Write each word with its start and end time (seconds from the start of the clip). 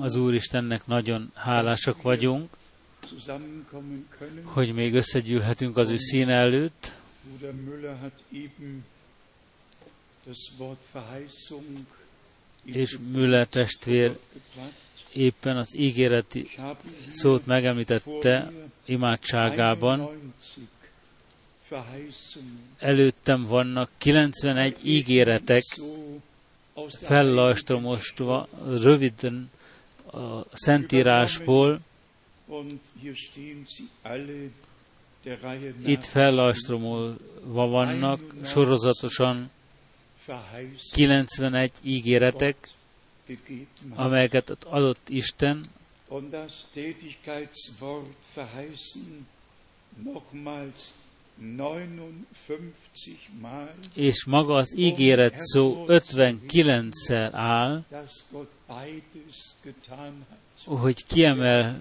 Az 0.00 0.16
Úristennek 0.16 0.86
nagyon 0.86 1.30
hálásak 1.34 2.02
vagyunk, 2.02 2.56
hogy 4.42 4.74
még 4.74 4.94
összegyűlhetünk 4.94 5.76
az 5.76 5.88
ő 5.88 5.96
szín 5.96 6.28
előtt. 6.28 6.96
És 12.64 12.98
Müller 13.12 13.46
testvér 13.46 14.18
éppen 15.12 15.56
az 15.56 15.76
ígéreti 15.76 16.48
szót 17.08 17.46
megemlítette 17.46 18.52
imádságában. 18.84 20.10
Előttem 22.78 23.44
vannak 23.44 23.90
91 23.98 24.76
ígéretek 24.82 25.62
fellajstromostva 26.86 28.48
röviden 28.66 29.50
a 30.12 30.56
Szentírásból, 30.56 31.80
itt 35.84 36.04
fellajstromolva 36.04 37.66
vannak 37.68 38.20
sorozatosan 38.44 39.50
91 40.92 41.72
ígéretek, 41.82 42.68
amelyeket 43.94 44.50
adott 44.64 45.08
Isten, 45.08 45.64
és 53.94 54.24
maga 54.24 54.54
az 54.54 54.74
ígéret 54.76 55.34
szó 55.38 55.84
59-szer 55.88 57.28
áll, 57.32 57.84
hogy 60.64 61.06
kiemelve 61.06 61.76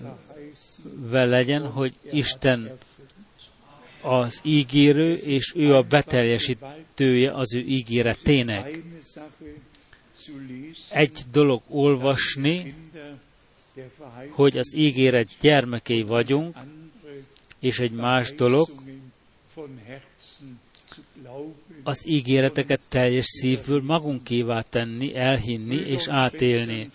legyen, 1.26 1.68
hogy 1.68 1.96
Isten 2.12 2.78
az 4.02 4.40
ígérő, 4.44 5.14
és 5.14 5.54
ő 5.56 5.76
a 5.76 5.82
beteljesítője 5.82 7.34
az 7.34 7.56
ő 7.56 7.60
ígéretének. 7.60 8.80
Egy 10.90 11.24
dolog 11.32 11.62
olvasni, 11.68 12.76
hogy 14.30 14.58
az 14.58 14.74
ígéret 14.76 15.30
gyermekei 15.40 16.02
vagyunk, 16.02 16.56
és 17.60 17.80
egy 17.80 17.92
más 17.92 18.34
dolog 18.34 18.70
az 21.84 22.08
ígéreteket 22.08 22.82
teljes 22.88 23.26
szívből 23.26 23.82
magunkévá 23.82 24.62
tenni, 24.62 25.16
elhinni 25.16 25.76
és 25.76 26.08
átélni. 26.08 26.90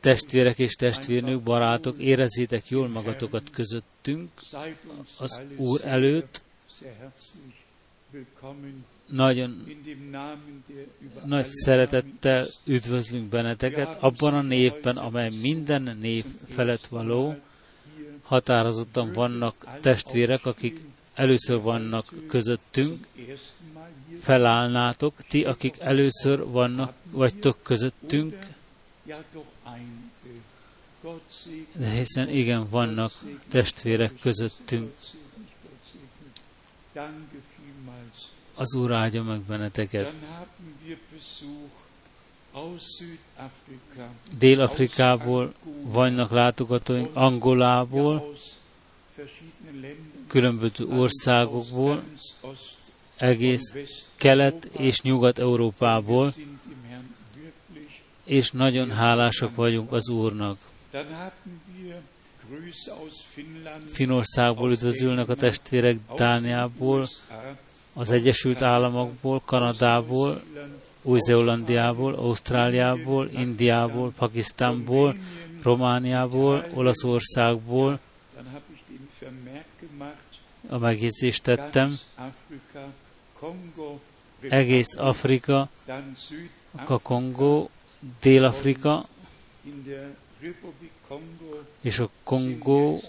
Testvérek 0.00 0.58
és 0.58 0.74
testvérnők, 0.74 1.42
barátok, 1.42 1.98
érezzétek 1.98 2.68
jól 2.68 2.88
magatokat 2.88 3.50
közöttünk 3.50 4.30
az 5.18 5.40
Úr 5.56 5.80
előtt. 5.84 6.42
Nagyon 9.06 9.64
nagy 11.24 11.46
szeretettel 11.48 12.46
üdvözlünk 12.64 13.28
benneteket 13.28 14.02
abban 14.02 14.34
a 14.34 14.42
névben, 14.42 14.96
amely 14.96 15.30
minden 15.40 15.96
név 16.00 16.24
felett 16.48 16.86
való. 16.86 17.34
Határozottan 18.22 19.12
vannak 19.12 19.66
testvérek, 19.80 20.46
akik 20.46 20.80
először 21.14 21.60
vannak 21.60 22.12
közöttünk, 22.28 23.06
felállnátok, 24.20 25.14
ti, 25.28 25.44
akik 25.44 25.76
először 25.80 26.44
vannak, 26.46 26.92
vagytok 27.10 27.62
közöttünk, 27.62 28.46
de 31.72 31.90
hiszen 31.90 32.28
igen, 32.28 32.68
vannak 32.68 33.12
testvérek 33.48 34.12
közöttünk. 34.20 34.94
Az 38.54 38.74
Úr 38.74 38.92
áldja 38.92 39.22
meg 39.22 39.40
benneteket. 39.40 40.12
Dél-Afrikából 44.38 45.54
vannak 45.82 46.30
látogatóink, 46.30 47.16
Angolából, 47.16 48.34
különböző 50.32 50.86
országokból, 50.86 52.02
egész 53.16 53.74
Kelet- 54.16 54.64
és 54.64 55.00
Nyugat-Európából, 55.00 56.34
és 58.24 58.50
nagyon 58.50 58.90
hálásak 58.90 59.54
vagyunk 59.54 59.92
az 59.92 60.08
Úrnak. 60.08 60.58
Finországból 63.86 64.70
üdvözülnek 64.70 65.28
a 65.28 65.34
testvérek 65.34 65.98
Dániából, 66.16 67.08
az 67.92 68.10
Egyesült 68.10 68.62
Államokból, 68.62 69.42
Kanadából, 69.44 70.42
Új-Zélandiából, 71.02 72.14
Ausztráliából, 72.14 73.28
Indiából, 73.32 74.12
Pakisztánból, 74.16 75.16
Romániából, 75.62 76.64
Olaszországból, 76.74 78.00
a 80.72 80.78
megjegyzést 80.78 81.42
tettem, 81.42 81.98
egész 84.48 84.96
Afrika, 84.96 85.68
a 86.86 86.98
Kongó, 86.98 87.70
Dél-Afrika 88.20 89.06
és 91.80 91.98
a 91.98 92.10
Kongó 92.22 93.02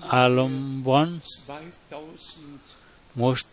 államban 0.00 1.22
most 3.12 3.46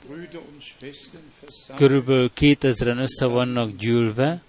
körülbelül 1.75 2.31
2000-en 2.35 2.97
össze 2.97 3.25
vannak 3.25 3.75
gyűlve, 3.75 4.41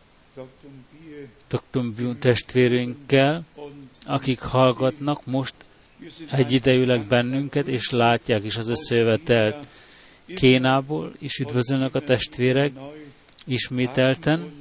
Dr. 1.49 2.17
testvérünkkel, 2.19 3.45
akik 4.07 4.41
hallgatnak 4.41 5.27
most 5.27 5.55
egyidejűleg 6.31 7.07
bennünket, 7.07 7.67
és 7.67 7.91
látják 7.91 8.45
is 8.45 8.57
az 8.57 8.69
összejövetelt. 8.69 9.67
Kénából 10.35 11.15
is 11.19 11.39
üdvözölnek 11.39 11.95
a 11.95 12.01
testvérek, 12.01 12.73
ismételten 13.47 14.53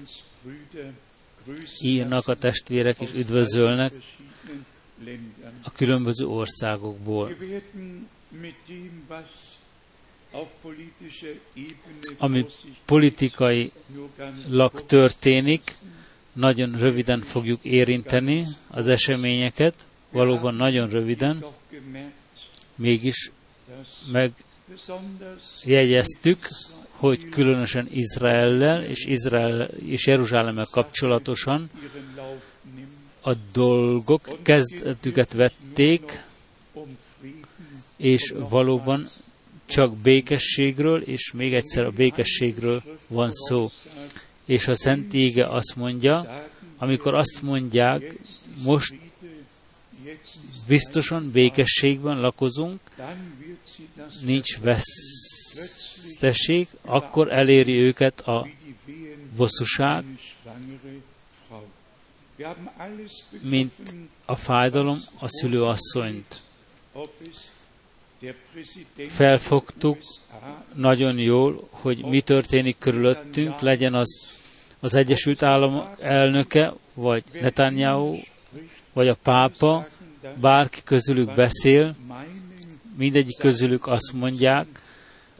írnak 1.82 2.28
a 2.28 2.36
testvérek, 2.36 3.00
és 3.00 3.14
üdvözölnek 3.14 3.94
a 5.64 5.72
különböző 5.72 6.26
országokból. 6.26 7.36
Ami 12.18 12.46
politikai 12.86 13.72
lak 14.50 14.86
történik, 14.86 15.76
nagyon 16.34 16.72
röviden 16.80 17.22
fogjuk 17.22 17.64
érinteni 17.64 18.46
az 18.68 18.90
eseményeket, 18.90 19.86
valóban 20.14 20.56
nagyon 20.56 20.90
röviden, 20.90 21.46
mégis 22.76 23.32
megjegyeztük, 24.12 26.48
hogy 26.90 27.30
különösen 27.30 27.88
Izraellel 27.92 28.84
és, 28.84 29.06
Izrael 29.06 29.62
és 29.86 30.08
Jeruzsálemmel 30.08 30.68
kapcsolatosan 30.72 31.70
a 33.22 33.34
dolgok 33.54 34.38
kezdetüket 34.42 35.34
vették, 35.34 36.24
és 37.98 38.34
valóban 38.50 39.08
csak 39.66 39.98
békességről, 39.98 41.02
és 41.02 41.32
még 41.32 41.54
egyszer 41.54 41.86
a 41.86 41.90
békességről 41.90 42.84
van 43.08 43.32
szó. 43.32 43.70
És 44.46 44.68
a 44.68 44.76
Szent 44.76 45.14
Ége 45.14 45.48
azt 45.48 45.76
mondja, 45.76 46.44
amikor 46.78 47.14
azt 47.14 47.42
mondják, 47.42 48.16
most 48.64 48.96
biztosan 50.68 51.32
békességben 51.32 52.20
lakozunk, 52.20 52.80
nincs 54.22 54.60
veszteség, 54.60 55.78
akkor 56.82 57.32
eléri 57.32 57.74
őket 57.74 58.22
a 58.22 58.48
bosszúság, 59.36 60.04
mint 63.42 63.72
a 64.26 64.36
fájdalom 64.36 65.00
a 65.20 65.28
szülőasszonyt. 65.28 66.42
Felfogtuk 69.08 69.98
nagyon 70.74 71.18
jól, 71.18 71.68
hogy 71.70 72.06
mi 72.06 72.22
történik 72.22 72.78
körülöttünk, 72.78 73.60
legyen 73.60 73.94
az 73.94 74.42
az 74.84 74.96
Egyesült 74.96 75.44
Államok 75.44 75.88
elnöke, 76.00 76.74
vagy 76.94 77.24
Netanyahu, 77.34 78.18
vagy 78.94 79.08
a 79.08 79.16
pápa, 79.24 79.88
bárki 80.40 80.82
közülük 80.84 81.36
beszél, 81.36 81.96
mindegyik 82.98 83.38
közülük 83.38 83.88
azt 83.88 84.14
mondják, 84.14 84.82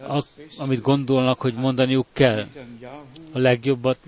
a, 0.08 0.20
amit 0.58 0.82
gondolnak, 0.82 1.40
hogy 1.40 1.54
mondaniuk 1.54 2.08
kell. 2.14 2.48
A 3.32 3.40
legjobbat 3.40 4.00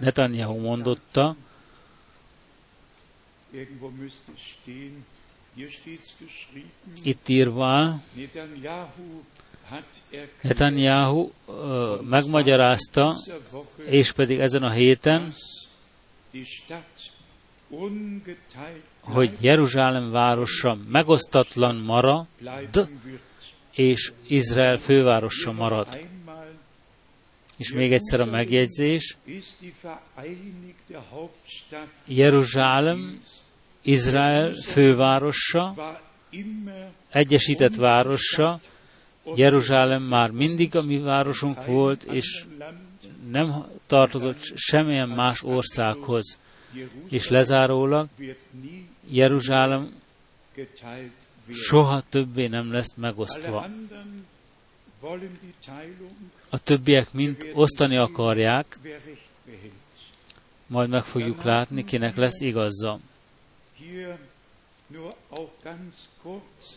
Netanyahu 0.00 0.60
mondotta, 0.60 1.36
itt 7.02 7.28
írva, 7.28 8.00
Netanyahu 10.40 11.30
uh, 11.44 12.00
megmagyarázta, 12.02 13.16
és 13.84 14.12
pedig 14.12 14.38
ezen 14.38 14.62
a 14.62 14.70
héten, 14.70 15.34
hogy 19.04 19.30
Jeruzsálem 19.40 20.10
városa 20.10 20.76
megosztatlan 20.88 21.76
marad, 21.76 22.26
és 23.72 24.12
Izrael 24.26 24.76
fővárosa 24.76 25.52
marad. 25.52 25.98
És 27.56 27.72
még 27.72 27.92
egyszer 27.92 28.20
a 28.20 28.24
megjegyzés. 28.24 29.16
Jeruzsálem, 32.06 33.20
Izrael 33.82 34.52
fővárosa, 34.52 35.74
egyesített 37.10 37.74
városa, 37.74 38.60
Jeruzsálem 39.34 40.02
már 40.02 40.30
mindig 40.30 40.76
a 40.76 40.82
mi 40.82 40.98
városunk 40.98 41.64
volt, 41.64 42.02
és 42.02 42.44
nem 43.30 43.64
tartozott 43.86 44.52
semmilyen 44.54 45.08
más 45.08 45.42
országhoz. 45.42 46.38
És 47.08 47.28
lezárólag 47.28 48.08
Jeruzsálem 49.08 50.02
soha 51.52 52.02
többé 52.08 52.46
nem 52.46 52.72
lesz 52.72 52.94
megosztva. 52.96 53.68
A 56.50 56.58
többiek 56.58 57.12
mind 57.12 57.50
osztani 57.54 57.96
akarják, 57.96 58.78
majd 60.66 60.88
meg 60.88 61.04
fogjuk 61.04 61.42
látni, 61.42 61.84
kinek 61.84 62.16
lesz 62.16 62.40
igaza. 62.40 62.98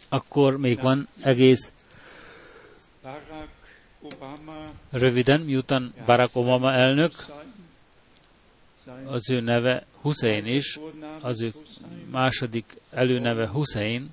Akkor 0.10 0.58
még 0.58 0.82
van 0.82 1.08
egész 1.22 1.72
röviden, 4.90 5.42
miután 5.42 5.94
Barack 6.06 6.36
Obama 6.36 6.72
elnök, 6.72 7.26
az 9.06 9.30
ő 9.30 9.40
neve 9.40 9.86
Hussein 10.02 10.46
is, 10.46 10.80
az 11.22 11.42
ő 11.42 11.54
második 12.12 12.78
előneve 12.90 13.48
Hussein, 13.48 14.10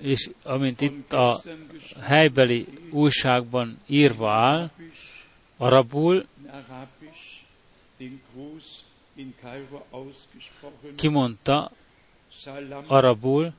és 0.00 0.30
amint 0.42 0.80
itt 0.80 1.12
a 1.12 1.42
helybeli 2.00 2.66
újságban 2.90 3.78
írva 3.86 4.30
áll, 4.32 4.70
arabul, 5.56 6.26
kimondta 10.96 11.72
arabul, 12.86 13.52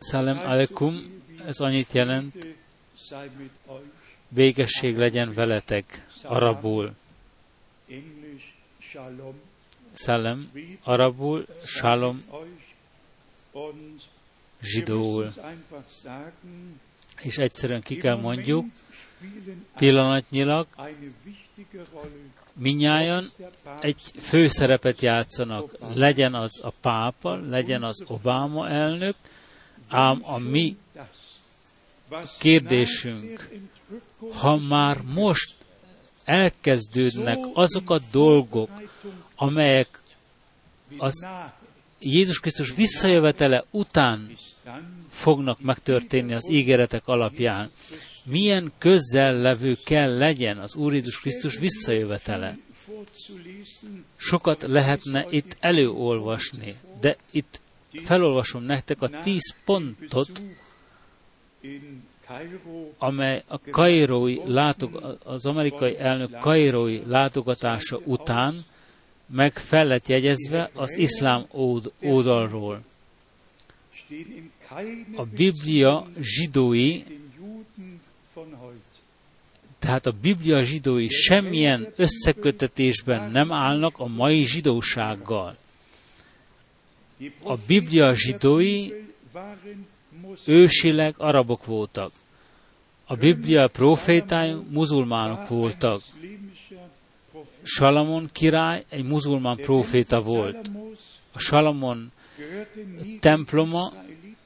Salem 0.00 0.38
alekum, 0.38 1.22
ez 1.46 1.60
annyit 1.60 1.92
jelent, 1.92 2.46
végesség 4.28 4.96
legyen 4.96 5.32
veletek, 5.32 6.06
arabul. 6.22 6.94
Szellem, 9.92 10.50
arabul, 10.82 11.46
shalom, 11.64 12.24
zsidóul. 14.62 15.32
És 17.22 17.38
egyszerűen 17.38 17.80
ki 17.80 17.96
kell 17.96 18.16
mondjuk, 18.16 18.66
pillanatnyilag 19.76 20.66
minnyáján 22.52 23.30
egy 23.80 24.00
főszerepet 24.20 25.00
játszanak, 25.00 25.76
legyen 25.94 26.34
az 26.34 26.60
a 26.62 26.70
pápa, 26.80 27.34
legyen 27.34 27.82
az 27.82 28.04
Obama 28.06 28.68
elnök, 28.68 29.16
ám 29.88 30.20
a 30.22 30.38
mi 30.38 30.76
kérdésünk, 32.38 33.48
ha 34.32 34.56
már 34.56 35.00
most 35.02 35.54
elkezdődnek 36.24 37.38
azok 37.52 37.90
a 37.90 38.00
dolgok, 38.12 38.70
amelyek 39.36 40.02
az 40.96 41.26
Jézus 41.98 42.40
Krisztus 42.40 42.74
visszajövetele 42.74 43.64
után 43.70 44.30
fognak 45.10 45.60
megtörténni 45.60 46.34
az 46.34 46.50
ígéretek 46.50 47.08
alapján. 47.08 47.70
Milyen 48.24 48.72
közel 48.78 49.36
levő 49.36 49.76
kell 49.84 50.16
legyen 50.16 50.58
az 50.58 50.74
Úr 50.74 50.94
Jézus 50.94 51.20
Krisztus 51.20 51.58
visszajövetele? 51.58 52.58
Sokat 54.16 54.62
lehetne 54.62 55.26
itt 55.30 55.56
előolvasni, 55.60 56.74
de 57.00 57.16
itt 57.30 57.60
felolvasom 58.02 58.62
nektek 58.62 59.02
a 59.02 59.18
tíz 59.22 59.54
pontot, 59.64 60.42
amely 62.98 63.42
a 63.46 63.58
kairói 63.70 64.38
látog, 64.44 65.18
az 65.24 65.46
amerikai 65.46 65.98
elnök 65.98 66.38
kairói 66.38 67.00
látogatása 67.06 68.00
után 68.04 68.64
meg 69.26 69.58
fel 69.58 69.84
lett 69.84 70.08
jegyezve 70.08 70.70
az 70.74 70.96
iszlám 70.96 71.46
oldalról. 72.00 72.80
A 75.16 75.24
Biblia 75.24 76.06
zsidói, 76.20 77.02
tehát 79.78 80.06
a 80.06 80.12
Biblia 80.20 80.62
zsidói 80.62 81.08
semmilyen 81.08 81.92
összekötetésben 81.96 83.30
nem 83.30 83.52
állnak 83.52 83.98
a 83.98 84.06
mai 84.06 84.44
zsidósággal. 84.44 85.56
A 87.42 87.56
Biblia 87.66 88.14
zsidói 88.14 88.92
ősileg 90.46 91.14
arabok 91.18 91.64
voltak. 91.64 92.12
A 93.06 93.14
Biblia 93.16 93.68
profétái 93.68 94.54
muzulmánok 94.70 95.48
voltak. 95.48 96.00
Salamon 97.62 98.28
király 98.32 98.84
egy 98.88 99.04
muzulmán 99.04 99.56
proféta 99.56 100.20
volt. 100.20 100.70
A 101.32 101.38
Salamon 101.38 102.12
temploma 103.20 103.92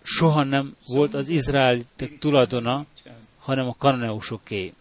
soha 0.03 0.45
nem 0.45 0.77
volt 0.87 1.15
az 1.15 1.29
izraelitek 1.29 2.19
tulajdona, 2.19 2.87
hanem 3.39 3.69
a 3.69 3.75
kananeusoké. 3.79 4.73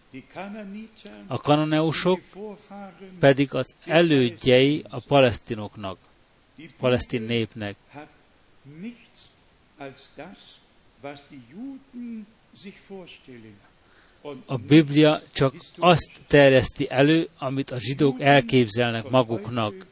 A 1.26 1.38
kananeusok 1.40 2.20
pedig 3.18 3.54
az 3.54 3.76
elődjei 3.84 4.84
a 4.88 5.00
palesztinoknak, 5.00 5.98
palesztin 6.78 7.22
népnek. 7.22 7.76
A 14.46 14.56
Biblia 14.56 15.20
csak 15.32 15.54
azt 15.76 16.10
terjeszti 16.26 16.90
elő, 16.90 17.28
amit 17.38 17.70
a 17.70 17.80
zsidók 17.80 18.20
elképzelnek 18.20 19.08
maguknak. 19.08 19.86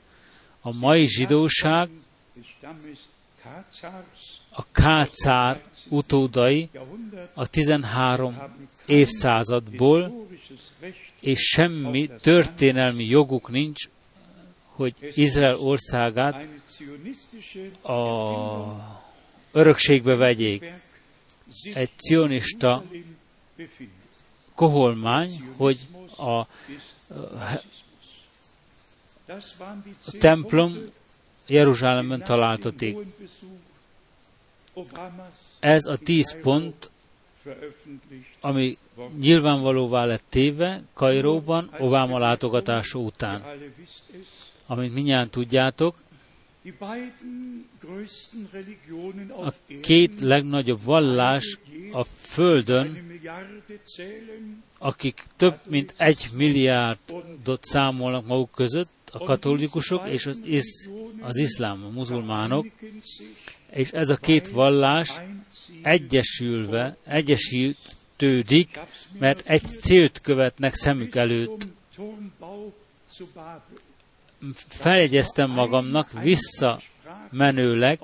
A 0.61 0.73
mai 0.73 1.07
zsidóság 1.07 1.89
a 4.51 4.71
Kácár 4.73 5.63
utódai 5.89 6.69
a 7.35 7.47
13 7.47 8.37
évszázadból, 8.87 10.27
és 11.21 11.41
semmi 11.41 12.11
történelmi 12.21 13.05
joguk 13.05 13.51
nincs, 13.51 13.89
hogy 14.65 14.95
Izrael 15.15 15.59
országát 15.59 16.49
a 17.83 17.97
örökségbe 19.53 20.15
vegyék. 20.15 20.73
Egy 21.75 21.91
cionista 21.97 22.83
koholmány, 24.55 25.53
hogy 25.57 25.79
a, 26.17 26.23
a 26.23 26.49
templom 30.19 30.77
Jeruzsálemben 31.47 32.25
találtatik. 32.25 32.97
Ez 35.61 35.87
a 35.87 35.97
tíz 35.97 36.41
pont, 36.41 36.91
ami 38.41 38.79
nyilvánvalóvá 39.19 40.05
lett 40.05 40.25
téve 40.29 40.83
Kairóban 40.95 41.71
Obama 41.79 42.19
látogatása 42.19 42.99
után. 42.99 43.45
Amint 44.67 44.95
minnyáján 44.95 45.31
tudjátok, 45.31 45.97
A 49.29 49.53
két 49.81 50.21
legnagyobb 50.21 50.83
vallás 50.83 51.59
a 51.93 52.05
Földön, 52.05 53.19
akik 54.79 55.25
több 55.37 55.59
mint 55.69 55.95
egy 55.97 56.29
milliárdot 56.33 57.65
számolnak 57.65 58.27
maguk 58.27 58.51
között, 58.51 58.89
a 59.13 59.19
katolikusok 59.19 60.09
és 60.09 60.27
az, 60.27 60.41
isz, 60.45 60.89
az 61.21 61.37
iszlám, 61.37 61.85
a 61.85 61.89
muzulmánok, 61.89 62.67
és 63.71 63.91
ez 63.91 64.11
a 64.11 64.17
két 64.17 64.49
vallás 64.49 65.21
egyesülve, 65.83 66.97
egyesítődik, 67.05 68.79
mert 69.19 69.47
egy 69.47 69.63
célt 69.81 70.21
követnek 70.21 70.75
szemük 70.75 71.15
előtt. 71.15 71.69
Feljegyeztem 74.69 75.51
magamnak 75.51 76.11
visszamenőleg 76.23 78.01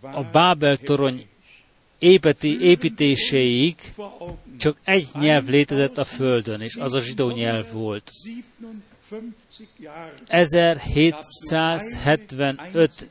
a 0.00 0.22
Bábel 0.32 0.76
torony 0.76 1.26
épeti, 1.98 2.60
építéséig 2.60 3.76
csak 4.58 4.76
egy 4.84 5.08
nyelv 5.12 5.48
létezett 5.48 5.98
a 5.98 6.04
Földön, 6.04 6.60
és 6.60 6.76
az 6.76 6.94
a 6.94 7.00
zsidó 7.00 7.30
nyelv 7.30 7.72
volt. 7.72 8.10
1775 10.26 13.08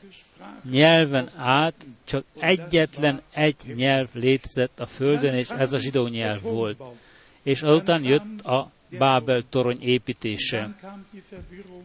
nyelven 0.70 1.30
át 1.36 1.86
csak 2.04 2.24
egyetlen 2.38 3.22
egy 3.32 3.56
nyelv 3.74 4.08
létezett 4.12 4.80
a 4.80 4.86
Földön, 4.86 5.34
és 5.34 5.48
ez 5.48 5.72
a 5.72 5.78
zsidó 5.78 6.06
nyelv 6.06 6.42
volt. 6.42 6.82
És 7.42 7.62
azután 7.62 8.04
jött 8.04 8.40
a 8.40 8.70
Bábel 8.98 9.42
torony 9.48 9.82
építése, 9.82 10.76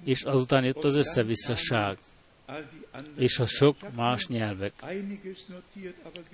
és 0.03 0.24
azután 0.24 0.63
jött 0.63 0.83
az 0.83 0.95
összevisszaság, 0.95 1.97
és 3.17 3.39
a 3.39 3.45
sok 3.45 3.75
más 3.95 4.27
nyelvek. 4.27 4.74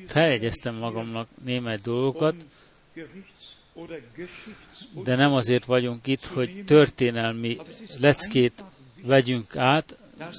Feljegyeztem 0.05 0.75
magamnak 0.75 1.27
némely 1.43 1.79
dolgokat, 1.83 2.35
de 5.03 5.15
nem 5.15 5.33
azért 5.33 5.65
vagyunk 5.65 6.07
itt, 6.07 6.25
hogy 6.25 6.63
történelmi 6.65 7.57
leckét 7.99 8.63
vegyünk 9.01 9.55
át, 9.55 9.97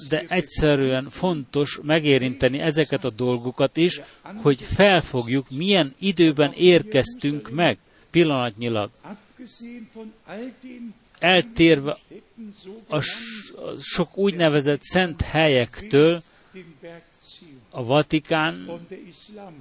de 0.09 0.25
egyszerűen 0.27 1.09
fontos 1.09 1.79
megérinteni 1.81 2.59
ezeket 2.59 3.05
a 3.05 3.09
dolgokat 3.09 3.77
is, 3.77 4.01
hogy 4.35 4.61
felfogjuk, 4.61 5.49
milyen 5.49 5.93
időben 5.99 6.53
érkeztünk 6.53 7.49
meg 7.49 7.77
pillanatnyilag. 8.09 8.89
Eltérve 11.19 11.97
a 12.87 13.01
sok 13.79 14.17
úgynevezett 14.17 14.81
szent 14.81 15.21
helyektől, 15.21 16.23
a 17.69 17.83
Vatikán 17.83 18.69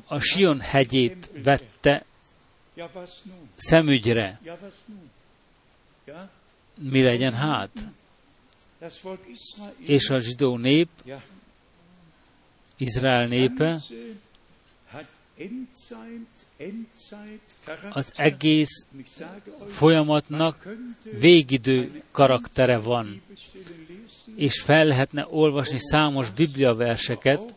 a 0.07 0.19
Sion 0.21 0.61
hegyét 0.61 1.31
vette 1.43 2.05
szemügyre. 3.57 4.41
Mi 6.79 7.03
legyen 7.03 7.33
hát? 7.33 7.71
És 9.79 10.11
a 10.11 10.19
zsidó 10.19 10.57
nép, 10.57 10.89
Izrael 12.77 13.27
népe, 13.27 13.81
az 17.91 18.13
egész 18.17 18.85
folyamatnak 19.69 20.77
végidő 21.19 22.03
karaktere 22.11 22.79
van, 22.79 23.23
és 24.37 24.61
fel 24.61 24.85
lehetne 24.85 25.27
olvasni 25.31 25.79
számos 25.79 26.31
bibliaverseket, 26.31 27.55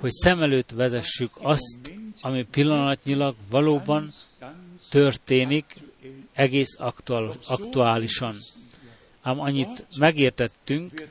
hogy 0.00 0.10
szem 0.10 0.42
előtt 0.42 0.70
vezessük 0.70 1.30
azt, 1.40 1.92
ami 2.20 2.44
pillanatnyilag 2.44 3.34
valóban 3.50 4.12
történik 4.90 5.76
egész 6.32 6.76
aktuál, 6.78 7.32
aktuálisan. 7.46 8.34
Ám 9.22 9.40
annyit 9.40 9.86
megértettünk, 9.98 11.08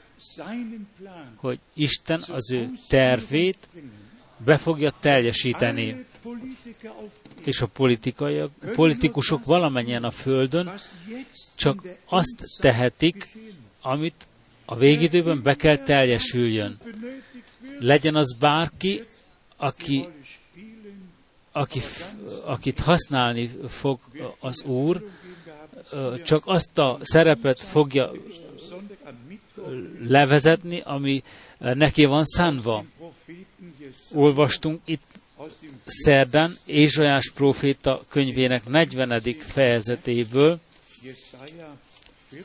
hogy 1.36 1.60
Isten 1.74 2.24
az 2.27 2.51
ő 2.51 2.70
tervét 2.88 3.67
be 4.38 4.58
fogja 4.58 4.94
teljesíteni. 5.00 6.05
És 7.44 7.62
a 7.62 7.65
politikai, 7.67 8.41
politikusok 8.75 9.46
valamennyien 9.46 10.03
a 10.03 10.12
Földön 10.12 10.72
csak 11.55 11.82
azt 12.05 12.44
tehetik, 12.60 13.27
amit 13.82 14.27
a 14.65 14.75
végidőben 14.75 15.41
be 15.41 15.55
kell 15.55 15.77
teljesüljön. 15.77 16.77
Legyen 17.79 18.15
az 18.15 18.36
bárki, 18.39 19.01
aki 19.58 20.08
aki, 21.55 21.79
akit 22.46 22.79
használni 22.79 23.51
fog 23.67 24.00
az 24.39 24.63
Úr, 24.63 25.10
csak 26.24 26.44
azt 26.46 26.77
a 26.77 26.98
szerepet 27.01 27.60
fogja 27.60 28.12
levezetni, 30.00 30.79
ami 30.79 31.24
neki 31.58 32.05
van 32.05 32.24
szánva. 32.24 32.84
Olvastunk 34.13 34.82
itt 34.86 35.14
szerdán 35.85 36.57
Ézsajás 36.65 37.31
proféta 37.33 38.03
könyvének 38.07 38.67
40. 38.67 39.21
fejezetéből, 39.39 40.59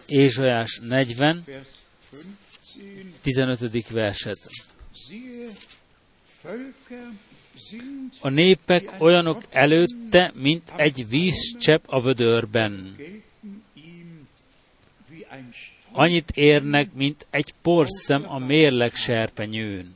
Ézsajás 0.07 0.81
40, 0.89 1.45
15. 3.21 3.89
verset. 3.89 4.39
A 8.21 8.29
népek 8.29 8.95
olyanok 8.99 9.43
előtte, 9.51 10.33
mint 10.35 10.73
egy 10.77 11.09
vízcsepp 11.09 11.85
a 11.87 12.01
vödörben. 12.01 12.97
Annyit 15.93 16.31
érnek, 16.31 16.93
mint 16.93 17.27
egy 17.31 17.55
porszem 17.63 18.31
a 18.33 18.39
mérleg 18.39 18.95
serpenyőn. 18.95 19.95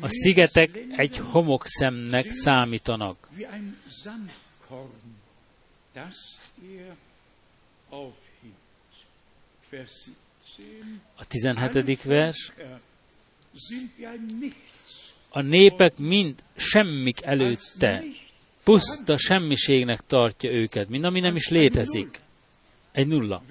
A 0.00 0.08
szigetek 0.08 0.78
egy 0.96 1.16
homokszemnek 1.18 2.30
számítanak. 2.30 3.28
A 11.16 11.26
17. 11.26 12.02
vers 12.02 12.52
a 15.30 15.40
népek 15.40 15.98
mind 15.98 16.42
semmik 16.56 17.22
előtte, 17.22 18.02
puszta 18.64 19.18
semmiségnek 19.18 20.00
tartja 20.06 20.50
őket, 20.50 20.88
mind 20.88 21.04
ami 21.04 21.20
nem 21.20 21.36
is 21.36 21.48
létezik. 21.48 22.20
Egy 22.92 23.06
nulla. 23.06 23.42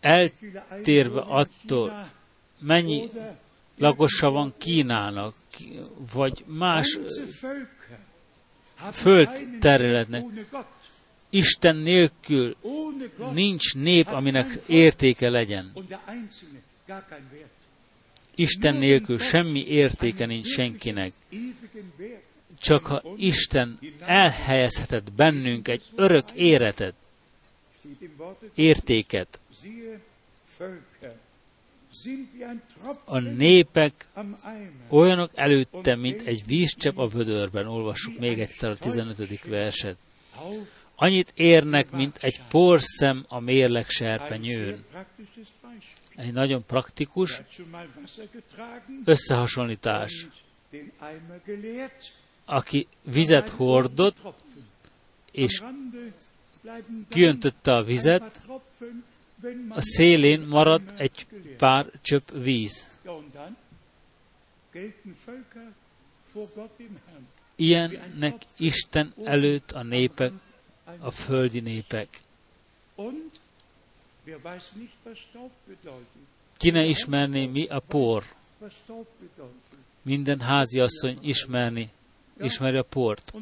Eltérve 0.00 1.20
attól, 1.20 2.10
mennyi 2.58 3.10
lakosa 3.78 4.30
van 4.30 4.54
Kínának, 4.58 5.34
vagy 6.12 6.44
más 6.46 6.98
földterületnek, 8.92 10.24
Isten 11.30 11.76
nélkül 11.76 12.56
nincs 13.32 13.74
nép, 13.74 14.06
aminek 14.06 14.46
értéke 14.66 15.28
legyen. 15.28 15.72
Isten 18.34 18.76
nélkül 18.76 19.18
semmi 19.18 19.66
értéke 19.66 20.26
nincs 20.26 20.46
senkinek. 20.46 21.12
Csak 22.58 22.86
ha 22.86 23.02
Isten 23.16 23.78
elhelyezhetett 24.00 25.12
bennünk 25.12 25.68
egy 25.68 25.82
örök 25.94 26.32
éretet, 26.32 26.94
értéket, 28.54 29.40
a 33.04 33.18
népek 33.18 34.08
olyanok 34.88 35.30
előtte, 35.34 35.96
mint 35.96 36.22
egy 36.22 36.46
vízcsepp 36.46 36.96
a 36.96 37.08
vödörben, 37.08 37.66
olvassuk 37.66 38.18
még 38.18 38.40
egyszer 38.40 38.70
a 38.70 38.76
15. 38.76 39.44
verset 39.44 39.96
annyit 40.96 41.32
érnek, 41.34 41.90
mint 41.90 42.16
egy 42.20 42.40
porszem 42.48 43.24
a 43.28 43.40
mérleg 43.40 43.88
serpenyőn. 43.88 44.84
Egy 46.14 46.32
nagyon 46.32 46.64
praktikus 46.66 47.42
összehasonlítás. 49.04 50.26
Aki 52.48 52.86
vizet 53.02 53.48
hordott, 53.48 54.18
és 55.32 55.62
kiöntötte 57.08 57.72
a 57.72 57.82
vizet, 57.82 58.46
a 59.68 59.80
szélén 59.80 60.40
maradt 60.40 61.00
egy 61.00 61.26
pár 61.56 61.90
csöpp 62.02 62.30
víz. 62.30 62.98
Ilyennek 67.56 68.42
Isten 68.56 69.14
előtt 69.24 69.72
a 69.72 69.82
népek, 69.82 70.32
a 70.98 71.10
földi 71.10 71.60
népek. 71.60 72.20
Ki 76.56 76.70
ne 76.70 76.84
ismerné, 76.84 77.46
mi 77.46 77.66
a 77.66 77.80
por? 77.80 78.24
Minden 80.02 80.40
háziasszony 80.40 81.18
ismerni, 81.22 81.90
ismeri 82.40 82.76
a 82.76 82.82
port. 82.82 83.32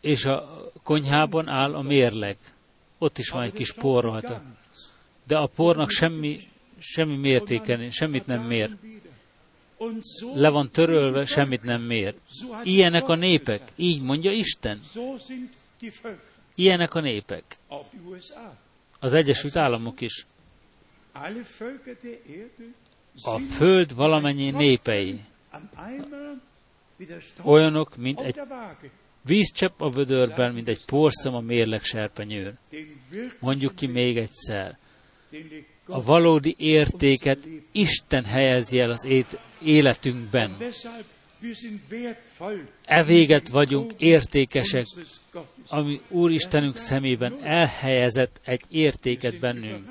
És 0.00 0.24
a 0.24 0.70
konyhában 0.82 1.48
áll 1.48 1.74
a 1.74 1.82
mérleg. 1.82 2.36
Ott 2.98 3.18
is 3.18 3.28
van 3.30 3.42
egy 3.42 3.52
kis 3.52 3.72
por 3.72 4.04
rajta. 4.04 4.42
De 5.26 5.36
a 5.36 5.46
pornak 5.46 5.90
semmi, 5.90 6.40
semmi 6.78 7.16
mértéken, 7.16 7.90
semmit 7.90 8.26
nem 8.26 8.42
mér. 8.42 8.76
Le 10.34 10.48
van 10.48 10.70
törölve, 10.70 11.26
semmit 11.26 11.62
nem 11.62 11.82
mér. 11.82 12.14
Ilyenek 12.62 13.08
a 13.08 13.14
népek, 13.14 13.72
így 13.76 14.02
mondja 14.02 14.32
Isten. 14.32 14.80
Ilyenek 16.54 16.94
a 16.94 17.00
népek. 17.00 17.58
Az 19.00 19.12
Egyesült 19.12 19.56
Államok 19.56 20.00
is. 20.00 20.26
A 23.22 23.38
föld 23.38 23.94
valamennyi 23.94 24.50
népei 24.50 25.20
olyanok, 27.44 27.96
mint 27.96 28.20
egy 28.20 28.40
vízcsepp 29.24 29.80
a 29.80 29.90
vödörben, 29.90 30.52
mint 30.52 30.68
egy 30.68 30.84
porszem 30.84 31.34
a 31.34 31.40
mérleg 31.40 31.82
serpenyőn. 31.82 32.58
Mondjuk 33.38 33.74
ki 33.74 33.86
még 33.86 34.16
egyszer. 34.16 34.78
A 35.86 36.02
valódi 36.02 36.54
értéket 36.58 37.38
Isten 37.72 38.24
helyezi 38.24 38.78
el 38.78 38.90
az 38.90 39.08
életünkben. 39.60 40.56
E 42.84 43.04
véget 43.04 43.48
vagyunk 43.48 43.92
értékesek, 43.98 44.86
ami 45.68 46.00
Úristenünk 46.08 46.76
szemében 46.76 47.44
elhelyezett 47.44 48.40
egy 48.44 48.62
értéket 48.68 49.38
bennünk. 49.38 49.88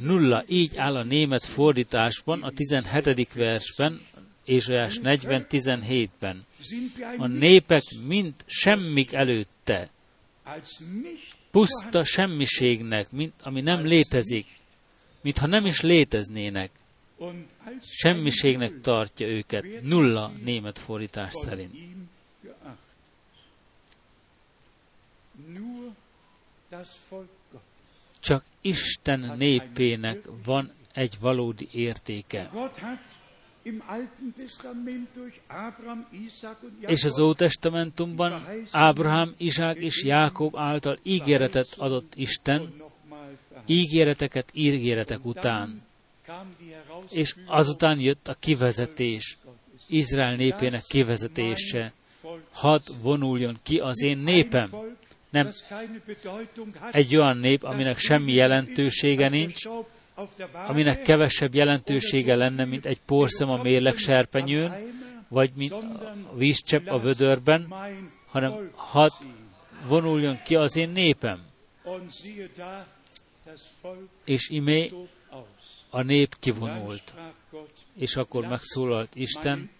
Nulla, 0.00 0.44
így 0.48 0.76
áll 0.76 0.96
a 0.96 1.02
német 1.02 1.44
fordításban, 1.44 2.42
a 2.42 2.50
17. 2.50 3.32
versben, 3.32 4.00
Ézsajás 4.44 4.98
40-17-ben. 5.02 6.44
A 7.16 7.26
népek 7.26 7.82
mind 8.06 8.34
semmik 8.46 9.12
előtte, 9.12 9.90
puszta 11.50 12.04
semmiségnek, 12.04 13.10
mint 13.10 13.34
ami 13.42 13.60
nem 13.60 13.84
létezik, 13.84 14.46
mintha 15.20 15.46
nem 15.46 15.66
is 15.66 15.80
léteznének. 15.80 16.70
Semmiségnek 17.80 18.80
tartja 18.80 19.26
őket, 19.26 19.64
nulla 19.82 20.32
német 20.44 20.78
fordítás 20.78 21.32
szerint. 21.32 21.74
Csak 28.20 28.44
Isten 28.62 29.32
népének 29.36 30.18
van 30.44 30.72
egy 30.92 31.16
valódi 31.20 31.68
értéke. 31.72 32.50
És 36.80 37.04
az 37.04 37.20
Ótestamentumban 37.20 38.46
Ábrahám, 38.70 39.34
Izsák 39.36 39.76
és 39.76 40.04
Jákob 40.04 40.56
által 40.56 40.98
ígéretet 41.02 41.74
adott 41.78 42.12
Isten, 42.14 42.82
ígéreteket 43.66 44.50
ígéretek 44.52 45.24
után. 45.24 45.82
És 47.10 47.34
azután 47.46 48.00
jött 48.00 48.28
a 48.28 48.34
kivezetés, 48.34 49.38
Izrael 49.88 50.34
népének 50.34 50.82
kivezetése. 50.88 51.92
Hadd 52.50 52.80
vonuljon 53.02 53.58
ki 53.62 53.78
az 53.78 54.02
én 54.02 54.18
népem. 54.18 54.70
Nem 55.32 55.50
egy 56.90 57.16
olyan 57.16 57.36
nép, 57.36 57.62
aminek 57.64 57.98
semmi 57.98 58.32
jelentősége 58.32 59.28
nincs, 59.28 59.64
aminek 60.52 61.02
kevesebb 61.02 61.54
jelentősége 61.54 62.36
lenne, 62.36 62.64
mint 62.64 62.86
egy 62.86 63.00
porszem 63.00 63.50
a 63.50 63.62
mérleg 63.62 63.96
serpenyőn, 63.96 64.72
vagy 65.28 65.50
mint 65.54 65.72
a 65.72 66.36
vízcsepp 66.36 66.86
a 66.86 66.98
vödörben, 66.98 67.74
hanem 68.26 68.70
hadd 68.74 69.10
vonuljon 69.86 70.38
ki 70.44 70.54
az 70.54 70.76
én 70.76 70.90
népem. 70.90 71.42
És 74.24 74.48
imé 74.48 74.92
a 75.90 76.02
nép 76.02 76.36
kivonult. 76.40 77.14
És 77.96 78.16
akkor 78.16 78.46
megszólalt 78.46 79.14
Isten, 79.14 79.70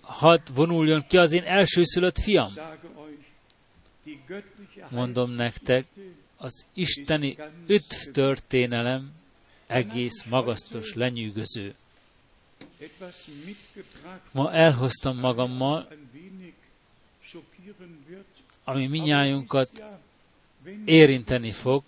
hadd 0.00 0.40
vonuljon 0.54 1.04
ki 1.08 1.16
az 1.16 1.32
én 1.32 1.42
elsőszülött 1.42 2.18
fiam. 2.18 2.52
Mondom 4.88 5.30
nektek, 5.30 5.86
az 6.36 6.66
isteni 6.72 7.36
ötv 7.66 8.10
történelem 8.12 9.12
egész 9.66 10.24
magasztos, 10.24 10.94
lenyűgöző. 10.94 11.74
Ma 14.32 14.52
elhoztam 14.52 15.18
magammal, 15.18 15.88
ami 18.64 18.86
minnyájunkat 18.86 19.82
érinteni 20.84 21.50
fog, 21.50 21.82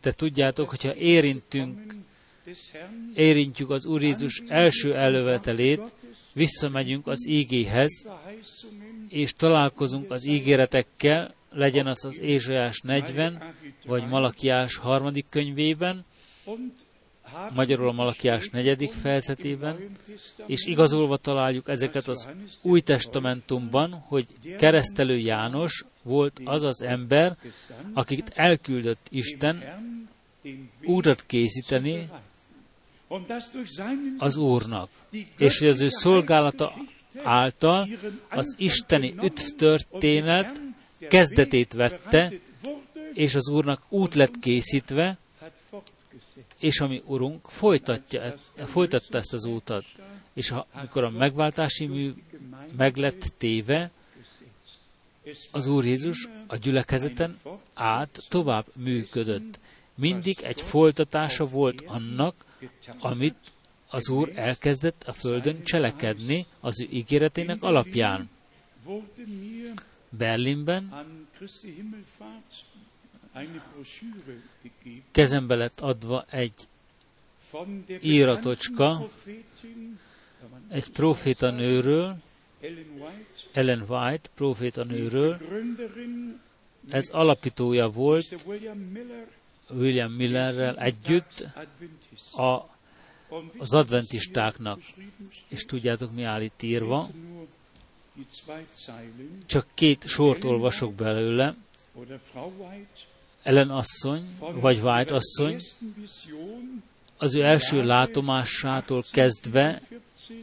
de 0.00 0.12
tudjátok, 0.12 0.68
hogyha 0.68 0.94
érintünk, 0.94 1.94
érintjük 3.14 3.70
az 3.70 3.86
Úr 3.86 4.02
Jézus 4.02 4.42
első 4.48 4.94
elővetelét, 4.94 5.92
visszamegyünk 6.32 7.06
az 7.06 7.26
ígéhez, 7.26 8.06
és 9.08 9.32
találkozunk 9.32 10.10
az 10.10 10.24
ígéretekkel, 10.24 11.34
legyen 11.50 11.86
az 11.86 12.04
az 12.04 12.18
Ézsajás 12.18 12.80
40, 12.80 13.54
vagy 13.86 14.08
Malakiás 14.08 14.76
harmadik 14.76 15.26
könyvében, 15.30 16.04
magyarul 17.54 17.88
a 17.88 17.92
Malakiás 17.92 18.48
negyedik 18.48 18.92
fejezetében, 18.92 19.96
és 20.46 20.66
igazolva 20.66 21.16
találjuk 21.16 21.68
ezeket 21.68 22.08
az 22.08 22.28
Új 22.62 22.80
Testamentumban, 22.80 24.04
hogy 24.06 24.26
keresztelő 24.58 25.18
János 25.18 25.84
volt 26.02 26.40
az 26.44 26.62
az 26.62 26.82
ember, 26.82 27.36
akit 27.92 28.32
elküldött 28.34 29.06
Isten 29.10 29.64
útat 30.84 31.26
készíteni 31.26 32.08
az 34.18 34.36
Úrnak, 34.36 34.88
és 35.38 35.58
hogy 35.58 35.68
az 35.68 35.80
ő 35.80 35.88
szolgálata 35.88 36.72
által 37.22 37.88
az 38.28 38.54
isteni 38.58 39.14
üdv 39.22 39.46
történet 39.56 40.60
kezdetét 41.08 41.72
vette, 41.72 42.32
és 43.12 43.34
az 43.34 43.48
Úrnak 43.48 43.82
út 43.88 44.14
lett 44.14 44.38
készítve, 44.40 45.18
és 46.58 46.80
ami 46.80 47.02
Urunk 47.06 47.48
folytatja, 47.48 48.34
folytatta 48.56 49.18
ezt 49.18 49.32
az 49.32 49.44
útat. 49.44 49.84
És 50.32 50.48
ha, 50.48 50.66
amikor 50.72 51.04
a 51.04 51.10
megváltási 51.10 51.86
mű 51.86 52.12
meg 52.76 52.96
lett 52.96 53.32
téve, 53.38 53.90
az 55.50 55.66
Úr 55.66 55.84
Jézus 55.84 56.28
a 56.46 56.56
gyülekezeten 56.56 57.38
át 57.74 58.24
tovább 58.28 58.66
működött. 58.74 59.60
Mindig 59.94 60.40
egy 60.42 60.60
folytatása 60.60 61.46
volt 61.46 61.82
annak, 61.86 62.44
amit 62.98 63.36
az 63.90 64.08
Úr 64.08 64.32
elkezdett 64.34 65.02
a 65.06 65.12
földön 65.12 65.62
cselekedni 65.64 66.46
az 66.60 66.80
ő 66.80 66.86
ígéretének 66.90 67.62
alapján. 67.62 68.30
Berlinben 70.10 70.94
kezembe 75.10 75.54
lett 75.54 75.80
adva 75.80 76.24
egy 76.30 76.52
íratocska 78.00 79.08
egy 80.68 80.90
profétanőről, 80.90 82.16
Ellen 83.52 83.84
White 83.88 84.28
profétanőről. 84.34 85.38
Ez 86.90 87.08
alapítója 87.08 87.88
volt 87.88 88.34
William 89.70 90.10
Millerrel 90.12 90.78
együtt 90.78 91.46
a, 92.36 92.77
az 93.58 93.74
adventistáknak. 93.74 94.80
És 95.48 95.64
tudjátok, 95.64 96.12
mi 96.12 96.22
áll 96.22 96.42
itt 96.42 96.62
írva? 96.62 97.08
Csak 99.46 99.66
két 99.74 100.06
sort 100.06 100.44
olvasok 100.44 100.94
belőle. 100.94 101.56
Ellen 103.42 103.70
asszony, 103.70 104.28
vagy 104.38 104.80
White 104.82 105.14
asszony, 105.14 105.60
az 107.16 107.34
ő 107.34 107.42
első 107.42 107.82
látomásától 107.82 109.04
kezdve 109.12 109.82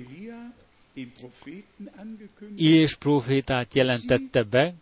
És 2.57 2.95
profétát 2.95 3.75
jelentette 3.75 4.43
be, 4.43 4.75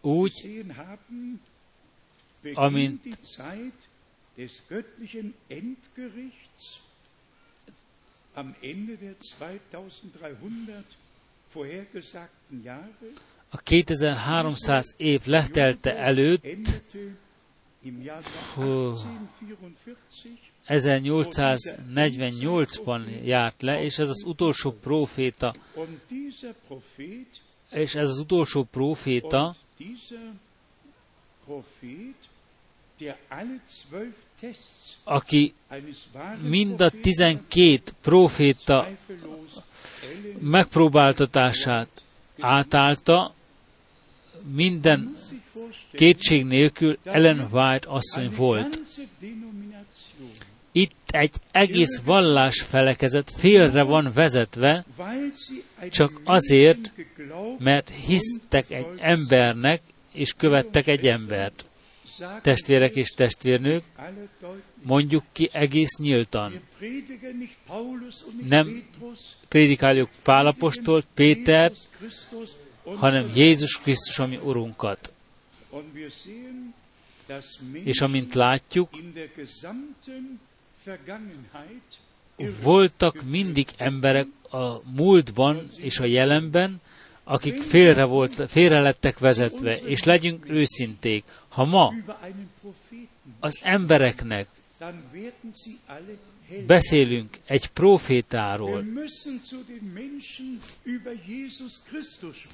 úgy, 0.00 0.64
amint 2.54 3.08
des 4.36 4.62
göttlichen 4.68 5.34
Endgerichts 5.48 6.82
am 8.34 8.54
Ende 8.60 8.96
der 8.96 9.14
2300 9.18 10.84
vorhergesagten 11.52 12.62
Jahre. 12.64 13.12
A 13.50 13.58
2300 13.62 14.94
év 14.96 15.26
letelte 15.26 15.96
előtt 15.96 16.44
1848-ban 20.68 23.24
járt 23.24 23.62
le, 23.62 23.82
és 23.82 23.98
ez 23.98 24.08
az 24.08 24.22
utolsó 24.26 24.72
proféta, 24.72 25.54
és 27.70 27.94
ez 27.94 28.08
az 28.08 28.18
utolsó 28.18 28.62
proféta, 28.62 29.54
aki 35.04 35.54
mind 36.40 36.80
a 36.80 36.90
tizenkét 36.90 37.94
proféta 38.00 38.88
megpróbáltatását 40.38 41.88
átállta, 42.38 43.34
minden 44.52 45.16
kétség 45.92 46.44
nélkül 46.44 46.98
Ellen 47.02 47.48
White 47.52 47.88
asszony 47.88 48.30
volt. 48.36 48.80
Egy 51.14 51.34
egész 51.50 52.00
vallás 52.04 52.60
felekezet 52.62 53.30
félre 53.36 53.82
van 53.82 54.10
vezetve, 54.14 54.84
csak 55.90 56.20
azért, 56.24 56.92
mert 57.58 57.90
hisztek 58.06 58.70
egy 58.70 58.86
embernek, 58.98 59.82
és 60.12 60.32
követtek 60.32 60.86
egy 60.86 61.06
embert. 61.06 61.64
Testvérek 62.42 62.96
és 62.96 63.08
testvérnők, 63.08 63.84
mondjuk 64.82 65.24
ki 65.32 65.48
egész 65.52 65.96
nyíltan. 65.96 66.60
Nem 68.48 68.84
prédikáljuk 69.48 70.10
Pálapostolt, 70.22 71.06
Péter, 71.14 71.72
hanem 72.84 73.30
Jézus 73.34 73.78
Krisztus, 73.78 74.18
ami 74.18 74.36
Urunkat. 74.36 75.12
És 77.84 78.00
amint 78.00 78.34
látjuk, 78.34 78.88
voltak 82.62 83.22
mindig 83.22 83.68
emberek 83.76 84.26
a 84.50 84.90
múltban 84.96 85.68
és 85.76 85.98
a 85.98 86.04
jelenben, 86.04 86.80
akik 87.24 87.62
félre, 87.62 88.04
volt, 88.04 88.50
félre 88.50 88.80
lettek 88.80 89.18
vezetve, 89.18 89.78
és 89.78 90.02
legyünk 90.02 90.50
őszinték, 90.50 91.24
ha 91.48 91.64
ma 91.64 91.92
az 93.40 93.58
embereknek 93.62 94.48
beszélünk 96.66 97.38
egy 97.46 97.66
profétáról, 97.66 98.84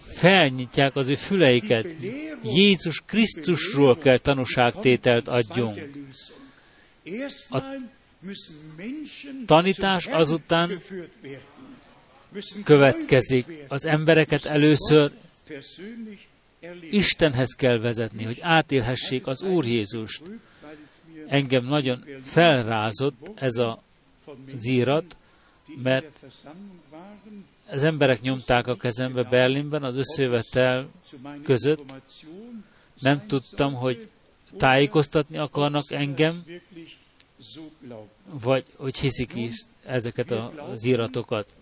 felnyitják 0.06 0.96
az 0.96 1.08
ő 1.08 1.14
füleiket, 1.14 1.86
Jézus 2.42 3.02
Krisztusról 3.06 3.98
kell 3.98 4.18
tanúságtételt 4.18 5.28
adjunk. 5.28 5.78
A 7.50 7.58
tanítás 9.46 10.06
azután 10.06 10.80
következik. 12.64 13.64
Az 13.68 13.86
embereket 13.86 14.44
először 14.44 15.12
Istenhez 16.90 17.54
kell 17.54 17.78
vezetni, 17.78 18.24
hogy 18.24 18.38
átélhessék 18.40 19.26
az 19.26 19.42
Úr 19.42 19.66
Jézust. 19.66 20.22
Engem 21.26 21.64
nagyon 21.64 22.04
felrázott 22.22 23.30
ez 23.34 23.56
a 23.56 23.82
zírat, 24.54 25.16
mert 25.82 26.06
az 27.70 27.82
emberek 27.82 28.20
nyomták 28.20 28.66
a 28.66 28.76
kezembe 28.76 29.22
Berlinben, 29.22 29.82
az 29.82 29.96
összevetel 29.96 30.90
között. 31.44 31.92
Nem 33.00 33.26
tudtam, 33.26 33.74
hogy 33.74 34.08
tájékoztatni 34.56 35.38
akarnak 35.38 35.90
engem, 35.90 36.44
vagy 38.40 38.64
hogy 38.76 38.96
hiszik 38.96 39.34
is 39.34 39.54
ezeket 39.84 40.30
az 40.72 40.84
íratokat. 40.84 41.54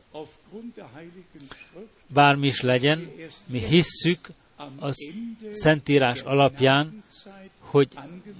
Bármi 2.12 2.46
is 2.46 2.60
legyen, 2.60 3.10
mi 3.46 3.58
hisszük 3.58 4.28
az 4.78 5.10
Szentírás 5.52 6.20
alapján, 6.20 7.02
hogy 7.60 7.88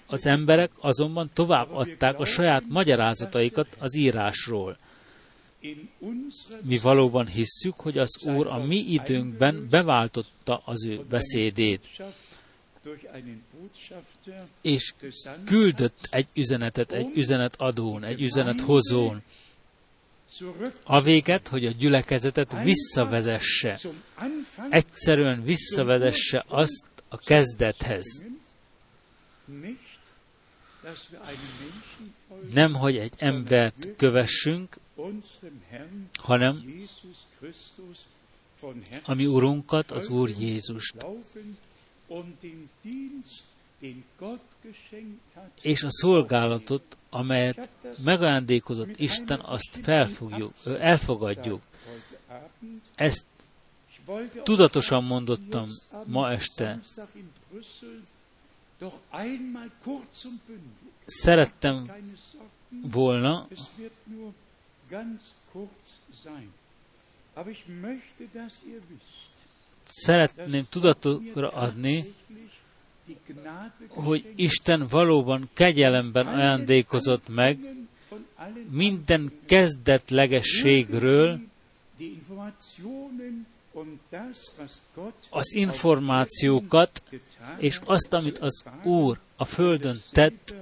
az 0.06 0.26
emberek 0.26 0.70
azonban 0.80 1.30
tovább 1.32 1.68
adták 1.70 2.18
a 2.18 2.24
saját 2.24 2.64
magyarázataikat 2.68 3.76
az 3.78 3.94
írásról. 3.94 4.76
Mi 6.62 6.78
valóban 6.78 7.26
hisszük, 7.26 7.74
hogy 7.74 7.98
az 7.98 8.10
Úr 8.24 8.46
a 8.46 8.64
mi 8.64 8.76
időnkben 8.76 9.66
beváltotta 9.70 10.62
az 10.64 10.84
ő 10.86 11.04
beszédét, 11.08 11.88
és 14.60 14.94
küldött 15.44 16.08
egy 16.10 16.26
üzenetet, 16.34 16.92
egy 16.92 17.10
üzenetadón, 17.14 18.04
egy 18.04 18.20
üzenethozón, 18.20 19.22
a 20.82 21.00
véget, 21.00 21.48
hogy 21.48 21.66
a 21.66 21.70
gyülekezetet 21.70 22.62
visszavezesse, 22.62 23.78
egyszerűen 24.68 25.42
visszavezesse 25.42 26.44
azt 26.48 26.86
a 27.08 27.16
kezdethez. 27.16 28.22
Nem, 32.52 32.74
hogy 32.74 32.96
egy 32.96 33.12
embert 33.16 33.96
kövessünk, 33.96 34.76
hanem 36.12 36.84
ami 39.04 39.26
Urunkat, 39.26 39.90
az 39.90 40.08
Úr 40.08 40.30
Jézust. 40.38 41.06
És 45.62 45.82
a 45.82 45.90
szolgálatot, 45.90 46.96
amelyet 47.10 47.68
megajándékozott 48.04 48.98
Isten, 48.98 49.40
azt 49.40 49.80
felfogjuk, 49.82 50.52
elfogadjuk. 50.80 51.62
Ezt 52.94 53.26
tudatosan 54.42 55.04
mondottam 55.04 55.66
ma 56.06 56.30
este. 56.30 56.78
Szerettem 61.04 61.90
volna, 62.82 63.46
szeretném 69.84 70.66
tudatokra 70.68 71.48
adni, 71.48 72.04
hogy 73.88 74.32
Isten 74.36 74.86
valóban 74.86 75.48
kegyelemben 75.54 76.26
ajándékozott 76.26 77.28
meg 77.28 77.58
minden 78.70 79.32
kezdetlegességről, 79.44 81.40
az 85.30 85.54
információkat, 85.54 87.02
és 87.58 87.80
azt, 87.84 88.12
amit 88.12 88.38
az 88.38 88.64
Úr 88.82 89.18
a 89.36 89.44
Földön 89.44 90.00
tett, 90.10 90.54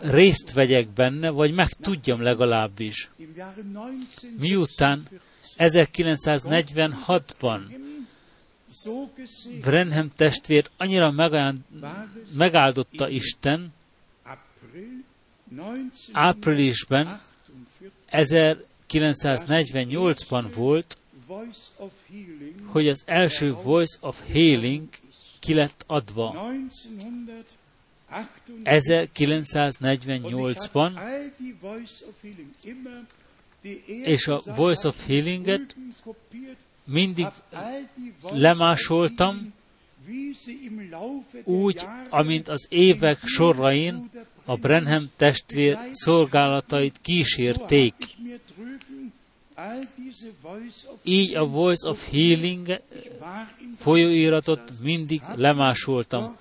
részt 0.00 0.52
vegyek 0.52 0.88
benne, 0.88 1.30
vagy 1.30 1.54
meg 1.54 1.68
tudjam 1.68 2.22
legalábbis. 2.22 3.10
Miután 4.38 5.06
1946-ban 5.58 7.60
Brenham 9.60 10.10
testvért 10.16 10.70
annyira 10.76 11.14
megáldotta 12.32 13.08
Isten, 13.08 13.72
áprilisban 16.12 17.20
1948-ban 18.10 20.44
volt, 20.54 20.98
hogy 22.66 22.88
az 22.88 23.02
első 23.06 23.52
Voice 23.52 23.98
of 24.00 24.22
Healing 24.26 24.88
ki 25.38 25.54
lett 25.54 25.84
adva. 25.86 26.52
1948-ban, 28.64 31.00
és 34.02 34.26
a 34.26 34.42
Voice 34.44 34.88
of 34.88 35.06
Healinget 35.06 35.76
mindig 36.84 37.26
lemásoltam, 38.32 39.52
úgy, 41.44 41.86
amint 42.08 42.48
az 42.48 42.66
évek 42.68 43.18
sorain 43.24 44.10
a 44.44 44.56
Brenham 44.56 45.10
testvér 45.16 45.78
szolgálatait 45.90 46.98
kísérték. 47.02 47.94
Így 51.02 51.36
a 51.36 51.44
Voice 51.44 51.88
of 51.88 52.10
Healing 52.10 52.80
folyóiratot 53.76 54.72
mindig 54.82 55.22
lemásoltam. 55.34 56.36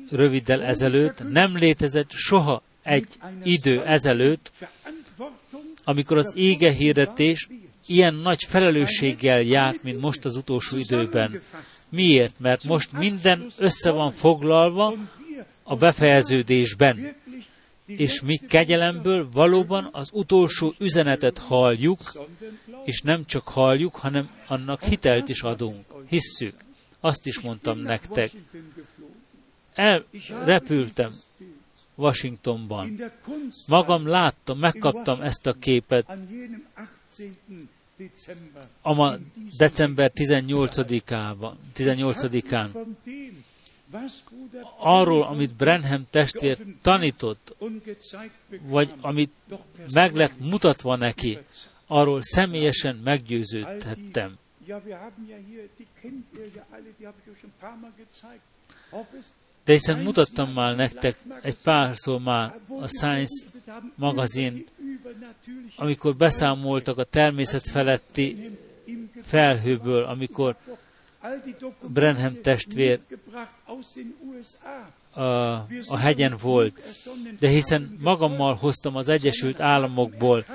röviddel 0.09 0.63
ezelőtt, 0.63 1.31
nem 1.31 1.57
létezett 1.57 2.11
soha 2.11 2.61
egy 2.83 3.07
idő 3.43 3.83
ezelőtt, 3.83 4.51
amikor 5.83 6.17
az 6.17 6.33
ége 6.35 6.71
hirdetés 6.71 7.47
ilyen 7.85 8.13
nagy 8.13 8.43
felelősséggel 8.43 9.41
járt, 9.41 9.83
mint 9.83 10.01
most 10.01 10.25
az 10.25 10.35
utolsó 10.35 10.77
időben. 10.77 11.41
Miért? 11.89 12.39
Mert 12.39 12.63
most 12.63 12.91
minden 12.91 13.47
össze 13.57 13.91
van 13.91 14.11
foglalva 14.11 14.93
a 15.63 15.75
befejeződésben 15.75 17.15
és 17.85 18.21
mi 18.21 18.37
kegyelemből 18.37 19.29
valóban 19.31 19.89
az 19.91 20.09
utolsó 20.13 20.73
üzenetet 20.79 21.37
halljuk, 21.37 22.27
és 22.85 23.01
nem 23.01 23.25
csak 23.25 23.47
halljuk, 23.47 23.95
hanem 23.95 24.29
annak 24.47 24.83
hitelt 24.83 25.29
is 25.29 25.41
adunk. 25.41 25.85
Hisszük. 26.09 26.55
Azt 26.99 27.25
is 27.25 27.39
mondtam 27.39 27.79
nektek. 27.79 28.31
Elrepültem 29.75 31.11
Washingtonban. 31.95 33.01
Magam 33.67 34.07
láttam, 34.07 34.59
megkaptam 34.59 35.21
ezt 35.21 35.47
a 35.47 35.53
képet 35.53 36.17
a 38.81 38.93
ma 38.93 39.15
december 39.57 40.11
18-ában, 40.15 41.53
18-án 41.75 42.69
arról, 44.77 45.23
amit 45.23 45.55
Brenham 45.55 46.05
testvér 46.09 46.57
tanított, 46.81 47.55
vagy 48.61 48.93
amit 49.01 49.31
meg 49.93 50.15
lett 50.15 50.39
mutatva 50.39 50.95
neki, 50.95 51.37
arról 51.87 52.21
személyesen 52.21 52.95
meggyőződhettem. 52.95 54.37
De 59.65 59.71
hiszen 59.71 59.99
mutattam 59.99 60.51
már 60.51 60.75
nektek 60.75 61.17
egy 61.41 61.57
párszor 61.63 62.19
már 62.21 62.59
a 62.81 62.87
Science 62.87 63.45
magazin, 63.95 64.65
amikor 65.75 66.15
beszámoltak 66.15 66.97
a 66.97 67.03
természet 67.03 67.67
feletti 67.67 68.57
felhőből, 69.21 70.03
amikor 70.03 70.55
Brenham 71.87 72.41
testvér 72.41 72.99
a, 75.11 75.21
a 75.87 75.97
hegyen 75.97 76.37
volt, 76.41 76.81
de 77.39 77.47
hiszen 77.47 77.97
magammal 78.01 78.55
hoztam 78.55 78.95
az 78.95 79.09
Egyesült 79.09 79.59
Államokból 79.59 80.45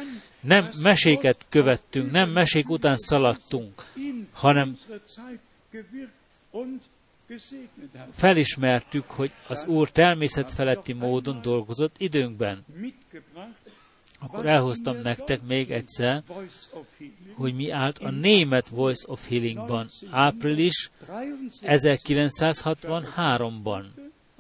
Nem 0.40 0.70
meséket 0.82 1.46
követtünk, 1.48 2.10
nem 2.10 2.30
mesék 2.30 2.68
után 2.68 2.96
szaladtunk, 2.96 3.84
hanem 4.32 4.76
felismertük, 8.12 9.10
hogy 9.10 9.32
az 9.48 9.66
Úr 9.66 9.90
természet 9.90 10.50
feletti 10.50 10.92
módon 10.92 11.40
dolgozott 11.42 11.94
időnkben. 11.98 12.64
Akkor 14.20 14.46
elhoztam 14.46 14.96
nektek 14.96 15.42
még 15.42 15.70
egyszer, 15.70 16.22
hogy 17.34 17.54
mi 17.54 17.70
állt 17.70 17.98
a 17.98 18.10
német 18.10 18.68
Voice 18.68 19.04
of 19.08 19.28
Healingban, 19.28 19.88
április 20.10 20.90
1963-ban. 21.62 23.84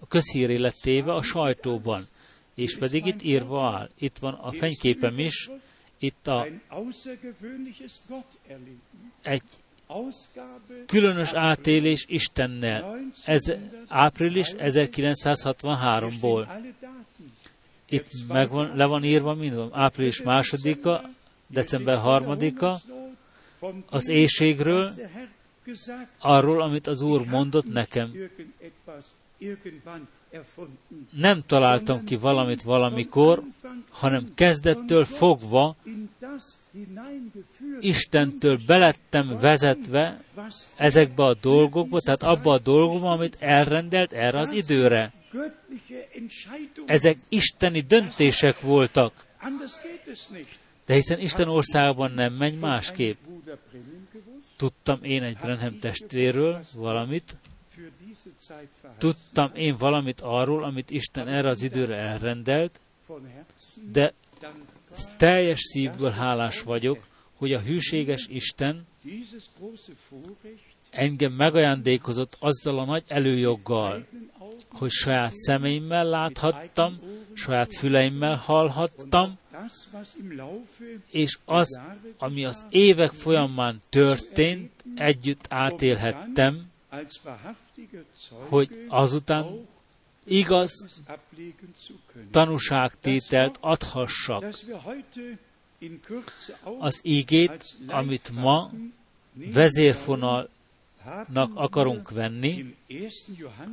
A 0.00 0.06
közhíré 0.06 0.56
lett 0.56 0.86
a 1.06 1.22
sajtóban, 1.22 2.08
és 2.54 2.78
pedig 2.78 3.06
itt 3.06 3.22
írva 3.22 3.76
áll. 3.76 3.88
Itt 3.98 4.18
van 4.18 4.34
a 4.34 4.52
fenyképem 4.52 5.18
is, 5.18 5.50
itt 5.98 6.26
a 6.26 6.46
egy 9.22 9.42
különös 10.86 11.32
átélés 11.32 12.04
Istennel. 12.08 12.98
Ez 13.24 13.52
április 13.88 14.52
1963-ból. 14.58 16.48
Itt 17.88 18.08
megvan, 18.28 18.76
le 18.76 18.84
van 18.84 19.04
írva 19.04 19.34
minden. 19.34 19.68
Április 19.72 20.22
másodika, 20.22 21.10
december 21.46 21.98
harmadika, 21.98 22.80
az 23.90 24.08
éjségről, 24.08 24.90
arról, 26.18 26.62
amit 26.62 26.86
az 26.86 27.02
Úr 27.02 27.26
mondott 27.26 27.72
nekem. 27.72 28.12
Nem 31.12 31.42
találtam 31.46 32.04
ki 32.04 32.16
valamit 32.16 32.62
valamikor, 32.62 33.42
hanem 33.90 34.32
kezdettől 34.34 35.04
fogva 35.04 35.76
Istentől 37.80 38.58
belettem 38.66 39.38
vezetve 39.40 40.22
ezekbe 40.76 41.24
a 41.24 41.34
dolgokba, 41.40 42.00
tehát 42.00 42.22
abba 42.22 42.52
a 42.52 42.58
dolgokba, 42.58 43.10
amit 43.10 43.36
elrendelt 43.40 44.12
erre 44.12 44.38
az 44.38 44.52
időre. 44.52 45.12
Ezek 46.86 47.18
isteni 47.28 47.80
döntések 47.80 48.60
voltak. 48.60 49.12
De 50.86 50.94
hiszen 50.94 51.18
Isten 51.18 51.48
országban 51.48 52.12
nem 52.12 52.32
megy 52.32 52.58
másképp. 52.58 53.18
Tudtam 54.56 55.02
én 55.02 55.22
egy 55.22 55.36
Brenhem 55.36 55.78
testvérről 55.78 56.60
valamit, 56.74 57.36
tudtam 58.98 59.50
én 59.54 59.76
valamit 59.76 60.20
arról, 60.20 60.64
amit 60.64 60.90
Isten 60.90 61.28
erre 61.28 61.48
az 61.48 61.62
időre 61.62 61.96
elrendelt, 61.96 62.80
de 63.92 64.14
teljes 65.16 65.60
szívből 65.60 66.10
hálás 66.10 66.62
vagyok, 66.62 67.06
hogy 67.36 67.52
a 67.52 67.60
hűséges 67.60 68.26
Isten 68.28 68.86
engem 70.90 71.32
megajándékozott 71.32 72.36
azzal 72.38 72.78
a 72.78 72.84
nagy 72.84 73.04
előjoggal, 73.06 74.06
hogy 74.68 74.90
saját 74.90 75.32
szemeimmel 75.32 76.04
láthattam, 76.04 77.00
saját 77.34 77.74
füleimmel 77.74 78.36
hallhattam, 78.36 79.38
és 81.10 81.38
az, 81.44 81.80
ami 82.18 82.44
az 82.44 82.66
évek 82.70 83.12
folyamán 83.12 83.80
történt, 83.88 84.84
együtt 84.94 85.44
átélhettem, 85.48 86.70
hogy 88.30 88.84
azután 88.88 89.68
igaz 90.24 90.84
tanúságtételt 92.30 93.58
adhassak. 93.60 94.44
Az 96.78 97.00
ígét, 97.02 97.76
amit 97.86 98.30
ma 98.34 98.70
vezérfonalnak 99.32 100.48
akarunk 101.54 102.10
venni, 102.10 102.76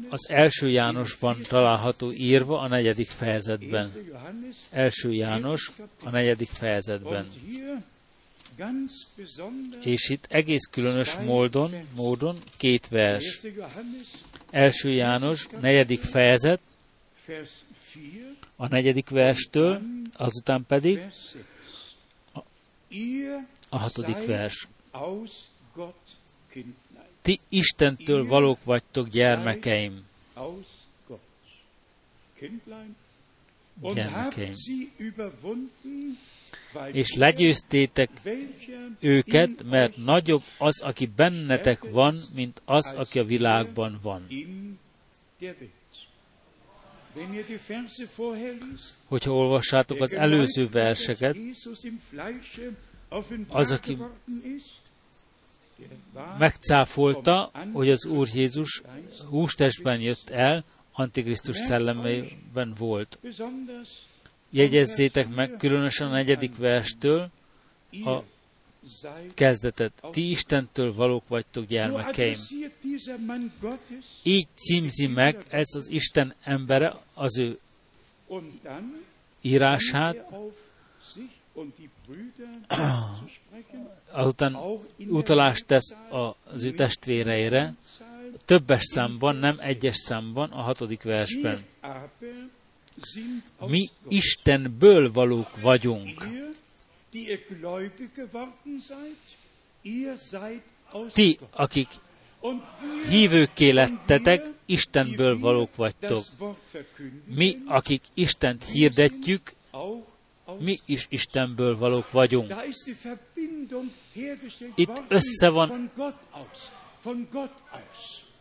az 0.10 0.30
első 0.30 0.70
Jánosban 0.70 1.38
található 1.42 2.12
írva 2.12 2.60
a 2.60 2.68
negyedik 2.68 3.08
fejezetben. 3.10 3.92
Első 4.70 5.12
János 5.12 5.72
a 6.04 6.10
negyedik 6.10 6.50
fejezetben. 6.50 7.28
És 9.82 10.10
itt 10.10 10.26
egész 10.30 10.66
különös 10.72 11.16
módon, 11.16 11.72
módon 11.96 12.38
két 12.58 12.88
vers. 12.88 13.42
Első 14.52 14.90
János, 14.90 15.48
negyedik 15.62 16.02
fejezet, 16.02 16.62
a 18.56 18.68
negyedik 18.68 19.10
verstől, 19.10 19.82
azután 20.14 20.66
pedig 20.68 21.00
a, 22.34 22.40
a 23.70 23.78
hatodik 23.78 24.26
vers. 24.26 24.68
Ti 27.22 27.40
Istentől 27.50 28.26
valók 28.26 28.64
vagytok, 28.64 29.08
gyermekeim. 29.10 30.06
Gyermekeim 33.94 34.54
és 36.92 37.14
legyőztétek 37.14 38.10
őket, 39.00 39.64
mert 39.64 39.98
nagyobb 39.98 40.44
az, 40.58 40.82
aki 40.82 41.06
bennetek 41.16 41.90
van, 41.90 42.20
mint 42.34 42.62
az, 42.66 42.94
aki 42.96 43.20
a 43.20 43.24
világban 43.24 44.00
van. 44.02 44.28
Hogyha 49.06 49.32
olvassátok 49.32 50.02
az 50.02 50.14
előző 50.14 50.70
verseket, 50.70 51.38
az, 53.48 53.72
aki 53.72 53.98
megcáfolta, 56.38 57.52
hogy 57.74 57.90
az 57.90 58.06
Úr 58.06 58.28
Jézus 58.34 58.82
hústestben 59.30 60.02
jött 60.02 60.30
el, 60.30 60.64
Antikrisztus 60.92 61.58
szellemében 61.58 62.74
volt 62.78 63.20
jegyezzétek 64.50 65.30
meg 65.30 65.56
különösen 65.58 66.08
a 66.08 66.12
negyedik 66.12 66.58
verstől 66.58 67.30
a 68.06 68.20
kezdetet. 69.34 70.04
Ti 70.12 70.30
Istentől 70.30 70.94
valók 70.94 71.28
vagytok 71.28 71.66
gyermekeim. 71.66 72.40
Így 74.24 74.48
címzi 74.54 75.08
meg 75.08 75.46
ez 75.50 75.68
az 75.74 75.90
Isten 75.90 76.36
embere 76.44 76.98
az 77.14 77.38
ő 77.38 77.60
írását, 79.42 80.32
azután 84.12 84.58
utalást 84.98 85.66
tesz 85.66 85.96
az 86.10 86.64
ő 86.64 86.74
testvéreire, 86.74 87.74
többes 88.46 88.84
számban, 88.84 89.36
nem 89.36 89.58
egyes 89.60 89.96
számban, 89.98 90.52
a 90.52 90.62
hatodik 90.62 91.04
versben. 91.04 91.66
Mi 93.68 93.90
Istenből 94.08 95.12
valók 95.12 95.62
vagyunk. 95.62 96.28
Ti, 101.14 101.38
akik 101.52 101.88
hívőkké 103.10 103.70
lettetek, 103.70 104.46
Istenből 104.66 105.40
valók 105.40 105.76
vagytok. 105.76 106.26
Mi, 107.26 107.58
akik 107.66 108.02
Istent 108.14 108.64
hirdetjük, 108.64 109.54
mi 110.60 110.80
is 110.86 111.06
Istenből 111.10 111.78
valók 111.78 112.12
vagyunk. 112.12 112.54
Itt 114.76 115.02
össze 115.08 115.50
van 115.50 115.92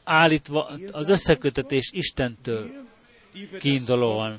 állítva 0.05 0.71
az 0.93 1.09
összekötetés 1.09 1.91
Istentől 1.93 2.87
kiindulóan. 3.59 4.39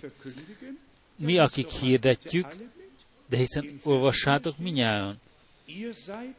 Mi, 1.16 1.38
akik 1.38 1.70
hirdetjük, 1.70 2.56
de 3.30 3.38
hiszen 3.38 3.80
olvassátok 3.84 4.58
minnyáján. 4.58 5.20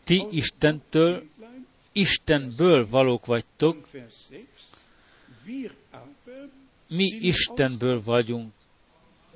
Ti 0.05 0.27
Istentől, 0.31 1.23
Istenből 1.93 2.89
valók 2.89 3.27
vagytok, 3.27 3.89
mi 6.89 7.05
Istenből 7.05 8.03
vagyunk, 8.03 8.53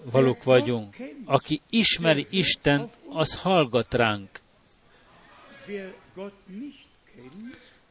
valók 0.03 0.43
vagyunk. 0.43 0.97
Aki 1.25 1.61
ismeri 1.71 2.27
Istent, 2.31 2.97
az 3.09 3.41
hallgat 3.41 3.95
ránk. 3.95 4.41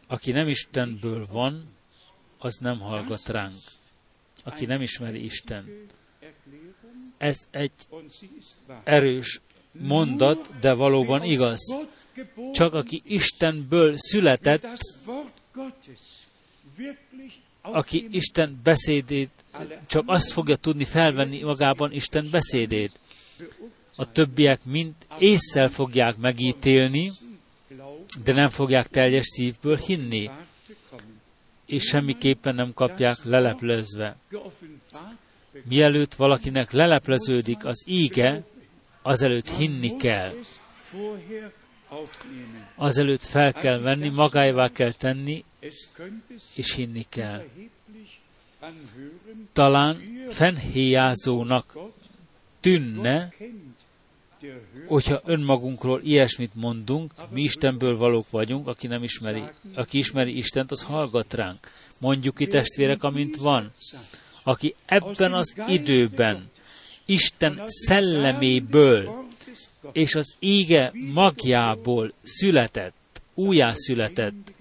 Aki 0.08 0.32
nem 0.32 0.48
Istenből 0.48 1.28
van, 1.32 1.76
az 2.38 2.58
nem 2.58 2.80
hallgat 2.80 3.28
ránk 3.28 3.62
aki 4.44 4.66
nem 4.66 4.82
ismeri 4.82 5.24
Isten. 5.24 5.88
Ez 7.18 7.38
egy 7.52 7.72
erős 8.84 9.42
mondat, 9.72 10.50
de 10.60 10.74
valóban 10.74 11.24
igaz. 11.24 11.76
Csak 12.54 12.74
aki 12.74 13.02
Istenből 13.06 13.94
született, 13.98 14.68
aki 17.62 18.08
Isten 18.12 18.60
beszédét, 18.64 19.30
csak 19.88 20.04
azt 20.06 20.32
fogja 20.32 20.56
tudni 20.56 20.84
felvenni 20.84 21.44
magában 21.44 21.92
Isten 21.92 22.28
beszédét. 22.32 23.00
A 23.96 24.12
többiek 24.12 24.66
mind 24.66 24.94
észszel 25.18 25.68
fogják 25.68 26.18
megítélni, 26.18 27.12
de 28.24 28.34
nem 28.34 28.50
fogják 28.50 28.88
teljes 28.88 29.26
szívből 29.26 29.78
hinni, 29.78 30.30
és 31.72 31.84
semmiképpen 31.84 32.56
nem 32.56 32.74
kapják 32.74 33.18
leleplezve. 33.24 34.16
Mielőtt 35.64 36.14
valakinek 36.14 36.72
lelepleződik 36.72 37.66
az 37.66 37.84
íge, 37.88 38.44
azelőtt 39.02 39.50
hinni 39.50 39.98
kell. 39.98 40.34
Azelőtt 42.76 43.22
fel 43.24 43.54
kell 43.54 43.80
venni, 43.80 44.10
magáévá 44.10 44.70
kell 44.70 44.92
tenni, 44.92 45.44
és 46.56 46.74
hinni 46.74 47.06
kell. 47.10 47.44
Talán 49.54 50.02
fennhéjázónak 50.30 51.78
tűnne, 52.60 53.34
hogyha 54.88 55.22
önmagunkról 55.26 56.02
ilyesmit 56.04 56.56
mondunk, 56.56 57.14
mi 57.30 57.42
Istenből 57.42 57.98
valók 57.98 58.30
vagyunk, 58.30 58.68
aki 58.68 58.88
nem 58.88 59.04
ismeri, 59.04 59.44
aki 59.76 59.98
ismeri 59.98 60.38
Istent, 60.38 60.72
az 60.72 60.84
hallgat 60.84 61.34
ránk. 61.34 61.72
Mondjuk 61.98 62.36
ki 62.36 62.48
testvérek, 62.48 63.04
amint 63.04 63.36
van. 63.36 63.72
Aki 64.44 64.76
ebben 64.86 65.34
az 65.34 65.56
időben 65.68 66.50
Isten 67.06 67.62
szelleméből 67.66 69.26
és 69.92 70.16
az 70.16 70.36
ége 70.40 70.92
magjából 71.14 72.14
született, 72.24 73.22
újjászületett 73.34 74.54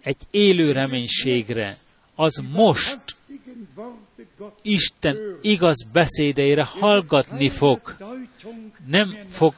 egy 0.00 0.20
élő 0.30 0.72
reménységre, 0.72 1.76
az 2.14 2.42
most 2.52 3.16
Isten 4.62 5.38
igaz 5.40 5.86
beszédeire 5.92 6.64
hallgatni 6.64 7.48
fog. 7.48 7.96
Nem 8.90 9.14
fog 9.28 9.54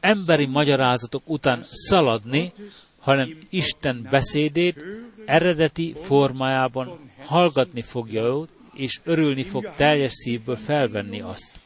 emberi 0.00 0.46
magyarázatok 0.46 1.22
után 1.26 1.64
szaladni, 1.70 2.52
hanem 2.98 3.38
Isten 3.50 4.06
beszédét 4.10 4.84
eredeti 5.24 5.94
formájában 6.02 7.10
hallgatni 7.24 7.82
fogja 7.82 8.22
őt, 8.22 8.48
és 8.74 9.00
örülni 9.04 9.42
fog 9.42 9.74
teljes 9.74 10.12
szívből 10.12 10.56
felvenni 10.56 11.20
azt. 11.20 11.60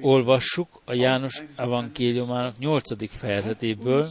Olvassuk 0.00 0.80
a 0.84 0.94
János 0.94 1.42
evangéliumának 1.56 2.58
8. 2.58 3.10
fejezetéből, 3.10 4.08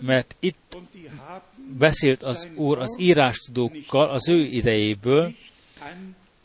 mert 0.00 0.36
itt 0.38 0.76
beszélt 1.78 2.22
az 2.22 2.48
Úr 2.54 2.78
az 2.78 2.96
írástudókkal 2.98 4.10
az 4.10 4.28
ő 4.28 4.44
idejéből, 4.44 5.34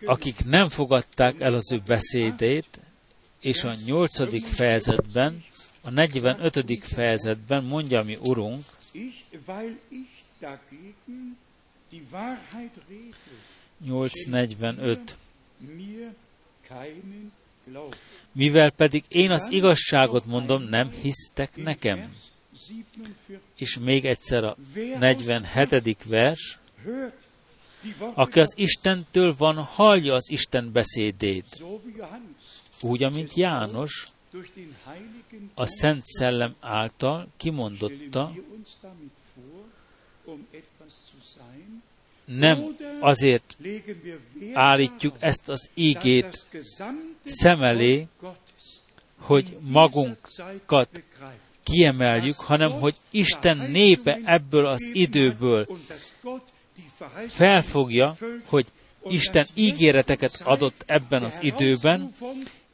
akik 0.05 0.45
nem 0.45 0.69
fogadták 0.69 1.39
el 1.39 1.53
az 1.53 1.71
ő 1.71 1.81
beszédét, 1.85 2.79
és 3.39 3.63
a 3.63 3.75
nyolcadik 3.85 4.45
fejezetben, 4.45 5.43
a 5.81 5.89
45. 5.89 6.79
fejezetben 6.81 7.63
mondja 7.63 8.03
mi 8.03 8.17
Urunk. 8.21 8.63
Mivel 18.35 18.71
pedig 18.71 19.03
én 19.07 19.31
az 19.31 19.47
igazságot 19.49 20.25
mondom, 20.25 20.63
nem 20.63 20.89
hisztek 20.89 21.55
nekem. 21.55 22.15
És 23.57 23.77
még 23.77 24.05
egyszer 24.05 24.43
a 24.43 24.57
47. 24.99 26.03
vers. 26.03 26.59
Aki 28.13 28.39
az 28.39 28.53
Istentől 28.57 29.35
van, 29.37 29.55
hallja 29.55 30.13
az 30.13 30.29
Isten 30.29 30.71
beszédét. 30.71 31.63
Úgy, 32.81 33.03
amint 33.03 33.33
János 33.33 34.07
a 35.53 35.65
Szent 35.65 36.03
Szellem 36.03 36.55
által 36.59 37.27
kimondotta, 37.37 38.33
nem 42.25 42.75
azért 42.99 43.57
állítjuk 44.53 45.15
ezt 45.19 45.49
az 45.49 45.69
ígét 45.73 46.45
szem 47.25 47.61
elé, 47.61 48.07
hogy 49.17 49.57
magunkat 49.59 51.03
kiemeljük, 51.63 52.35
hanem 52.35 52.71
hogy 52.71 52.95
Isten 53.09 53.57
népe 53.57 54.19
ebből 54.23 54.65
az 54.65 54.89
időből 54.93 55.67
felfogja, 57.27 58.17
hogy 58.45 58.65
Isten 59.07 59.45
ígéreteket 59.53 60.41
adott 60.43 60.83
ebben 60.85 61.23
az 61.23 61.37
időben, 61.41 62.15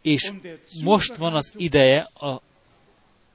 és 0.02 0.32
most 0.84 1.16
van 1.16 1.34
az 1.34 1.54
ideje 1.56 2.02
a 2.02 2.42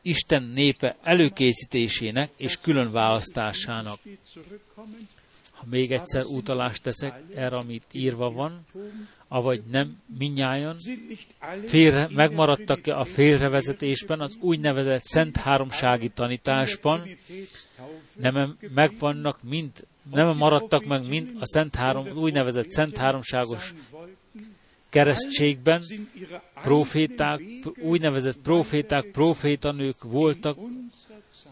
Isten 0.03 0.43
népe 0.43 0.97
előkészítésének 1.03 2.31
és 2.37 2.57
külön 2.61 2.93
választásának. 2.93 3.99
Ha 4.75 4.87
még 5.71 5.93
egyszer 5.93 6.25
utalást 6.25 6.83
teszek 6.83 7.23
erre, 7.35 7.57
amit 7.57 7.85
írva 7.93 8.31
van, 8.31 8.65
avagy 9.29 9.63
nem 9.71 10.03
minnyáján, 10.19 10.77
félre, 11.65 12.09
megmaradtak-e 12.11 12.99
a 12.99 13.05
félrevezetésben, 13.05 14.21
az 14.21 14.37
úgynevezett 14.41 15.03
Szent 15.03 15.37
Háromsági 15.37 16.09
tanításban, 16.09 17.09
nem 18.13 18.57
megvannak 18.75 19.43
mind, 19.43 19.87
nem 20.11 20.37
maradtak 20.37 20.85
meg 20.85 21.09
mind 21.09 21.31
a 21.41 21.47
Szent 21.47 21.75
Három, 21.75 22.09
úgynevezett 22.09 22.71
Szent 22.71 22.97
Háromságos 22.97 23.75
keresztségben? 24.89 25.83
Proféták, 26.63 27.41
úgynevezett 27.83 28.39
proféták, 28.39 29.11
profétanők 29.11 30.03
voltak, 30.03 30.59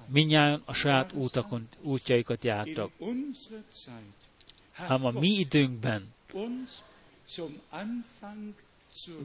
minnyáján 0.07 0.63
a 0.65 0.73
saját 0.73 1.13
útakon, 1.13 1.69
útjaikat 1.81 2.45
jártak. 2.45 2.91
Ám 4.77 5.05
a 5.05 5.11
mi 5.11 5.29
időnkben 5.29 6.03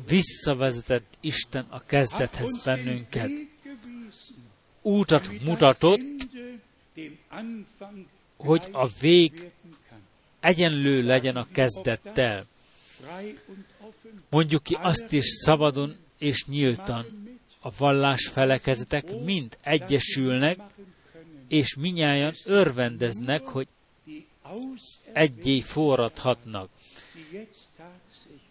visszavezetett 0.07 1.17
Isten 1.19 1.65
a 1.69 1.85
kezdethez 1.85 2.63
bennünket. 2.63 3.31
Útat 4.81 5.41
mutatott, 5.43 6.27
hogy 8.37 8.67
a 8.71 8.87
vég 8.99 9.51
egyenlő 10.39 11.03
legyen 11.03 11.35
a 11.35 11.47
kezdettel. 11.51 12.45
Mondjuk 14.29 14.63
ki 14.63 14.77
azt 14.81 15.13
is 15.13 15.25
szabadon 15.25 15.95
és 16.17 16.45
nyíltan. 16.45 17.18
A 17.59 17.69
vallás 17.77 18.27
felekezetek 18.27 19.19
mind 19.23 19.57
egyesülnek, 19.61 20.59
és 21.47 21.75
minnyáján 21.75 22.33
örvendeznek, 22.45 23.41
hogy 23.41 23.67
egyé 25.13 25.61
forradhatnak. 25.61 26.69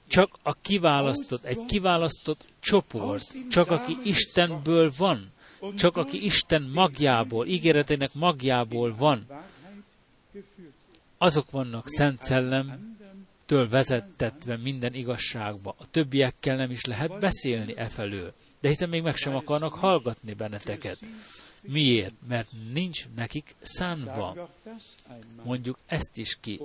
Csak 0.06 0.38
a 0.42 0.54
kiválasztott, 0.54 1.44
egy 1.44 1.64
kiválasztott 1.66 2.44
csoport, 2.60 3.34
csak 3.50 3.70
aki 3.70 3.98
Istenből 4.02 4.92
van, 4.96 5.32
csak 5.76 5.96
aki 5.96 6.24
Isten 6.24 6.62
magjából, 6.74 7.46
ígéretének 7.46 8.14
magjából 8.14 8.94
van, 8.96 9.26
azok 11.18 11.50
vannak 11.50 11.88
Szent 11.88 12.20
Szellem 12.20 12.96
től 13.46 13.68
vezettetve 13.68 14.56
minden 14.56 14.94
igazságba. 14.94 15.74
A 15.78 15.90
többiekkel 15.90 16.56
nem 16.56 16.70
is 16.70 16.84
lehet 16.84 17.18
beszélni 17.18 17.76
e 17.76 17.88
felől. 17.88 18.32
De 18.60 18.68
hiszen 18.68 18.88
még 18.88 19.02
meg 19.02 19.16
sem 19.16 19.34
akarnak 19.34 19.74
hallgatni 19.74 20.34
benneteket. 20.34 20.98
Miért? 21.60 22.14
Mert 22.28 22.48
nincs 22.72 23.06
nekik 23.14 23.54
szánva. 23.60 24.50
Mondjuk 25.42 25.78
ezt 25.86 26.16
is 26.16 26.36
ki. 26.40 26.60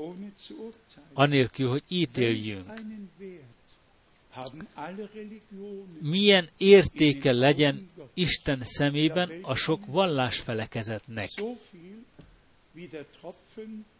Anélkül, 1.13 1.69
hogy 1.69 1.83
ítéljünk. 1.87 2.73
Milyen 5.99 6.49
értéke 6.57 7.31
legyen 7.31 7.89
Isten 8.13 8.59
szemében 8.63 9.31
a 9.41 9.55
sok 9.55 9.85
vallásfelekezetnek, 9.85 11.29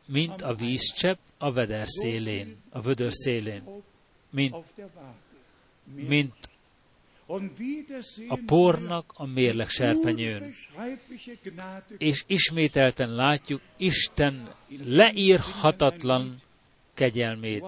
mint 0.08 0.42
a 0.42 0.56
vízcsepp 0.56 1.20
a 1.38 1.52
veder 1.52 1.88
szélén, 1.88 2.56
a 2.70 2.82
vödör 2.82 3.12
szélén, 3.14 3.64
mint, 4.30 4.56
mint 5.84 6.34
a 8.28 8.40
pornak 8.46 9.14
a 9.16 9.26
mérleg 9.26 9.70
serpenyőn. 9.70 10.54
És 11.98 12.24
ismételten 12.28 13.16
látjuk 13.16 13.62
Isten 13.78 14.54
leírhatatlan 14.86 16.42
kegyelmét. 16.94 17.64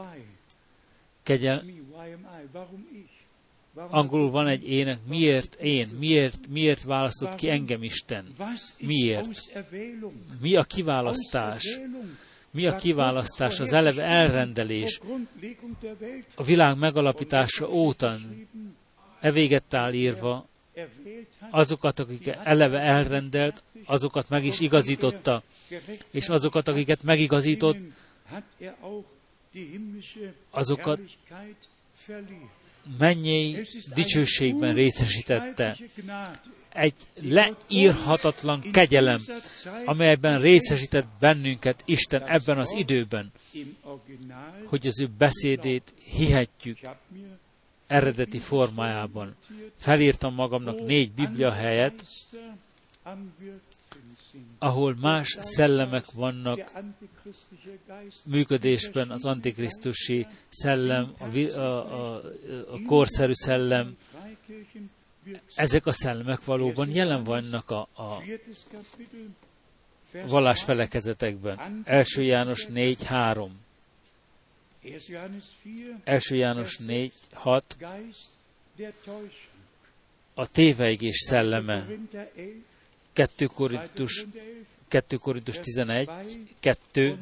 Kegyel... 1.24 1.64
Angolul 3.90 4.32
van 4.32 4.48
egy 4.48 4.70
ének, 4.70 5.00
miért 5.08 5.56
én, 5.56 5.88
miért, 5.88 6.48
miért 6.48 6.84
választott 6.84 7.36
ki 7.36 7.50
engem 7.50 7.84
Isten? 7.84 8.34
Miért? 8.80 9.28
Mi 10.42 10.56
a 10.56 10.64
kiválasztás? 10.64 11.80
Mi 12.52 12.68
a 12.68 12.76
kiválasztás, 12.76 13.60
az 13.60 13.74
eleve 13.74 14.04
elrendelés 14.04 15.00
a 16.36 16.44
világ 16.44 16.78
megalapítása 16.78 17.70
óta 17.70 18.18
evéget 19.26 19.74
áll 19.74 19.94
írva, 19.94 20.48
azokat, 21.50 22.00
akik 22.00 22.28
eleve 22.44 22.80
elrendelt, 22.80 23.64
azokat 23.86 24.30
meg 24.30 24.46
is 24.46 24.60
igazította, 24.60 25.44
és 26.12 26.30
azokat, 26.30 26.68
akiket 26.68 27.04
megigazított, 27.04 27.78
azokat 30.50 31.00
mennyei 32.98 33.62
dicsőségben 33.94 34.74
részesítette. 34.74 35.78
Egy 36.70 36.94
leírhatatlan 37.14 38.62
kegyelem, 38.72 39.22
amelyben 39.86 40.42
részesített 40.42 41.06
bennünket 41.20 41.82
Isten 41.86 42.28
ebben 42.28 42.58
az 42.58 42.74
időben, 42.78 43.32
hogy 44.66 44.88
az 44.88 45.02
ő 45.02 45.10
beszédét 45.18 45.94
hihetjük 46.04 46.78
eredeti 47.88 48.40
formájában. 48.40 49.36
Felírtam 49.78 50.34
magamnak 50.34 50.86
négy 50.86 51.12
biblia 51.12 51.52
helyet, 51.52 52.06
ahol 54.60 54.96
más 55.02 55.38
szellemek 55.40 56.12
vannak 56.12 56.72
működésben, 58.24 59.10
az 59.10 59.26
antikrisztusi 59.26 60.28
szellem, 60.50 61.14
a, 61.20 61.38
a, 61.38 61.60
a, 61.60 62.16
a 62.72 62.80
korszerű 62.86 63.34
szellem, 63.34 63.98
ezek 65.56 65.86
a 65.86 65.92
szellemek 65.92 66.44
valóban 66.44 66.90
jelen 66.90 67.24
vannak 67.24 67.70
a, 67.70 67.88
a 67.96 68.22
vallásfelekezetekben. 70.28 71.82
Első 71.84 72.24
János 72.24 72.66
4.3. 72.74 73.48
Első 76.04 76.36
János 76.36 76.78
4.6. 76.88 77.62
A 80.34 80.48
téveigés 80.48 81.18
szelleme. 81.18 81.86
2 83.14 83.46
Korintus, 83.46 84.26
2 84.88 85.18
Korintus 85.18 85.60
11, 85.60 86.10
2, 86.60 87.18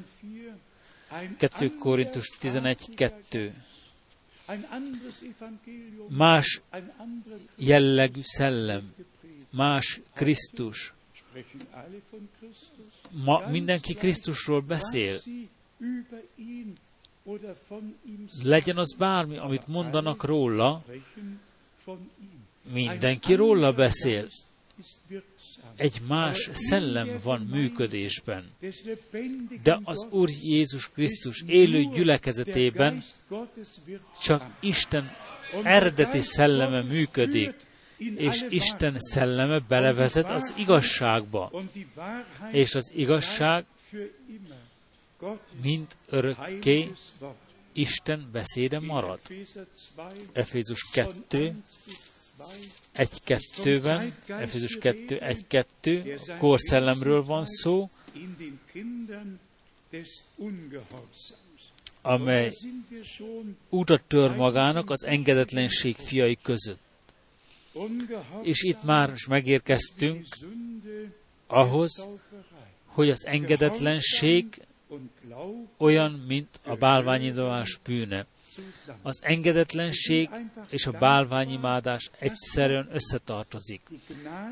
2 1.38 1.76
Korintus 1.80 2.30
11, 2.40 2.90
2. 2.96 3.54
Más 6.10 6.62
jellegű 7.56 8.22
szellem, 8.24 8.94
más 9.50 10.02
Krisztus. 10.14 10.94
Ma 13.10 13.48
mindenki 13.50 13.94
Krisztusról 13.94 14.62
beszél. 14.62 15.20
Legyen 18.44 18.78
az 18.78 18.94
bármi, 18.94 19.38
amit 19.38 19.68
mondanak 19.68 20.24
róla, 20.24 20.84
mindenki 22.74 23.34
róla 23.34 23.72
beszél 23.72 24.28
egy 25.76 26.02
más 26.08 26.50
szellem 26.52 27.20
van 27.24 27.42
működésben. 27.42 28.52
De 29.64 29.80
az 29.84 30.08
Úr 30.10 30.30
Jézus 30.42 30.90
Krisztus 30.90 31.44
élő 31.48 31.84
gyülekezetében 31.84 33.04
csak 34.22 34.58
Isten 34.60 35.12
eredeti 35.64 36.20
szelleme 36.20 36.82
működik, 36.82 37.56
és 37.98 38.46
Isten 38.50 38.96
szelleme 38.98 39.60
belevezet 39.60 40.30
az 40.30 40.54
igazságba. 40.58 41.52
És 42.52 42.76
az 42.76 42.92
igazság 42.96 43.66
mind 45.62 45.88
örökké 46.10 46.92
Isten 47.74 48.30
beszéde 48.32 48.80
marad. 48.80 49.20
Efézus 50.34 50.82
2, 50.92 51.56
1-2-ben, 52.96 54.16
Efézus 54.28 54.78
2, 54.78 55.18
1-2, 55.50 56.20
a 56.28 56.38
korszellemről 56.38 57.24
van 57.24 57.46
szó, 57.46 57.90
amely 62.02 62.52
útat 63.70 64.04
tör 64.08 64.36
magának 64.36 64.90
az 64.90 65.06
engedetlenség 65.06 65.96
fiai 65.96 66.38
között. 66.42 66.80
És 68.42 68.64
itt 68.64 68.84
már 68.84 69.14
megérkeztünk 69.28 70.26
ahhoz, 71.48 72.08
hogy 72.86 73.10
az 73.10 73.26
engedetlenség 73.26 74.62
olyan, 75.78 76.12
mint 76.12 76.60
a 76.64 76.76
bálványidovás 76.76 77.80
bűne. 77.84 78.26
Az 79.02 79.20
engedetlenség 79.24 80.30
és 80.70 80.86
a 80.86 80.92
bálványimádás 80.92 82.10
egyszerűen 82.20 82.90
összetartozik. 82.92 83.82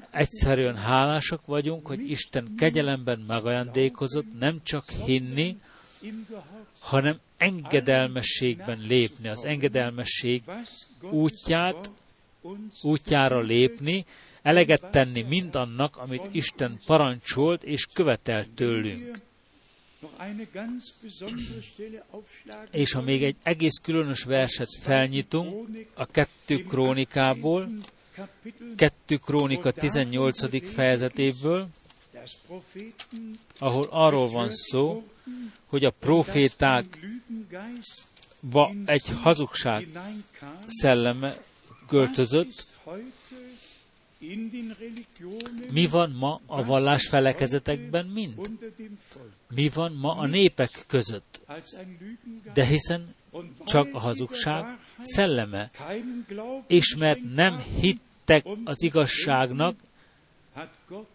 Egyszerűen 0.09 0.75
hálásak 0.75 1.45
vagyunk, 1.45 1.87
hogy 1.87 2.09
Isten 2.09 2.55
kegyelemben 2.57 3.23
megajándékozott 3.27 4.39
nem 4.39 4.59
csak 4.63 4.89
hinni, 4.89 5.57
hanem 6.79 7.19
engedelmességben 7.37 8.79
lépni. 8.79 9.27
Az 9.27 9.45
engedelmesség 9.45 10.43
útját, 11.01 11.91
útjára 12.81 13.39
lépni, 13.39 14.05
eleget 14.41 14.91
tenni 14.91 15.21
mindannak, 15.21 15.97
amit 15.97 16.27
Isten 16.31 16.79
parancsolt 16.85 17.63
és 17.63 17.87
követelt 17.93 18.49
tőlünk. 18.49 19.19
És 22.71 22.91
ha 22.91 23.01
még 23.01 23.23
egy 23.23 23.35
egész 23.43 23.77
különös 23.81 24.23
verset 24.23 24.77
felnyitunk 24.81 25.69
a 25.93 26.05
kettő 26.05 26.63
krónikából, 26.63 27.69
kettő 28.75 29.17
krónika 29.17 29.71
18. 29.71 30.73
fejezetéből, 30.73 31.67
ahol 33.57 33.87
arról 33.89 34.27
van 34.27 34.49
szó, 34.51 35.03
hogy 35.65 35.85
a 35.85 35.91
proféták 35.91 36.99
egy 38.85 39.07
hazugság 39.21 39.87
szelleme 40.67 41.33
költözött, 41.87 42.67
mi 45.71 45.87
van 45.87 46.11
ma 46.11 46.41
a 46.45 46.63
vallás 46.63 47.07
felekezetekben 47.07 48.05
mind? 48.05 48.33
Mi 49.55 49.69
van 49.69 49.93
ma 49.93 50.15
a 50.15 50.27
népek 50.27 50.83
között? 50.87 51.41
De 52.53 52.65
hiszen 52.65 53.15
csak 53.65 53.87
a 53.93 53.99
hazugság 53.99 54.79
szelleme. 55.01 55.69
És 56.67 56.95
mert 56.95 57.19
nem 57.33 57.63
hittek 57.79 58.45
az 58.63 58.83
igazságnak, 58.83 59.75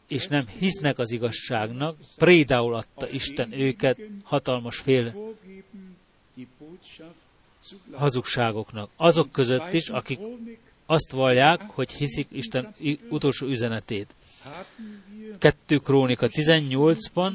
és 0.09 0.27
nem 0.27 0.47
hisznek 0.47 0.99
az 0.99 1.11
igazságnak, 1.11 1.97
prédául 2.17 2.75
adta 2.75 3.09
Isten 3.09 3.53
őket 3.53 3.99
hatalmas 4.23 4.77
fél 4.77 5.35
hazugságoknak. 7.93 8.91
Azok 8.97 9.33
között 9.33 9.73
is, 9.73 9.89
akik 9.89 10.19
azt 10.87 11.11
vallják, 11.11 11.61
hogy 11.61 11.91
hiszik 11.91 12.27
Isten 12.31 12.75
utolsó 13.09 13.47
üzenetét. 13.47 14.15
2 15.39 15.79
Krónika 15.79 16.29
18-ban 16.31 17.33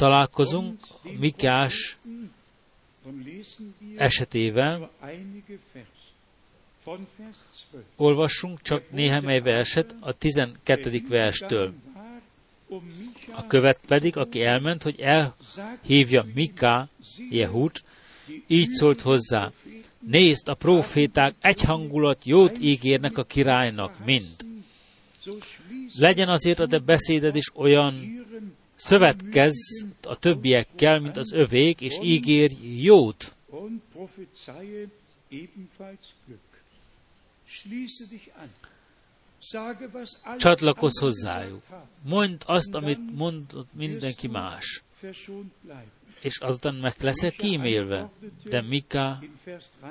találkozunk 0.00 0.80
Mikás 1.18 1.98
esetével. 3.96 4.90
Olvassunk 7.96 8.62
csak 8.62 8.90
néhány 8.90 9.42
verset 9.42 9.94
a 10.00 10.12
12. 10.12 11.02
verstől. 11.08 11.72
A 13.32 13.46
követ 13.46 13.78
pedig, 13.86 14.16
aki 14.16 14.42
elment, 14.42 14.82
hogy 14.82 15.00
elhívja 15.00 16.24
Miká 16.34 16.88
Jehut, 17.30 17.84
így 18.46 18.68
szólt 18.68 19.00
hozzá, 19.00 19.52
Nézd, 20.06 20.48
a 20.48 20.54
proféták 20.54 21.34
egyhangulat 21.40 22.24
jót 22.24 22.58
ígérnek 22.58 23.18
a 23.18 23.24
királynak, 23.24 24.04
mind. 24.04 24.36
Legyen 25.98 26.28
azért 26.28 26.60
a 26.60 26.66
te 26.66 26.78
beszéded 26.78 27.36
is 27.36 27.50
olyan, 27.54 28.20
szövetkez 28.80 29.54
a 30.02 30.18
többiekkel, 30.18 31.00
mint 31.00 31.16
az 31.16 31.32
övék, 31.32 31.80
és 31.80 31.98
ígér 32.02 32.52
jót. 32.82 33.36
Csatlakozz 40.38 40.98
hozzájuk. 40.98 41.62
Mondd 42.02 42.42
azt, 42.46 42.74
amit 42.74 43.14
mondott 43.14 43.74
mindenki 43.74 44.28
más 44.28 44.82
és 46.20 46.38
azután 46.38 46.74
meg 46.74 46.94
leszek 47.00 47.34
kímélve. 47.36 48.10
De 48.44 48.60
Mika, 48.60 49.22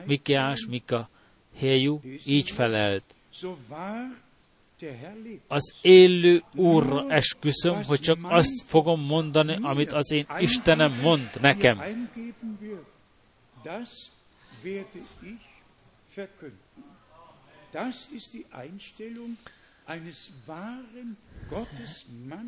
Mikiás, 0.06 0.66
Mika, 0.66 1.10
Héjú 1.54 2.02
így 2.26 2.50
felelt. 2.52 3.16
Az 5.48 5.74
élő 5.82 6.44
Úrra 6.56 7.06
esküszöm, 7.10 7.84
hogy 7.84 8.00
csak 8.00 8.18
azt 8.22 8.62
fogom 8.66 9.02
mondani, 9.02 9.58
amit 9.62 9.92
az 9.92 10.12
én 10.12 10.28
Istenem 10.40 11.00
mond 11.02 11.30
nekem. 11.42 11.82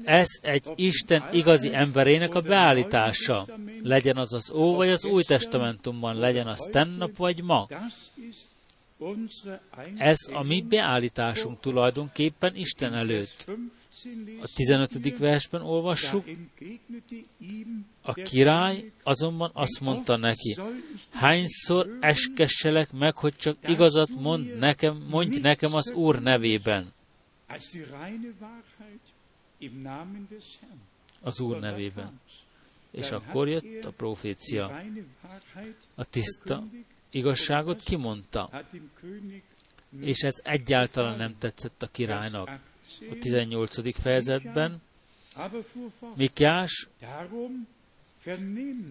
Ez 0.04 0.28
egy 0.42 0.72
Isten 0.76 1.24
igazi 1.32 1.74
emberének 1.74 2.34
a 2.34 2.42
beállítása. 2.42 3.46
Legyen 3.84 4.18
az 4.18 4.34
az 4.34 4.52
Ó 4.52 4.76
vagy 4.76 4.90
az 4.90 5.06
Új 5.06 5.24
Testamentumban, 5.24 6.16
legyen 6.16 6.48
az 6.48 6.70
tennap 6.72 7.18
vagy 7.18 7.44
ma. 7.44 7.68
Ez 9.98 10.18
a 10.34 10.44
mi 10.44 10.62
beállításunk 10.62 11.60
tulajdonképpen 11.60 12.56
Isten 12.56 12.94
előtt. 12.94 13.52
A 14.42 14.50
15. 14.56 15.18
versben 15.18 15.62
olvassuk, 15.62 16.26
a 18.02 18.14
király 18.14 18.92
azonban 19.04 19.52
azt 19.54 19.80
mondta 19.82 20.16
neki, 20.16 20.58
hányszor 21.10 21.98
eskesselek 22.00 22.92
meg, 22.92 23.16
hogy 23.16 23.36
csak 23.36 23.58
igazat 23.70 24.10
mond 24.10 24.58
nekem, 24.58 25.06
mondj 25.10 25.40
nekem 25.40 25.74
az 25.74 25.92
Úr 25.92 26.22
nevében. 26.22 26.94
Az 31.22 31.40
Úr 31.40 31.60
nevében. 31.60 32.20
És 32.92 33.12
akkor 33.12 33.48
jött 33.48 33.86
a 33.86 33.92
profécia. 33.92 34.82
A 35.96 36.06
tiszta 36.06 36.64
igazságot 37.12 37.82
kimondta. 37.82 38.64
És 40.02 40.22
ez 40.22 40.36
egyáltalán 40.44 41.18
nem 41.18 41.36
tetszett 41.38 41.84
a 41.84 41.88
királynak. 41.88 42.50
A 43.12 43.18
18. 43.20 44.02
fejezetben 44.02 44.82
Mikás 46.16 46.88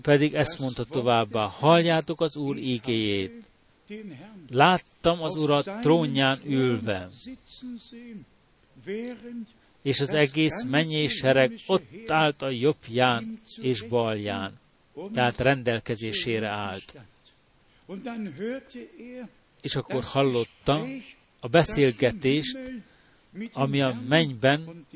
pedig 0.03 0.35
ezt 0.35 0.59
mondta 0.59 0.85
továbbá, 0.85 1.47
halljátok 1.47 2.21
az 2.21 2.37
Úr 2.37 2.57
ígéjét. 2.57 3.49
Láttam 4.49 5.23
az 5.23 5.37
Urat 5.37 5.81
trónján 5.81 6.41
ülve, 6.45 7.09
és 9.83 10.01
az 10.01 10.15
egész 10.15 10.63
mennyés 10.65 11.13
sereg 11.13 11.53
ott 11.67 12.11
állt 12.11 12.43
a 12.43 12.51
jobbján 12.51 13.41
és 13.61 13.83
balján, 13.83 14.59
tehát 15.13 15.39
rendelkezésére 15.39 16.49
állt. 16.49 16.95
És 19.61 19.77
akkor 19.77 20.03
hallotta 20.03 20.87
a 21.41 21.49
beszélgetést, 21.49 22.59
ami 23.53 23.81
a 23.81 24.01
mennyben 24.09 24.87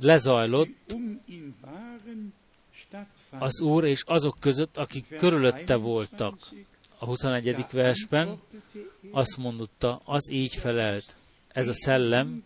lezajlott 0.00 0.94
az 3.38 3.60
Úr 3.60 3.84
és 3.84 4.02
azok 4.06 4.36
között, 4.40 4.76
akik 4.76 5.16
körülötte 5.16 5.76
voltak. 5.76 6.48
A 6.98 7.04
21. 7.04 7.66
versben 7.70 8.40
azt 9.10 9.36
mondotta, 9.36 10.00
az 10.04 10.30
így 10.30 10.54
felelt. 10.54 11.16
Ez 11.48 11.68
a 11.68 11.74
szellem, 11.74 12.44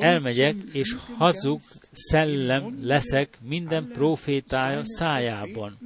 elmegyek, 0.00 0.56
és 0.72 0.96
hazug 1.16 1.60
szellem 1.92 2.86
leszek 2.86 3.38
minden 3.42 3.88
profétája 3.88 4.80
szájában. 4.84 5.78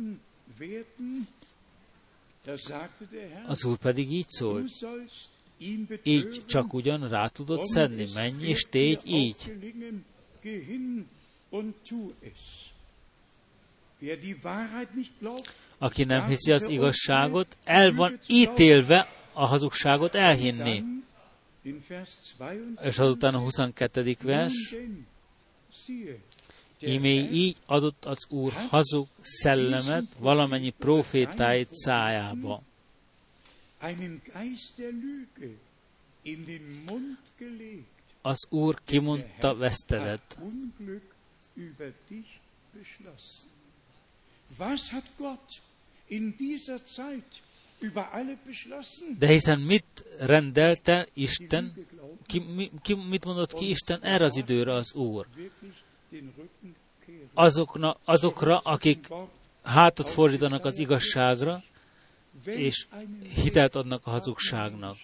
Az 3.47 3.65
Úr 3.65 3.77
pedig 3.77 4.13
így 4.13 4.29
szólt, 4.29 4.69
így 6.03 6.43
csak 6.47 6.73
ugyan 6.73 7.09
rá 7.09 7.29
tudod 7.29 7.65
szedni, 7.65 8.07
menj 8.15 8.47
és 8.47 8.63
tégy 8.63 9.01
így. 9.05 9.57
Aki 15.79 16.05
nem 16.05 16.27
hiszi 16.27 16.53
az 16.53 16.69
igazságot, 16.69 17.57
el 17.65 17.93
van 17.93 18.19
ítélve 18.29 19.13
a 19.33 19.47
hazugságot 19.47 20.15
elhinni. 20.15 20.83
És 22.83 22.99
azután 22.99 23.35
a 23.35 23.39
22. 23.39 24.17
vers, 24.23 24.75
Imé 26.87 27.29
így 27.33 27.57
adott 27.67 28.05
az 28.05 28.27
Úr 28.29 28.53
hazug 28.53 29.07
szellemet 29.21 30.05
valamennyi 30.19 30.71
profétáit 30.71 31.73
szájába. 31.73 32.63
Az 38.23 38.47
Úr 38.49 38.81
kimondta 38.85 39.55
vesztedet. 39.57 40.39
De 49.19 49.27
hiszen 49.27 49.61
mit 49.61 50.05
rendelte 50.19 51.09
Isten, 51.13 51.87
ki, 52.27 52.39
mi, 52.39 52.71
ki, 52.83 52.95
mit 52.95 53.25
mondott 53.25 53.53
ki 53.53 53.69
Isten 53.69 54.03
erre 54.03 54.25
az 54.25 54.37
időre 54.37 54.73
az 54.73 54.95
Úr? 54.95 55.27
Azokna, 57.35 57.97
azokra, 58.05 58.59
akik 58.59 59.09
hátat 59.63 60.09
fordítanak 60.09 60.65
az 60.65 60.79
igazságra, 60.79 61.63
és 62.45 62.87
hitelt 63.35 63.75
adnak 63.75 64.07
a 64.07 64.11
hazugságnak. 64.11 64.97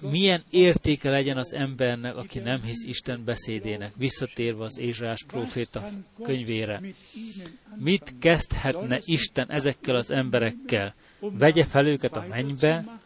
Milyen 0.00 0.42
értéke 0.50 1.10
legyen 1.10 1.36
az 1.36 1.52
embernek, 1.52 2.16
aki 2.16 2.38
nem 2.38 2.62
hisz 2.62 2.84
Isten 2.84 3.24
beszédének, 3.24 3.92
visszatérve 3.96 4.64
az 4.64 4.78
Ézsás 4.78 5.24
próféta 5.26 5.88
könyvére. 6.22 6.80
Mit 7.76 8.14
kezdhetne 8.18 9.00
Isten 9.04 9.50
ezekkel 9.50 9.94
az 9.94 10.10
emberekkel? 10.10 10.94
Vegye 11.18 11.64
fel 11.64 11.86
őket 11.86 12.16
a 12.16 12.26
mennybe, 12.28 13.00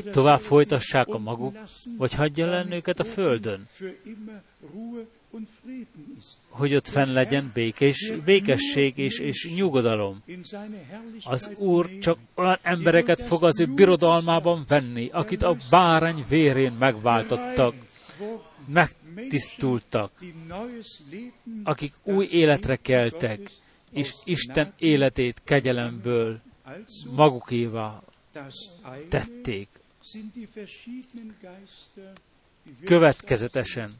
hogy 0.00 0.10
tovább 0.10 0.40
folytassák 0.40 1.08
a 1.08 1.18
maguk, 1.18 1.56
vagy 1.96 2.14
hagyja 2.14 2.46
lenni 2.46 2.74
őket 2.74 3.00
a 3.00 3.04
földön? 3.04 3.68
hogy 6.48 6.74
ott 6.74 6.88
fenn 6.88 7.12
legyen 7.12 7.50
békés, 7.54 8.12
békesség 8.24 8.98
és, 8.98 9.18
és 9.18 9.50
nyugodalom. 9.54 10.22
Az 11.24 11.50
Úr 11.56 11.98
csak 11.98 12.18
olyan 12.34 12.58
embereket 12.62 13.22
fog 13.22 13.44
az 13.44 13.60
ő 13.60 13.66
birodalmában 13.66 14.64
venni, 14.68 15.08
akit 15.12 15.42
a 15.42 15.56
bárány 15.70 16.24
vérén 16.28 16.72
megváltottak, 16.72 17.74
megtisztultak, 18.66 20.10
akik 21.64 21.92
új 22.02 22.28
életre 22.30 22.76
keltek, 22.76 23.50
és 23.90 24.14
Isten 24.24 24.72
életét 24.78 25.40
kegyelemből 25.44 26.40
magukévá 27.16 28.02
tették. 29.08 29.68
Következetesen. 32.84 33.94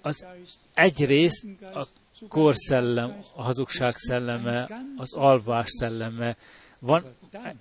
az 0.00 0.26
egyrészt 0.74 1.46
a 1.60 1.86
korszellem, 2.28 3.18
a 3.34 3.42
hazugság 3.42 3.96
szelleme, 3.96 4.68
az 4.96 5.14
alvás 5.14 5.68
szelleme, 5.68 6.36
van 6.78 7.04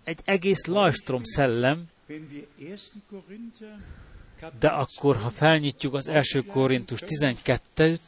egy 0.04 0.20
egész 0.26 0.66
lajstrom 0.66 1.24
szellem, 1.24 1.86
de 4.60 4.68
akkor, 4.68 5.16
ha 5.16 5.30
felnyitjuk 5.30 5.94
az 5.94 6.08
első 6.08 6.44
Korintus 6.44 7.00
12-t, 7.06 8.00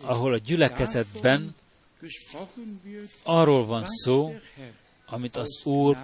ahol 0.00 0.32
a 0.32 0.38
gyülekezetben 0.38 1.54
arról 3.22 3.66
van 3.66 3.84
szó, 3.86 4.34
amit 5.06 5.36
az 5.36 5.64
Úr 5.64 5.98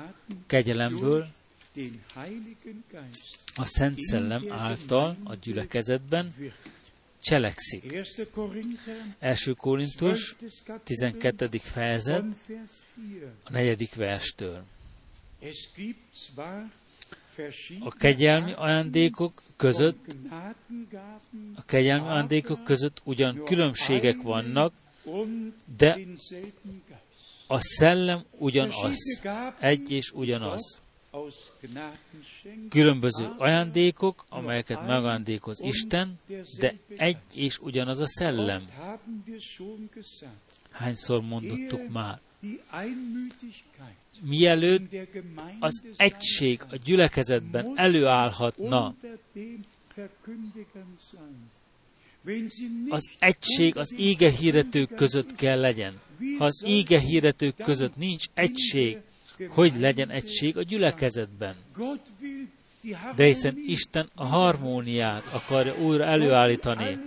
kegyelemből 0.46 1.26
a 3.56 3.64
Szent 3.64 4.00
Szellem 4.00 4.52
által 4.52 5.16
a 5.24 5.34
gyülekezetben 5.34 6.34
cselekszik. 7.20 7.94
Első 9.18 9.52
Korintus, 9.52 10.36
12. 10.84 11.48
fejezet, 11.58 12.24
a 13.44 13.52
negyedik 13.52 13.94
verstől. 13.94 14.64
A 17.80 17.90
kegyelmi 17.90 18.52
ajándékok 18.52 19.42
között, 19.56 20.16
a 21.54 21.64
kegyelmi 21.64 22.06
ajándékok 22.06 22.64
között 22.64 23.00
ugyan 23.04 23.44
különbségek 23.44 24.22
vannak, 24.22 24.72
de 25.76 25.98
a 27.46 27.60
szellem 27.60 28.24
ugyanaz, 28.38 28.96
egy 29.58 29.90
és 29.90 30.10
ugyanaz 30.10 30.81
különböző 32.68 33.28
ajándékok, 33.38 34.24
amelyeket 34.28 34.86
megajándékoz 34.86 35.60
Isten, 35.60 36.18
de 36.58 36.74
egy 36.96 37.18
és 37.34 37.58
ugyanaz 37.58 38.00
a 38.00 38.06
szellem. 38.06 38.62
Hányszor 40.70 41.22
mondottuk 41.22 41.88
már? 41.88 42.20
mielőtt 44.20 44.96
az 45.58 45.82
egység 45.96 46.62
a 46.70 46.76
gyülekezetben 46.84 47.72
előállhatna, 47.78 48.94
az 52.88 53.10
egység 53.18 53.76
az 53.76 53.94
ége 53.98 54.30
hirdetők 54.30 54.94
között 54.94 55.34
kell 55.34 55.60
legyen. 55.60 56.00
Ha 56.38 56.44
az 56.44 56.62
ége 56.66 57.00
hirdetők 57.00 57.56
között 57.56 57.96
nincs 57.96 58.24
egység, 58.34 58.98
hogy 59.48 59.72
legyen 59.78 60.10
egység 60.10 60.56
a 60.56 60.62
gyülekezetben. 60.62 61.54
De 63.16 63.24
hiszen 63.24 63.56
Isten 63.66 64.08
a 64.14 64.24
harmóniát 64.24 65.26
akarja 65.26 65.74
újra 65.78 66.04
előállítani. 66.04 66.98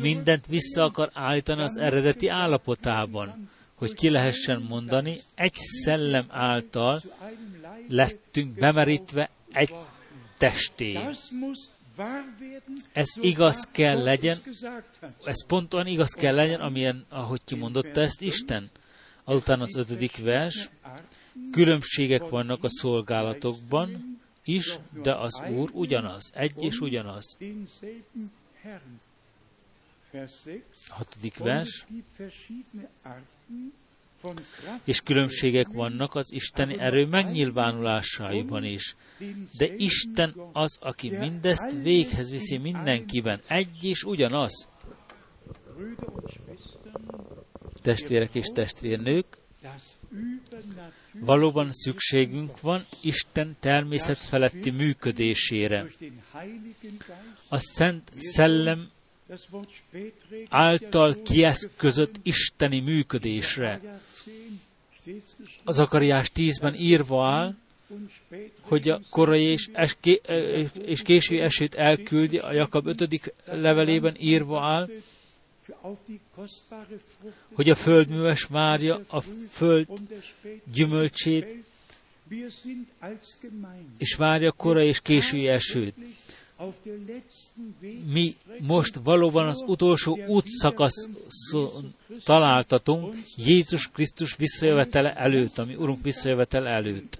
Mindent 0.00 0.46
vissza 0.46 0.84
akar 0.84 1.10
állítani 1.12 1.62
az 1.62 1.78
eredeti 1.78 2.28
állapotában, 2.28 3.48
hogy 3.74 3.94
ki 3.94 4.10
lehessen 4.10 4.62
mondani, 4.68 5.20
egy 5.34 5.54
szellem 5.54 6.26
által 6.28 7.02
lettünk 7.88 8.54
bemerítve 8.54 9.30
egy 9.52 9.74
testé. 10.38 10.98
Ez 12.92 13.08
igaz 13.20 13.68
kell 13.70 14.02
legyen, 14.02 14.38
ez 15.24 15.46
pontosan 15.46 15.86
igaz 15.86 16.10
kell 16.10 16.34
legyen, 16.34 16.60
amilyen, 16.60 17.04
ahogy 17.08 17.40
kimondotta 17.44 18.00
ezt 18.00 18.20
Isten. 18.20 18.70
Azután 19.24 19.60
az 19.60 19.76
ötödik 19.76 20.16
vers, 20.16 20.70
különbségek 21.52 22.28
vannak 22.28 22.64
a 22.64 22.68
szolgálatokban 22.68 24.20
is, 24.44 24.78
de 25.02 25.14
az 25.14 25.42
Úr 25.50 25.70
ugyanaz, 25.72 26.30
egy 26.34 26.62
és 26.62 26.80
ugyanaz. 26.80 27.36
Hatodik 30.88 31.36
vers, 31.36 31.86
és 34.84 35.00
különbségek 35.00 35.68
vannak 35.68 36.14
az 36.14 36.32
isteni 36.32 36.78
erő 36.78 37.06
megnyilvánulásaiban 37.06 38.64
is. 38.64 38.96
De 39.56 39.74
Isten 39.76 40.34
az, 40.52 40.78
aki 40.80 41.10
mindezt 41.10 41.72
véghez 41.82 42.30
viszi 42.30 42.58
mindenkiben, 42.58 43.40
egy 43.46 43.84
és 43.84 44.04
ugyanaz. 44.04 44.68
Testvérek 47.82 48.34
és 48.34 48.46
testvérnők, 48.54 49.26
valóban 51.12 51.72
szükségünk 51.72 52.60
van 52.60 52.86
Isten 53.00 53.56
természet 53.60 54.18
feletti 54.18 54.70
működésére. 54.70 55.86
A 57.48 57.58
Szent 57.58 58.12
Szellem 58.16 58.90
által 60.48 61.22
kieszközött 61.22 62.14
isteni 62.22 62.80
működésre. 62.80 63.80
Az 65.64 65.78
Akariás 65.78 66.30
10-ben 66.34 66.74
írva 66.74 67.26
áll, 67.26 67.54
hogy 68.60 68.88
a 68.88 69.00
korai 69.10 69.42
és, 69.42 69.68
eské, 69.72 70.20
és 70.84 71.02
késői 71.02 71.40
esőt 71.40 71.74
elküldi, 71.74 72.38
a 72.38 72.52
Jakab 72.52 72.86
5. 72.86 73.34
levelében 73.44 74.16
írva 74.18 74.62
áll, 74.62 74.88
hogy 77.54 77.70
a 77.70 77.74
földműves 77.74 78.44
várja 78.44 79.00
a 79.08 79.20
föld 79.50 79.88
gyümölcsét, 80.72 81.64
és 83.98 84.14
várja 84.14 84.52
korai 84.52 84.86
és 84.86 85.00
késői 85.00 85.48
esőt 85.48 85.94
mi 88.12 88.36
most 88.60 89.00
valóban 89.04 89.46
az 89.48 89.64
utolsó 89.66 90.18
útszakaszon 90.26 91.94
találtatunk 92.24 93.16
Jézus 93.36 93.90
Krisztus 93.90 94.36
visszajövetele 94.36 95.14
előtt, 95.14 95.58
ami 95.58 95.74
Urunk 95.74 96.02
visszajövetele 96.02 96.70
előtt. 96.70 97.18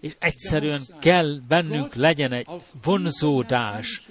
És 0.00 0.16
egyszerűen 0.18 0.82
kell 1.00 1.40
bennünk 1.48 1.94
legyen 1.94 2.32
egy 2.32 2.46
vonzódás, 2.82 4.06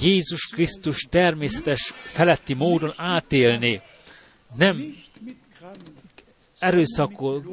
Jézus 0.00 0.46
Krisztus 0.46 1.06
természetes 1.10 1.92
feletti 2.04 2.54
módon 2.54 2.92
átélni, 2.96 3.80
nem 4.56 4.96
erőszakol, 6.58 7.44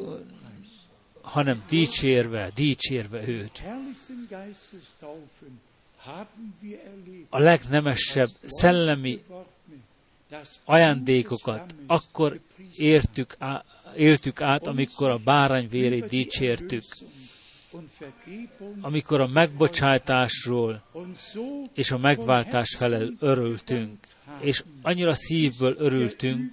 hanem 1.21 1.63
dicsérve, 1.69 2.51
dicsérve 2.55 3.27
őt. 3.27 3.63
A 7.29 7.39
legnemesebb 7.39 8.29
szellemi 8.43 9.23
ajándékokat 10.65 11.75
akkor 11.87 12.39
értük 12.77 13.37
éltük 13.95 14.41
át, 14.41 14.67
amikor 14.67 15.09
a 15.09 15.17
bárány 15.17 15.69
vérét 15.69 16.07
dicsértük, 16.07 16.83
amikor 18.81 19.21
a 19.21 19.27
megbocsátásról 19.27 20.81
és 21.73 21.91
a 21.91 21.97
megváltás 21.97 22.75
felel 22.75 23.09
örültünk, 23.19 23.97
és 24.39 24.63
annyira 24.81 25.13
szívből 25.13 25.75
örültünk, 25.77 26.51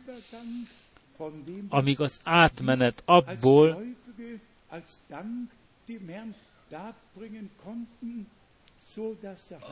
amíg 1.68 2.00
az 2.00 2.20
átmenet 2.24 3.02
abból, 3.04 3.84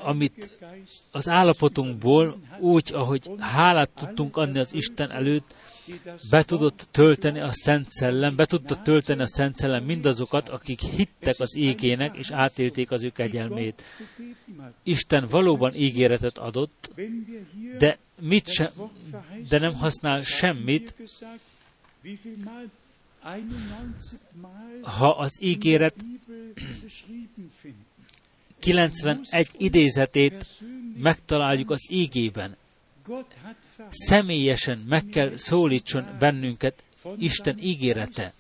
amit 0.02 0.58
az 1.10 1.28
állapotunkból 1.28 2.40
úgy, 2.58 2.92
ahogy 2.92 3.30
hálát 3.38 3.90
tudtunk 3.90 4.36
adni 4.36 4.58
az 4.58 4.72
Isten 4.74 5.10
előtt, 5.10 5.54
be 6.30 6.42
tudott 6.44 6.86
tölteni 6.90 7.40
a 7.40 7.52
Szent 7.52 7.90
Szellem, 7.90 8.36
be 8.36 8.46
tudta 8.46 8.82
tölteni 8.82 9.22
a 9.22 9.26
Szent 9.26 9.56
Szellem 9.56 9.84
mindazokat, 9.84 10.48
akik 10.48 10.80
hittek 10.80 11.40
az 11.40 11.56
égének, 11.56 12.16
és 12.16 12.30
átélték 12.30 12.90
az 12.90 13.02
ő 13.02 13.10
kegyelmét. 13.10 13.82
Isten 14.82 15.26
valóban 15.28 15.74
ígéretet 15.74 16.38
adott, 16.38 16.90
de, 17.78 17.98
mit 18.20 18.48
se, 18.48 18.72
de 19.48 19.58
nem 19.58 19.74
használ 19.74 20.22
semmit, 20.22 20.94
ha 24.82 25.10
az 25.10 25.42
ígéret 25.42 25.94
91 28.58 29.48
idézetét 29.56 30.46
megtaláljuk 30.96 31.70
az 31.70 31.90
ígében, 31.90 32.56
személyesen 33.90 34.78
meg 34.78 35.04
kell 35.04 35.36
szólítson 35.36 36.16
bennünket 36.18 36.84
Isten 37.18 37.58
ígérete. 37.58 38.32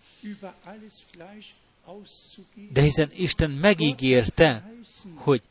De 2.72 2.80
hiszen 2.80 3.10
Isten 3.16 3.50
megígérte, 3.50 4.72
hogy 5.14 5.42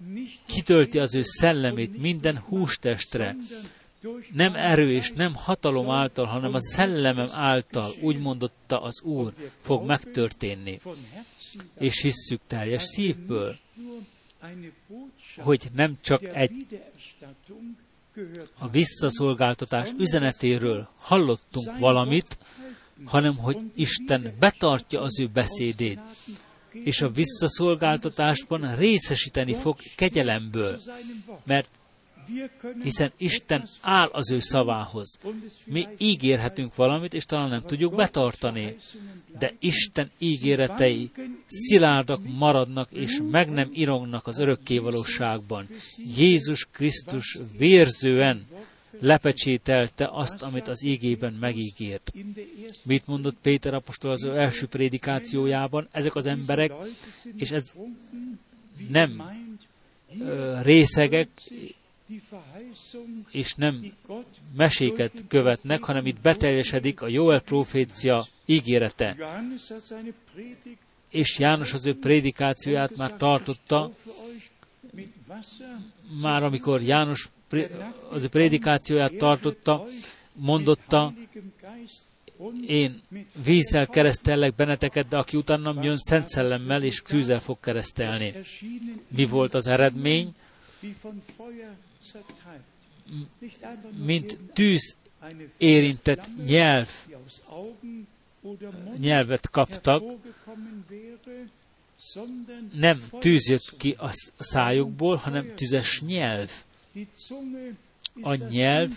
kitölti 0.45 0.99
az 0.99 1.15
ő 1.15 1.21
szellemét 1.23 1.97
minden 1.97 2.37
hústestre, 2.37 3.35
nem 4.33 4.55
erő 4.55 4.91
és 4.91 5.11
nem 5.11 5.35
hatalom 5.35 5.89
által, 5.89 6.25
hanem 6.25 6.53
a 6.53 6.59
szellemem 6.59 7.29
által, 7.31 7.93
úgy 8.01 8.19
mondotta 8.19 8.81
az 8.81 9.01
Úr, 9.01 9.33
fog 9.59 9.85
megtörténni. 9.85 10.79
És 11.79 12.01
hisszük 12.01 12.41
teljes 12.47 12.83
szívből, 12.83 13.57
hogy 15.37 15.67
nem 15.73 15.97
csak 16.01 16.23
egy 16.23 16.81
a 18.59 18.69
visszaszolgáltatás 18.69 19.89
üzenetéről 19.97 20.89
hallottunk 20.97 21.79
valamit, 21.79 22.37
hanem 23.05 23.37
hogy 23.37 23.57
Isten 23.75 24.33
betartja 24.39 25.01
az 25.01 25.19
ő 25.19 25.27
beszédét, 25.27 25.99
és 26.71 27.01
a 27.01 27.09
visszaszolgáltatásban 27.09 28.75
részesíteni 28.75 29.53
fog 29.53 29.77
kegyelemből, 29.95 30.79
mert 31.45 31.69
hiszen 32.83 33.11
Isten 33.17 33.67
áll 33.81 34.09
az 34.11 34.31
ő 34.31 34.39
szavához. 34.39 35.17
Mi 35.65 35.87
ígérhetünk 35.97 36.75
valamit, 36.75 37.13
és 37.13 37.25
talán 37.25 37.49
nem 37.49 37.61
tudjuk 37.61 37.95
betartani, 37.95 38.77
de 39.39 39.53
Isten 39.59 40.11
ígéretei 40.17 41.11
szilárdak 41.47 42.21
maradnak, 42.37 42.91
és 42.91 43.21
meg 43.31 43.49
nem 43.49 43.69
irongnak 43.73 44.27
az 44.27 44.39
örökkévalóságban. 44.39 45.67
Jézus 46.17 46.67
Krisztus 46.71 47.37
vérzően 47.57 48.45
lepecsételte 48.99 50.09
azt, 50.11 50.41
amit 50.41 50.67
az 50.67 50.83
ígében 50.83 51.33
megígért. 51.33 52.13
Mit 52.83 53.07
mondott 53.07 53.37
Péter 53.41 53.73
apostol 53.73 54.11
az 54.11 54.23
ő 54.23 54.37
első 54.37 54.67
prédikációjában? 54.67 55.87
Ezek 55.91 56.15
az 56.15 56.25
emberek, 56.25 56.71
és 57.35 57.51
ez 57.51 57.71
nem 58.89 59.23
részegek, 60.61 61.29
és 63.31 63.53
nem 63.53 63.93
meséket 64.55 65.23
követnek, 65.27 65.83
hanem 65.83 66.05
itt 66.05 66.21
beteljesedik 66.21 67.01
a 67.01 67.07
Joel 67.07 67.41
profécia 67.41 68.25
ígérete. 68.45 69.15
És 71.09 71.39
János 71.39 71.73
az 71.73 71.85
ő 71.85 71.97
prédikációját 71.97 72.95
már 72.95 73.17
tartotta, 73.17 73.91
már 76.21 76.43
amikor 76.43 76.81
János 76.81 77.29
az 78.09 78.23
ő 78.23 78.27
prédikációját 78.27 79.13
tartotta, 79.17 79.85
mondotta, 80.33 81.13
én 82.67 83.01
vízzel 83.43 83.87
keresztellek 83.87 84.55
benneteket, 84.55 85.07
de 85.07 85.17
aki 85.17 85.37
utánam 85.37 85.83
jön, 85.83 85.97
szent 85.97 86.27
szellemmel 86.27 86.83
és 86.83 87.01
tűzzel 87.01 87.39
fog 87.39 87.59
keresztelni. 87.59 88.33
Mi 89.07 89.25
volt 89.25 89.53
az 89.53 89.67
eredmény? 89.67 90.35
Mint 94.05 94.37
tűz 94.53 94.95
érintett 95.57 96.27
nyelv, 96.45 96.89
nyelvet 98.97 99.49
kaptak, 99.49 100.03
nem 102.73 103.03
tűz 103.19 103.47
jött 103.47 103.77
ki 103.77 103.95
a 103.97 104.09
szájukból, 104.39 105.15
hanem 105.15 105.55
tüzes 105.55 106.01
nyelv. 106.01 106.51
A 108.21 108.35
nyelv 108.35 108.91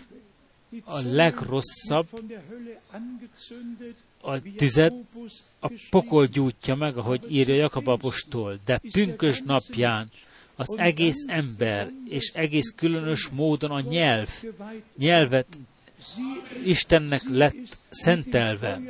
a 0.85 1.01
legrosszabb, 1.01 2.09
a 4.21 4.41
tüzet 4.57 4.95
a 5.59 5.73
pokol 5.91 6.27
gyújtja 6.27 6.75
meg, 6.75 6.97
ahogy 6.97 7.33
írja 7.33 7.55
Jakab 7.55 7.89
apostol, 7.89 8.59
de 8.65 8.81
pünkös 8.93 9.41
napján 9.41 10.11
az 10.57 10.75
egész 10.79 11.25
ember, 11.27 11.91
és 12.09 12.33
egész 12.35 12.73
különös 12.77 13.29
módon 13.29 13.71
a 13.71 13.81
nyelv, 13.81 14.29
nyelvet 14.97 15.47
Istennek 16.65 17.23
lett 17.29 17.79
szentelve, 17.91 18.81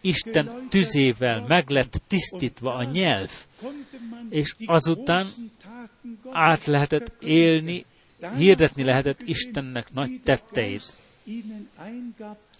Isten 0.00 0.66
tüzével 0.68 1.44
meg 1.48 1.68
lett 1.68 2.02
tisztítva 2.06 2.74
a 2.74 2.82
nyelv, 2.82 3.30
és 4.28 4.54
azután 4.66 5.26
át 6.30 6.64
lehetett 6.64 7.22
élni, 7.22 7.84
hirdetni 8.36 8.84
lehetett 8.84 9.20
Istennek 9.22 9.92
nagy 9.92 10.20
tetteit, 10.24 10.92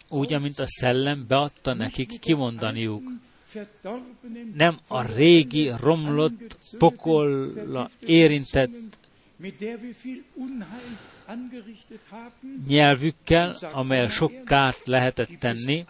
úgy, 0.09 0.33
amint 0.33 0.59
a 0.59 0.67
szellem 0.67 1.25
beadta 1.29 1.75
nekik 1.75 2.19
kimondaniuk. 2.19 3.03
Nem 4.55 4.79
a 4.87 5.03
régi, 5.03 5.73
romlott, 5.81 6.57
pokolla 6.79 7.91
érintett 8.01 8.71
nyelvükkel, 12.67 13.57
amelyel 13.73 14.09
sok 14.09 14.45
kárt 14.45 14.87
lehetett 14.87 15.31
tenni, 15.39 15.85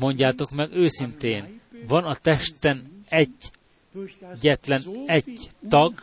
mondjátok 0.00 0.50
meg 0.50 0.72
őszintén, 0.72 1.60
van 1.86 2.04
a 2.04 2.14
testen 2.14 3.04
egy, 3.08 3.50
egyetlen 4.32 4.82
egy 5.06 5.50
tag, 5.68 5.94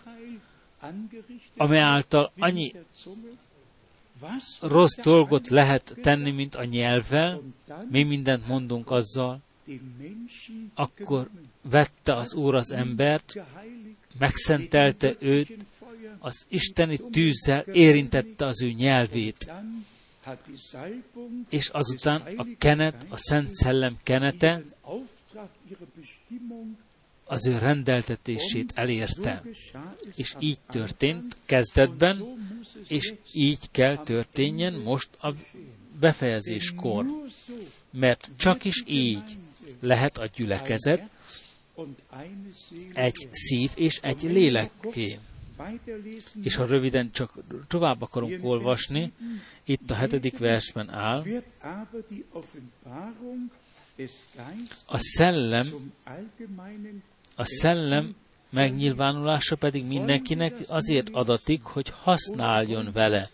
amely 1.57 1.79
által 1.79 2.31
annyi 2.39 2.73
rossz 4.61 4.95
dolgot 4.95 5.47
lehet 5.47 5.95
tenni, 6.01 6.31
mint 6.31 6.55
a 6.55 6.63
nyelvvel, 6.63 7.41
mi 7.89 8.03
mindent 8.03 8.47
mondunk 8.47 8.91
azzal, 8.91 9.39
akkor 10.73 11.29
vette 11.69 12.15
az 12.15 12.33
Úr 12.33 12.55
az 12.55 12.71
embert, 12.71 13.33
megszentelte 14.17 15.15
őt, 15.19 15.57
az 16.19 16.45
isteni 16.47 16.97
tűzzel 17.11 17.59
érintette 17.61 18.45
az 18.45 18.61
ő 18.61 18.71
nyelvét, 18.71 19.51
és 21.49 21.69
azután 21.69 22.21
a 22.35 22.47
kenet, 22.57 23.05
a 23.09 23.17
Szent 23.17 23.53
Szellem 23.53 23.97
kenete 24.03 24.63
az 27.25 27.47
ő 27.47 27.57
rendeltetését 27.57 28.71
elérte. 28.75 29.43
És 30.15 30.35
így 30.39 30.59
történt 30.59 31.35
kezdetben, 31.45 32.17
és 32.87 33.13
így 33.33 33.71
kell 33.71 33.97
történjen 33.97 34.73
most 34.73 35.09
a 35.21 35.33
befejezéskor. 35.99 37.05
Mert 37.91 38.29
csak 38.35 38.65
is 38.65 38.83
így 38.87 39.37
lehet 39.79 40.17
a 40.17 40.25
gyülekezet 40.35 41.09
egy 42.93 43.27
szív 43.31 43.71
és 43.75 43.99
egy 44.01 44.21
lélekké. 44.21 45.19
És 46.43 46.55
ha 46.55 46.65
röviden 46.65 47.11
csak 47.11 47.33
tovább 47.67 48.01
akarunk 48.01 48.43
olvasni, 48.43 49.11
itt 49.63 49.91
a 49.91 49.93
hetedik 49.93 50.37
versben 50.37 50.89
áll, 50.89 51.23
a 54.85 54.97
szellem, 54.97 55.67
a 57.35 57.45
szellem 57.45 58.15
megnyilvánulása 58.49 59.55
pedig 59.55 59.85
mindenkinek 59.85 60.55
azért 60.67 61.09
adatik, 61.09 61.61
hogy 61.63 61.89
használjon 62.01 62.91
vele. 62.93 63.29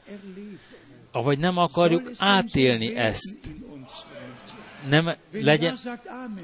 Avagy 1.12 1.39
nem 1.39 1.58
akarjuk 1.58 2.12
átélni 2.18 2.96
ezt. 2.96 3.36
Nem 4.89 5.15
legyen, 5.31 5.77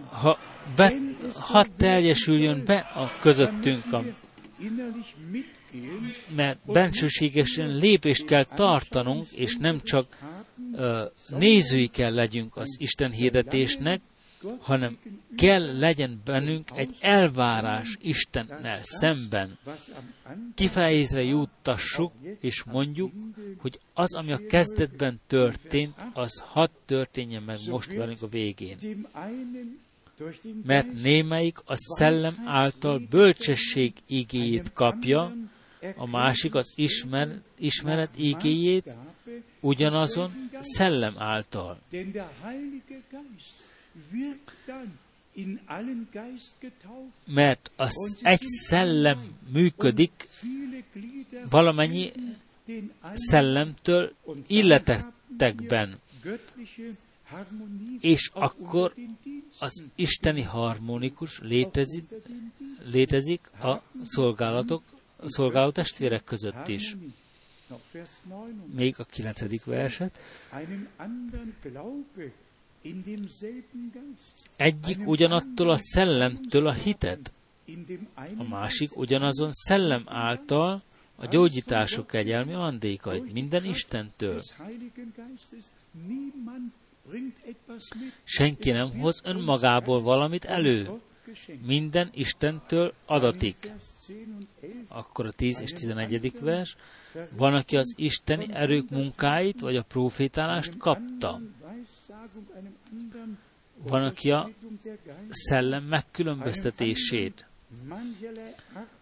ha 0.09 0.37
be, 0.75 0.91
hadd 1.33 1.65
teljesüljön 1.77 2.65
be 2.65 2.77
a 2.77 3.11
közöttünk 3.19 3.93
a 3.93 4.03
mert 6.35 6.59
bensőségesen 6.65 7.75
lépést 7.75 8.25
kell 8.25 8.43
tartanunk, 8.43 9.25
és 9.31 9.55
nem 9.55 9.81
csak 9.83 10.05
uh, 10.71 11.01
nézői 11.37 11.87
kell 11.87 12.13
legyünk 12.13 12.55
az 12.57 12.75
Isten 12.79 13.11
hirdetésnek, 13.11 14.01
hanem 14.59 14.97
kell 15.35 15.79
legyen 15.79 16.21
bennünk 16.25 16.69
egy 16.75 16.95
elvárás 16.99 17.97
Istennel 18.01 18.79
szemben. 18.83 19.57
Kifejezre 20.55 21.23
juttassuk, 21.23 22.11
és 22.39 22.63
mondjuk, 22.63 23.11
hogy 23.57 23.79
az, 23.93 24.15
ami 24.15 24.31
a 24.31 24.45
kezdetben 24.49 25.19
történt, 25.27 25.95
az 26.13 26.43
hadd 26.45 26.69
történjen 26.85 27.43
meg 27.43 27.59
most 27.67 27.93
velünk 27.93 28.21
a 28.21 28.27
végén 28.27 28.77
mert 30.63 30.93
némelyik 30.93 31.57
a 31.65 31.73
szellem 31.75 32.33
által 32.45 32.99
bölcsesség 33.09 33.93
igéjét 34.07 34.73
kapja, 34.73 35.33
a 35.95 36.07
másik 36.07 36.55
az 36.55 36.73
ismer, 36.75 37.41
ismeret 37.57 38.17
igéjét 38.17 38.95
ugyanazon 39.59 40.49
szellem 40.59 41.15
által. 41.17 41.79
Mert 47.26 47.72
az 47.76 48.20
egy 48.22 48.45
szellem 48.45 49.38
működik 49.54 50.28
valamennyi 51.49 52.12
szellemtől 53.14 54.14
illetettekben 54.47 55.99
és 57.99 58.30
akkor 58.34 58.93
az 59.60 59.84
isteni 59.95 60.41
harmonikus 60.41 61.39
létezik, 61.39 62.10
létezik 62.91 63.52
a 63.60 63.82
szolgálatok, 64.02 64.84
a 65.18 65.30
szolgáló 65.30 65.72
testvérek 65.72 66.24
között 66.24 66.68
is. 66.68 66.95
Még 68.76 68.95
a 68.97 69.04
kilencedik 69.04 69.64
verset. 69.64 70.20
Egyik 74.55 75.07
ugyanattól 75.07 75.69
a 75.69 75.77
szellemtől 75.77 76.67
a 76.67 76.73
hitet, 76.73 77.34
a 78.38 78.43
másik 78.43 78.97
ugyanazon 78.97 79.51
szellem 79.51 80.03
által 80.05 80.82
a 81.15 81.25
gyógyítások 81.25 82.07
kegyelmi 82.07 82.53
andékait, 82.53 83.34
minden 83.34 83.65
Istentől. 83.65 84.41
Senki 88.23 88.71
nem 88.71 88.99
hoz 88.99 89.21
önmagából 89.23 90.01
valamit 90.01 90.45
elő. 90.45 90.89
Minden 91.65 92.09
Istentől 92.13 92.93
adatik. 93.05 93.71
Akkor 94.88 95.25
a 95.25 95.32
10 95.32 95.61
és 95.61 95.71
11. 95.71 96.39
vers. 96.39 96.75
Van, 97.38 97.53
aki 97.53 97.77
az 97.77 97.93
isteni 97.97 98.47
erők 98.53 98.89
munkáit, 98.89 99.59
vagy 99.59 99.75
a 99.75 99.84
profétálást 99.84 100.77
kapta. 100.77 101.41
Van, 103.84 104.03
aki 104.03 104.32
a 104.32 104.49
szellem 105.30 105.84
megkülönböztetését, 105.84 107.45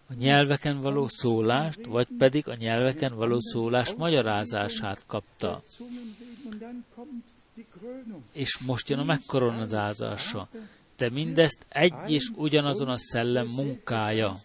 a 0.09 0.13
nyelveken 0.13 0.81
való 0.81 1.07
szólást, 1.07 1.85
vagy 1.85 2.07
pedig 2.17 2.47
a 2.47 2.55
nyelveken 2.55 3.15
való 3.15 3.39
szólás 3.39 3.93
magyarázását 3.93 5.05
kapta 5.05 5.61
és 8.33 8.57
most 8.65 8.89
jön 8.89 8.99
a 8.99 9.03
megkoronazázása. 9.03 10.47
De 10.97 11.09
mindezt 11.09 11.65
egy 11.69 11.93
és 12.07 12.31
ugyanazon 12.35 12.89
a 12.89 12.97
szellem 12.97 13.47
munkája, 13.47 14.35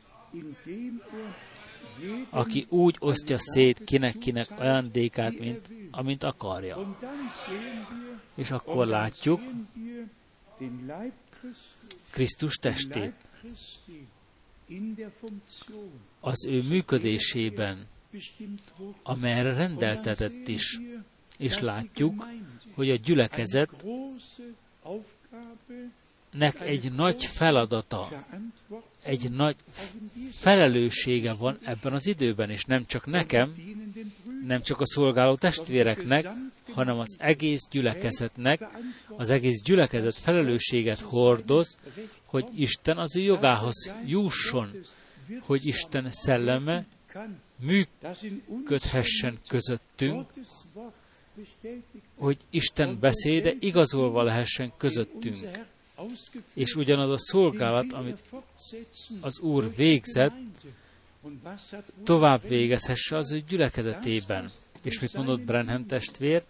aki 2.30 2.66
úgy 2.68 2.96
osztja 2.98 3.38
szét 3.38 3.84
kinek-kinek 3.84 4.50
ajándékát, 4.58 5.38
mint 5.38 5.68
amint 5.90 6.22
akarja. 6.22 6.96
És 8.34 8.50
akkor 8.50 8.86
látjuk 8.86 9.40
Krisztus 12.10 12.56
testét 12.56 13.12
az 16.20 16.46
ő 16.46 16.62
működésében, 16.62 17.86
amelyre 19.02 19.54
rendeltetett 19.54 20.48
is. 20.48 20.80
És 21.38 21.58
látjuk, 21.58 22.28
hogy 22.74 22.90
a 22.90 22.96
gyülekezetnek 22.96 23.80
egy 26.60 26.92
nagy 26.92 27.24
feladata, 27.24 28.08
egy 29.02 29.30
nagy 29.30 29.56
felelőssége 30.30 31.32
van 31.32 31.58
ebben 31.62 31.92
az 31.92 32.06
időben, 32.06 32.50
és 32.50 32.64
nem 32.64 32.86
csak 32.86 33.06
nekem, 33.06 33.52
nem 34.46 34.62
csak 34.62 34.80
a 34.80 34.86
szolgáló 34.86 35.34
testvéreknek, 35.34 36.26
hanem 36.74 36.98
az 36.98 37.16
egész 37.18 37.68
gyülekezetnek, 37.70 38.66
az 39.16 39.30
egész 39.30 39.62
gyülekezet 39.62 40.14
felelősséget 40.14 41.00
hordoz, 41.00 41.78
hogy 42.24 42.44
Isten 42.54 42.98
az 42.98 43.16
ő 43.16 43.20
jogához 43.20 43.92
jusson, 44.06 44.70
hogy 45.40 45.66
Isten 45.66 46.10
szelleme 46.10 46.86
működhessen 47.60 49.38
közöttünk, 49.48 50.30
hogy 52.16 52.38
Isten 52.50 52.98
beszéde 53.00 53.52
igazolva 53.60 54.22
lehessen 54.22 54.72
közöttünk. 54.76 55.36
És 56.54 56.74
ugyanaz 56.74 57.10
a 57.10 57.18
szolgálat, 57.18 57.92
amit 57.92 58.18
az 59.20 59.40
Úr 59.40 59.74
végzett, 59.76 60.34
tovább 62.04 62.48
végezhesse 62.48 63.16
az 63.16 63.32
ő 63.32 63.40
gyülekezetében. 63.48 64.50
És 64.84 65.00
mit 65.00 65.14
mondott 65.14 65.40
Brenham 65.40 65.86
testvér? 65.86 66.42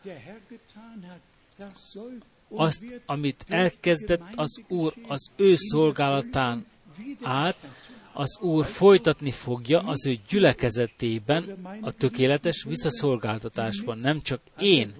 Azt, 2.48 2.84
amit 3.06 3.44
elkezdett 3.48 4.22
az 4.34 4.62
Úr 4.68 4.94
az 5.08 5.30
ő 5.36 5.54
szolgálatán 5.54 6.66
át, 7.22 7.66
az 8.12 8.38
Úr 8.40 8.64
folytatni 8.64 9.30
fogja 9.30 9.80
az 9.80 10.06
ő 10.06 10.14
gyülekezetében 10.28 11.58
a 11.80 11.92
tökéletes 11.92 12.64
visszaszolgáltatásban. 12.68 13.98
Nem 13.98 14.20
csak 14.20 14.40
én, 14.58 14.94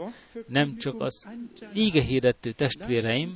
nem 0.46 0.76
csak 0.76 1.00
az 1.00 1.26
ígehirdető 1.74 2.52
testvéreim, 2.52 3.32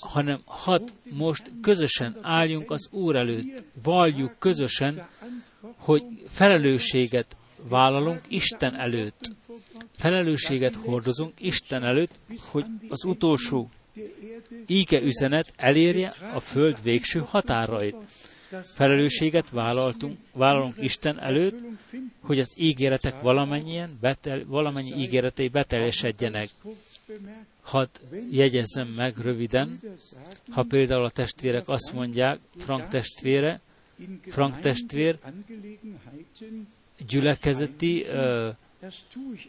hanem 0.00 0.40
hat 0.44 0.92
most 1.10 1.50
közösen 1.62 2.18
álljunk 2.22 2.70
az 2.70 2.88
Úr 2.90 3.16
előtt, 3.16 3.64
valljuk 3.82 4.38
közösen, 4.38 5.08
hogy 5.76 6.02
felelősséget 6.28 7.36
vállalunk 7.68 8.20
Isten 8.28 8.74
előtt. 8.74 9.32
Felelősséget 9.96 10.74
hordozunk 10.74 11.32
Isten 11.38 11.84
előtt, 11.84 12.14
hogy 12.50 12.64
az 12.88 13.04
utolsó 13.04 13.70
íge 14.66 15.02
üzenet 15.02 15.52
elérje 15.56 16.12
a 16.34 16.40
föld 16.40 16.82
végső 16.82 17.20
határait. 17.20 17.96
Felelősséget 18.74 19.50
vállaltunk, 19.50 20.18
vállalunk 20.32 20.74
Isten 20.78 21.20
előtt, 21.20 21.64
hogy 22.20 22.38
az 22.38 22.54
ígéretek 22.58 23.20
valamennyien, 23.20 23.98
betel, 24.00 24.44
valamennyi 24.46 24.94
ígéretei 24.96 25.48
beteljesedjenek. 25.48 26.50
Hadd 27.60 27.88
jegyezzem 28.30 28.88
meg 28.88 29.18
röviden, 29.18 29.80
ha 30.50 30.62
például 30.62 31.04
a 31.04 31.10
testvérek 31.10 31.68
azt 31.68 31.92
mondják, 31.92 32.38
Frank 32.58 32.88
testvére, 32.88 33.60
Frank 34.28 34.58
testvér 34.58 35.18
gyülekezeti 37.08 38.04
ö, 38.04 38.50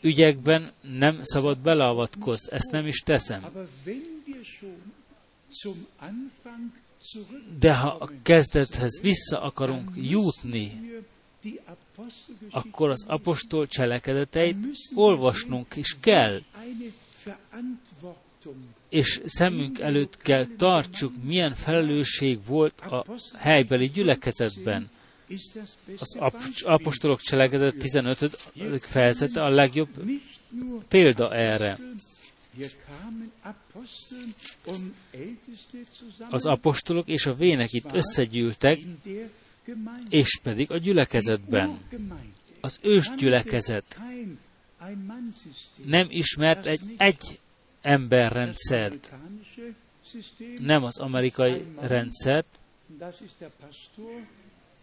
ügyekben 0.02 0.72
nem 0.82 1.20
szabad 1.22 1.58
beleavatkozni, 1.58 2.52
ezt 2.52 2.72
nem 2.72 2.88
is 2.88 3.00
teszem. 3.00 3.46
De 7.60 7.76
ha 7.76 7.88
a 8.00 8.10
kezdethez 8.24 9.00
vissza 9.02 9.42
akarunk 9.42 9.90
jutni, 9.96 10.82
akkor 12.52 12.90
az 12.90 13.04
apostol 13.08 13.68
cselekedeteit 13.68 14.58
olvasnunk 14.96 15.76
is 15.76 15.98
kell. 16.00 16.42
És 18.90 19.22
szemünk 19.26 19.80
előtt 19.80 20.18
kell 20.18 20.48
tartsuk, 20.58 21.14
milyen 21.24 21.54
felelősség 21.54 22.46
volt 22.46 22.82
a 22.82 23.06
helybeli 23.38 23.90
gyülekezetben. 23.90 24.90
Az 26.00 26.18
apostolok 26.64 27.22
cselekedet 27.22 27.78
15. 27.78 28.52
fejezete 28.80 29.44
a 29.44 29.50
legjobb 29.50 29.90
példa 30.88 31.36
erre. 31.36 31.78
Az 36.30 36.46
apostolok 36.46 37.08
és 37.08 37.26
a 37.26 37.34
vének 37.34 37.72
itt 37.72 37.94
összegyűltek, 37.94 38.80
és 40.10 40.40
pedig 40.44 40.72
a 40.72 40.78
gyülekezetben. 40.78 41.78
Az 42.62 42.80
ős 42.82 43.12
gyülekezet 43.18 44.00
nem 45.86 46.08
ismert 46.10 46.66
egy, 46.66 46.82
egy 46.98 47.40
emberrendszert, 47.82 49.12
nem 50.60 50.84
az 50.84 50.98
amerikai 50.98 51.66
rendszert, 51.80 52.60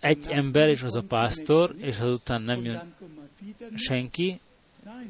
egy 0.01 0.27
ember, 0.29 0.69
és 0.69 0.83
az 0.83 0.97
a 0.97 1.03
pásztor, 1.03 1.75
és 1.79 1.99
azután 1.99 2.43
nem 2.43 2.65
jön 2.65 2.95
senki, 3.75 4.41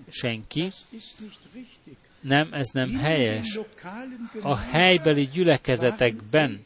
senki. 0.09 0.70
Nem, 2.20 2.53
ez 2.53 2.68
nem 2.72 2.95
helyes. 2.95 3.59
A 4.43 4.57
helybeli 4.57 5.28
gyülekezetekben 5.32 6.64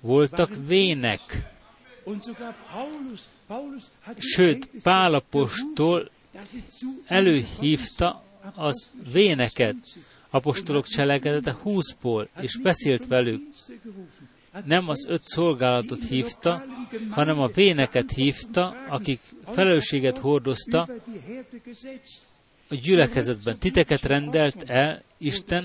voltak 0.00 0.50
vének. 0.66 1.20
Sőt, 4.16 4.68
Pálapostól 4.82 6.10
előhívta 7.06 8.24
az 8.54 8.90
véneket, 9.12 9.76
apostolok 10.30 10.86
cselekedete 10.86 11.56
húszból, 11.62 12.28
és 12.40 12.58
beszélt 12.58 13.06
velük. 13.06 13.42
Nem 14.64 14.88
az 14.88 15.06
öt 15.08 15.22
szolgálatot 15.22 16.04
hívta, 16.04 16.64
hanem 17.10 17.40
a 17.40 17.46
véneket 17.46 18.10
hívta, 18.10 18.76
akik 18.88 19.20
felelősséget 19.44 20.18
hordozta 20.18 20.88
a 22.68 22.74
gyülekezetben. 22.74 23.58
Titeket 23.58 24.02
rendelt 24.02 24.62
el 24.62 25.02
Isten 25.16 25.64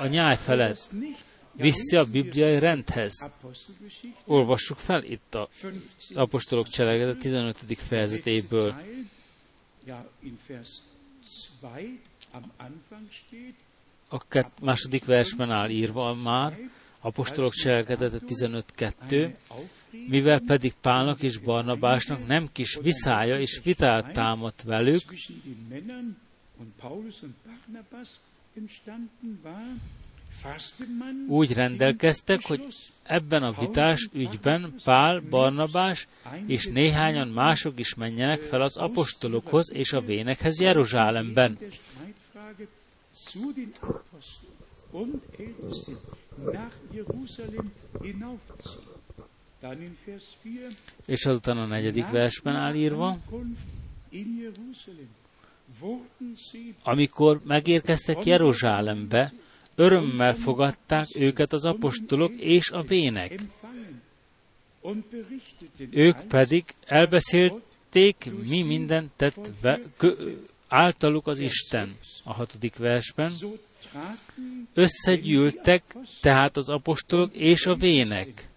a 0.00 0.06
nyáj 0.06 0.36
felett. 0.36 0.90
Vissza 1.52 1.98
a 1.98 2.04
bibliai 2.04 2.58
rendhez. 2.58 3.30
Olvassuk 4.24 4.78
fel 4.78 5.02
itt 5.04 5.34
a 5.34 5.48
apostolok 6.14 6.68
cselekedet 6.68 7.18
15. 7.18 7.58
fejezetéből. 7.76 8.74
A 14.08 14.44
második 14.62 15.04
versben 15.04 15.50
áll 15.50 15.70
írva 15.70 16.14
már, 16.14 16.58
apostolok 17.04 17.52
cselekedete 17.52 18.18
15.2, 18.26 19.34
mivel 20.08 20.40
pedig 20.40 20.74
Pálnak 20.80 21.22
és 21.22 21.38
Barnabásnak 21.38 22.26
nem 22.26 22.48
kis 22.52 22.78
viszája 22.82 23.40
és 23.40 23.60
vitát 23.64 24.12
támadt 24.12 24.62
velük, 24.62 25.02
úgy 31.26 31.52
rendelkeztek, 31.52 32.44
hogy 32.46 32.66
ebben 33.02 33.42
a 33.42 33.52
vitás 33.60 34.08
ügyben 34.12 34.74
Pál, 34.84 35.20
Barnabás 35.30 36.08
és 36.46 36.66
néhányan 36.66 37.28
mások 37.28 37.78
is 37.78 37.94
menjenek 37.94 38.40
fel 38.40 38.60
az 38.62 38.76
apostolokhoz 38.76 39.72
és 39.72 39.92
a 39.92 40.00
vénekhez 40.00 40.60
Jeruzsálemben. 40.60 41.58
És 51.06 51.26
azután 51.26 51.56
a 51.56 51.66
negyedik 51.66 52.10
versben 52.10 52.56
áll 52.56 52.74
írva, 52.74 53.18
amikor 56.82 57.40
megérkeztek 57.44 58.24
Jeruzsálembe, 58.24 59.32
örömmel 59.74 60.34
fogadták 60.34 61.06
őket 61.14 61.52
az 61.52 61.64
apostolok 61.64 62.32
és 62.32 62.70
a 62.70 62.82
vének. 62.82 63.40
Ők 65.90 66.26
pedig 66.28 66.64
elbeszélték, 66.86 68.30
mi 68.46 68.62
mindent 68.62 69.10
tett 69.16 69.50
kö, 69.96 70.32
általuk 70.68 71.26
az 71.26 71.38
Isten. 71.38 71.96
A 72.24 72.32
hatodik 72.32 72.76
versben. 72.76 73.32
Összegyűltek 74.74 75.96
tehát 76.20 76.56
az 76.56 76.68
apostolok 76.68 77.34
és 77.34 77.66
a 77.66 77.74
vének, 77.74 78.48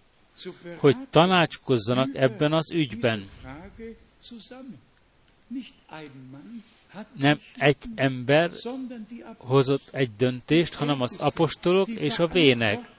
hogy 0.76 0.96
tanácskozzanak 1.10 2.14
ebben 2.14 2.52
az 2.52 2.72
ügyben. 2.72 3.28
Nem 7.12 7.38
egy 7.56 7.76
ember 7.94 8.50
hozott 9.36 9.88
egy 9.92 10.10
döntést, 10.16 10.74
hanem 10.74 11.00
az 11.00 11.16
apostolok 11.16 11.88
és 11.88 12.18
a 12.18 12.26
vének. 12.26 12.90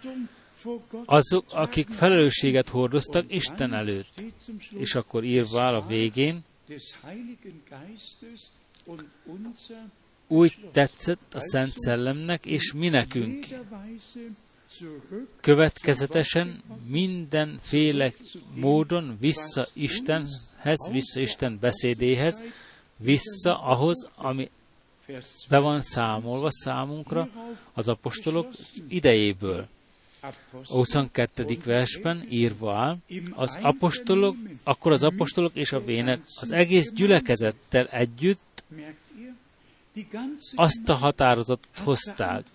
Azok, 1.05 1.45
akik 1.53 1.89
felelősséget 1.89 2.69
hordoztak 2.69 3.25
Isten 3.27 3.73
előtt. 3.73 4.23
És 4.77 4.95
akkor 4.95 5.23
írva 5.23 5.67
a 5.67 5.85
végén, 5.87 6.43
úgy 10.29 10.55
tetszett 10.71 11.33
a 11.33 11.39
Szent 11.39 11.73
Szellemnek, 11.75 12.45
és 12.45 12.73
mi 12.73 12.89
nekünk. 12.89 13.45
Következetesen 15.41 16.61
mindenféle 16.87 18.13
módon 18.53 19.17
vissza 19.19 19.67
Istenhez, 19.73 20.89
vissza 20.91 21.19
Isten 21.19 21.57
beszédéhez, 21.61 22.41
vissza 22.97 23.61
ahhoz, 23.61 24.07
ami 24.15 24.49
be 25.49 25.59
van 25.59 25.81
számolva 25.81 26.51
számunkra 26.51 27.29
az 27.73 27.87
apostolok 27.87 28.51
idejéből. 28.87 29.67
A 30.21 30.73
22. 30.73 31.57
versben 31.65 32.25
írva 32.29 32.73
áll, 32.73 32.97
az 33.31 33.57
apostolok, 33.61 34.35
akkor 34.63 34.91
az 34.91 35.03
apostolok 35.03 35.55
és 35.55 35.71
a 35.71 35.83
vének 35.83 36.21
az 36.41 36.51
egész 36.51 36.91
gyülekezettel 36.91 37.87
együtt 37.87 38.63
azt 40.55 40.89
a 40.89 40.93
határozatot 40.93 41.67
hozták. 41.83 42.45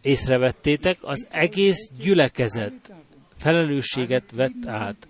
Észrevettétek, 0.00 0.98
az 1.00 1.26
egész 1.30 1.90
gyülekezet 2.00 2.92
felelősséget 3.36 4.30
vett 4.30 4.66
át. 4.66 5.08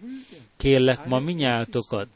Kérlek 0.56 1.06
ma 1.06 1.18
minnyáltokat, 1.18 2.08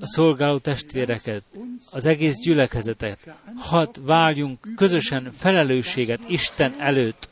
a 0.00 0.06
szolgáló 0.06 0.58
testvéreket, 0.58 1.42
az 1.90 2.06
egész 2.06 2.34
gyülekezetet, 2.34 3.34
hadd 3.56 3.96
váljunk 4.02 4.68
közösen 4.76 5.32
felelősséget 5.32 6.20
Isten 6.28 6.80
előtt, 6.80 7.28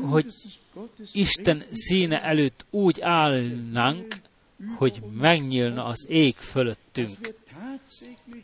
hogy 0.00 0.32
Isten 1.12 1.64
színe 1.70 2.22
előtt 2.22 2.64
úgy 2.70 3.00
állnánk, 3.00 4.14
hogy 4.76 5.02
megnyílna 5.18 5.84
az 5.84 6.06
ég 6.08 6.34
fölöttünk, 6.36 7.34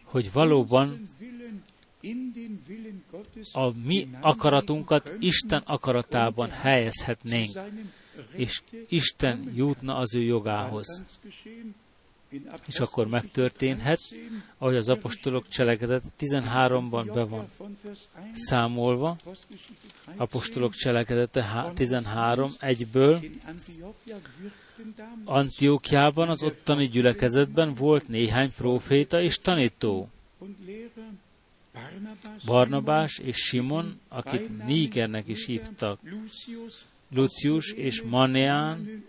hogy 0.05 0.33
valóban 0.33 1.09
a 3.53 3.73
mi 3.85 4.09
akaratunkat 4.21 5.15
Isten 5.19 5.63
akaratában 5.67 6.51
helyezhetnénk, 6.51 7.59
és 8.33 8.63
Isten 8.89 9.53
jutna 9.55 9.97
az 9.97 10.15
ő 10.15 10.23
jogához. 10.23 11.03
És 12.67 12.81
akkor 12.81 13.07
megtörténhet, 13.07 14.01
ahogy 14.59 14.77
az 14.77 14.89
apostolok 14.89 15.49
cselekedet 15.49 16.05
13-ban 16.19 17.11
be 17.15 17.25
van 17.25 17.49
számolva, 18.33 19.17
apostolok 20.17 20.75
cselekedete 20.75 21.71
13, 21.75 22.53
egyből, 22.59 23.19
Antiókiában, 25.25 26.29
az 26.29 26.43
ottani 26.43 26.89
gyülekezetben 26.89 27.75
volt 27.75 28.09
néhány 28.09 28.53
próféta 28.57 29.21
és 29.21 29.39
tanító. 29.39 30.09
Barnabás 32.45 33.19
és 33.19 33.37
Simon, 33.37 34.01
akit 34.09 34.65
Nígernek 34.65 35.29
is 35.29 35.47
hívtak, 35.47 36.01
Lucius 37.13 37.73
és 37.73 38.03
Maneán, 38.03 39.05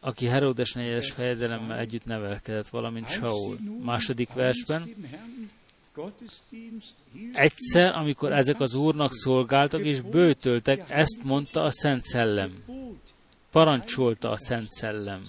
aki 0.00 0.26
Herodes 0.26 0.72
negyedes 0.72 1.10
fejedelemmel 1.10 1.78
együtt 1.78 2.04
nevelkedett, 2.04 2.68
valamint 2.68 3.08
Saul. 3.08 3.58
Második 3.84 4.32
versben, 4.32 4.94
Egyszer, 7.32 7.94
amikor 7.94 8.32
ezek 8.32 8.60
az 8.60 8.74
úrnak 8.74 9.12
szolgáltak 9.12 9.84
és 9.84 10.00
bőtöltek, 10.00 10.90
ezt 10.90 11.22
mondta 11.22 11.62
a 11.62 11.70
Szent 11.70 12.02
Szellem. 12.02 12.64
Parancsolta 13.56 14.30
a 14.30 14.36
Szent 14.36 14.70
Szellem. 14.70 15.24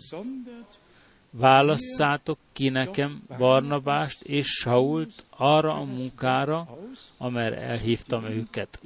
Válasszátok 1.30 2.38
ki 2.54 2.70
nekem 2.70 3.24
Barnabást 3.38 4.22
és 4.22 4.48
Sault 4.48 5.24
arra 5.30 5.74
a 5.74 5.84
munkára, 5.84 6.78
amerre 7.18 7.58
elhívtam 7.58 8.26
őket. 8.26 8.82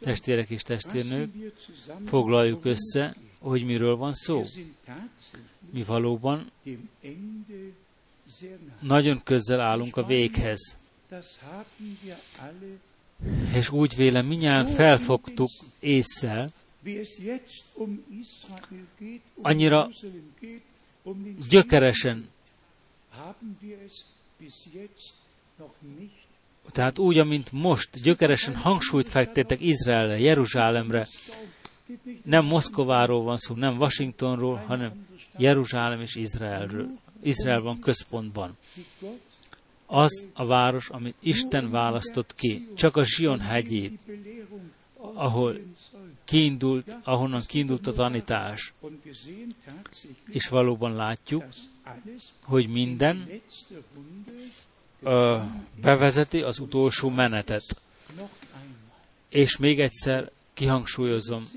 Testvérek 0.00 0.50
és 0.50 0.62
testvérnők, 0.62 1.32
foglaljuk 2.06 2.64
össze, 2.64 3.16
hogy 3.38 3.64
miről 3.64 3.96
van 3.96 4.12
szó. 4.12 4.42
Mi 5.70 5.82
valóban 5.82 6.50
nagyon 8.80 9.22
közel 9.24 9.60
állunk 9.60 9.96
a 9.96 10.06
véghez. 10.06 10.76
És 13.54 13.70
úgy 13.70 13.96
vélem, 13.96 14.26
minnyáján 14.26 14.66
felfogtuk 14.66 15.50
észszel, 15.80 16.50
annyira 19.42 19.88
gyökeresen 21.48 22.28
tehát 26.72 26.98
úgy, 26.98 27.18
amint 27.18 27.52
most 27.52 28.02
gyökeresen 28.02 28.56
hangsúlyt 28.56 29.08
fektettek 29.08 29.60
Izraelre, 29.60 30.18
Jeruzsálemre, 30.18 31.06
nem 32.24 32.44
Moszkováról 32.44 33.22
van 33.22 33.36
szó, 33.36 33.54
nem 33.54 33.76
Washingtonról, 33.78 34.56
hanem 34.56 35.06
Jeruzsálem 35.36 36.00
és 36.00 36.14
Izraelről. 36.14 36.88
Izrael 37.22 37.60
van 37.60 37.80
központban. 37.80 38.56
Az 39.86 40.26
a 40.34 40.46
város, 40.46 40.88
amit 40.88 41.16
Isten 41.20 41.70
választott 41.70 42.34
ki, 42.34 42.68
csak 42.74 42.96
a 42.96 43.04
Zsion 43.04 43.40
hegyét, 43.40 43.98
ahol 45.14 45.56
kiindult, 46.24 46.96
ahonnan 47.02 47.42
kiindult 47.46 47.86
a 47.86 47.92
tanítás. 47.92 48.72
És 50.28 50.48
valóban 50.48 50.94
látjuk, 50.94 51.44
hogy 52.42 52.68
minden 52.68 53.40
ö, 55.02 55.38
bevezeti 55.80 56.40
az 56.42 56.58
utolsó 56.58 57.08
menetet. 57.08 57.80
És 59.28 59.56
még 59.56 59.80
egyszer 59.80 60.30
kihangsúlyozom, 60.54 61.48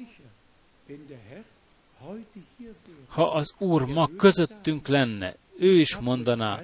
ha 3.08 3.32
az 3.32 3.54
Úr 3.58 3.86
ma 3.86 4.10
közöttünk 4.18 4.88
lenne, 4.88 5.36
ő 5.58 5.80
is 5.80 5.98
mondaná, 5.98 6.62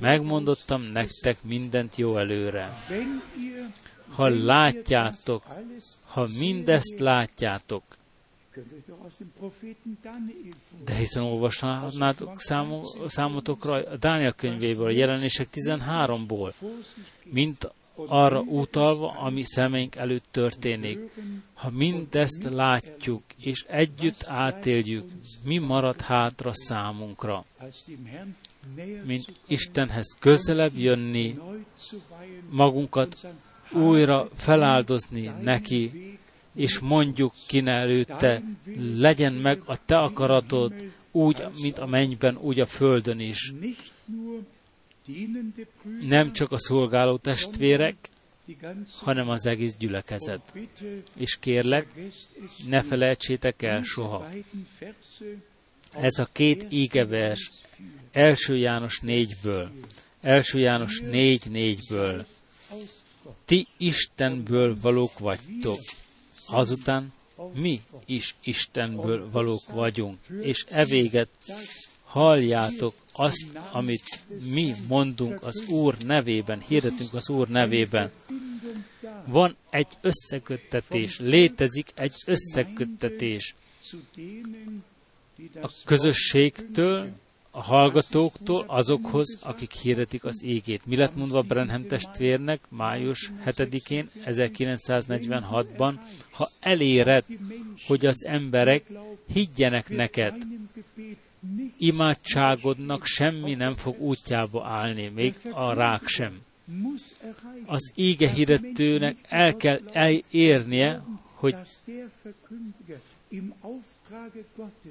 megmondottam 0.00 0.82
nektek 0.82 1.42
mindent 1.42 1.96
jó 1.96 2.16
előre. 2.16 2.86
Ha 4.08 4.28
látjátok, 4.28 5.42
ha 6.04 6.26
mindezt 6.38 6.98
látjátok, 6.98 7.82
de 10.84 10.94
hiszen 10.94 11.22
olvasnátok 11.22 12.40
számotokra 13.06 13.72
a 13.72 13.96
Dániel 13.96 14.32
könyvéből, 14.32 14.86
a 14.86 14.90
jelenések 14.90 15.48
13-ból, 15.52 16.52
mint 17.22 17.72
arra 18.06 18.40
utalva, 18.40 19.10
ami 19.10 19.44
szemeink 19.44 19.96
előtt 19.96 20.24
történik. 20.30 20.98
Ha 21.54 21.70
mindezt 21.70 22.42
látjuk, 22.50 23.22
és 23.40 23.64
együtt 23.68 24.24
átéljük, 24.26 25.04
mi 25.44 25.58
marad 25.58 26.00
hátra 26.00 26.50
számunkra, 26.54 27.44
mint 29.04 29.24
Istenhez 29.46 30.16
közelebb 30.18 30.76
jönni, 30.76 31.38
magunkat 32.50 33.26
újra 33.72 34.28
feláldozni 34.34 35.30
neki, 35.42 35.90
és 36.54 36.78
mondjuk 36.78 37.34
ki 37.46 37.62
előtte, 37.66 38.42
legyen 38.96 39.32
meg 39.32 39.62
a 39.64 39.84
te 39.84 39.98
akaratod, 39.98 40.72
úgy, 41.10 41.44
mint 41.60 41.78
a 41.78 41.86
mennyben, 41.86 42.36
úgy 42.36 42.60
a 42.60 42.66
földön 42.66 43.20
is. 43.20 43.52
Nem 46.00 46.32
csak 46.32 46.52
a 46.52 46.58
szolgáló 46.58 47.16
testvérek, 47.16 47.96
hanem 49.00 49.28
az 49.28 49.46
egész 49.46 49.74
gyülekezet. 49.78 50.52
És 51.16 51.36
kérlek, 51.40 51.86
ne 52.66 52.82
felejtsétek 52.82 53.62
el 53.62 53.82
soha. 53.82 54.28
Ez 55.92 56.18
a 56.18 56.28
két 56.32 56.66
ígevers, 56.68 57.50
első 58.12 58.56
János 58.56 59.00
négyből, 59.00 59.70
első 60.20 60.58
János 60.58 61.00
négy 61.00 61.50
négyből. 61.50 62.26
Ti 63.44 63.66
Istenből 63.76 64.76
valók 64.80 65.18
vagytok, 65.18 65.78
azután 66.46 67.12
mi 67.54 67.80
is 68.06 68.34
Istenből 68.42 69.30
valók 69.30 69.70
vagyunk, 69.72 70.18
és 70.40 70.64
evéget 70.68 71.28
halljátok 72.04 72.94
azt, 73.18 73.58
amit 73.72 74.24
mi 74.52 74.74
mondunk 74.88 75.42
az 75.42 75.68
Úr 75.68 75.96
nevében, 76.06 76.60
hirdetünk 76.60 77.14
az 77.14 77.28
Úr 77.28 77.48
nevében. 77.48 78.10
Van 79.26 79.56
egy 79.70 79.86
összeköttetés, 80.00 81.18
létezik 81.18 81.90
egy 81.94 82.14
összeköttetés 82.26 83.54
a 85.60 85.70
közösségtől 85.84 87.08
a 87.50 87.62
hallgatóktól 87.62 88.64
azokhoz, 88.66 89.38
akik 89.42 89.72
hirdetik 89.72 90.24
az 90.24 90.44
égét. 90.44 90.86
Mi 90.86 90.96
lett 90.96 91.16
mondva 91.16 91.42
Brenham 91.42 91.86
testvérnek 91.86 92.60
május 92.68 93.32
7-én 93.44 94.10
1946-ban, 94.24 95.94
ha 96.30 96.48
eléred, 96.60 97.24
hogy 97.86 98.06
az 98.06 98.24
emberek 98.24 98.86
higgyenek 99.32 99.88
neked, 99.88 100.34
imádságodnak 101.78 103.04
semmi 103.04 103.54
nem 103.54 103.74
fog 103.74 104.00
útjába 104.00 104.66
állni, 104.66 105.08
még 105.08 105.34
a 105.50 105.72
rák 105.72 106.06
sem. 106.06 106.38
Az 107.66 107.92
íge 107.94 108.30
hirdetőnek 108.30 109.16
el 109.28 109.56
kell 109.56 109.80
elérnie, 109.92 111.02
hogy, 111.34 111.54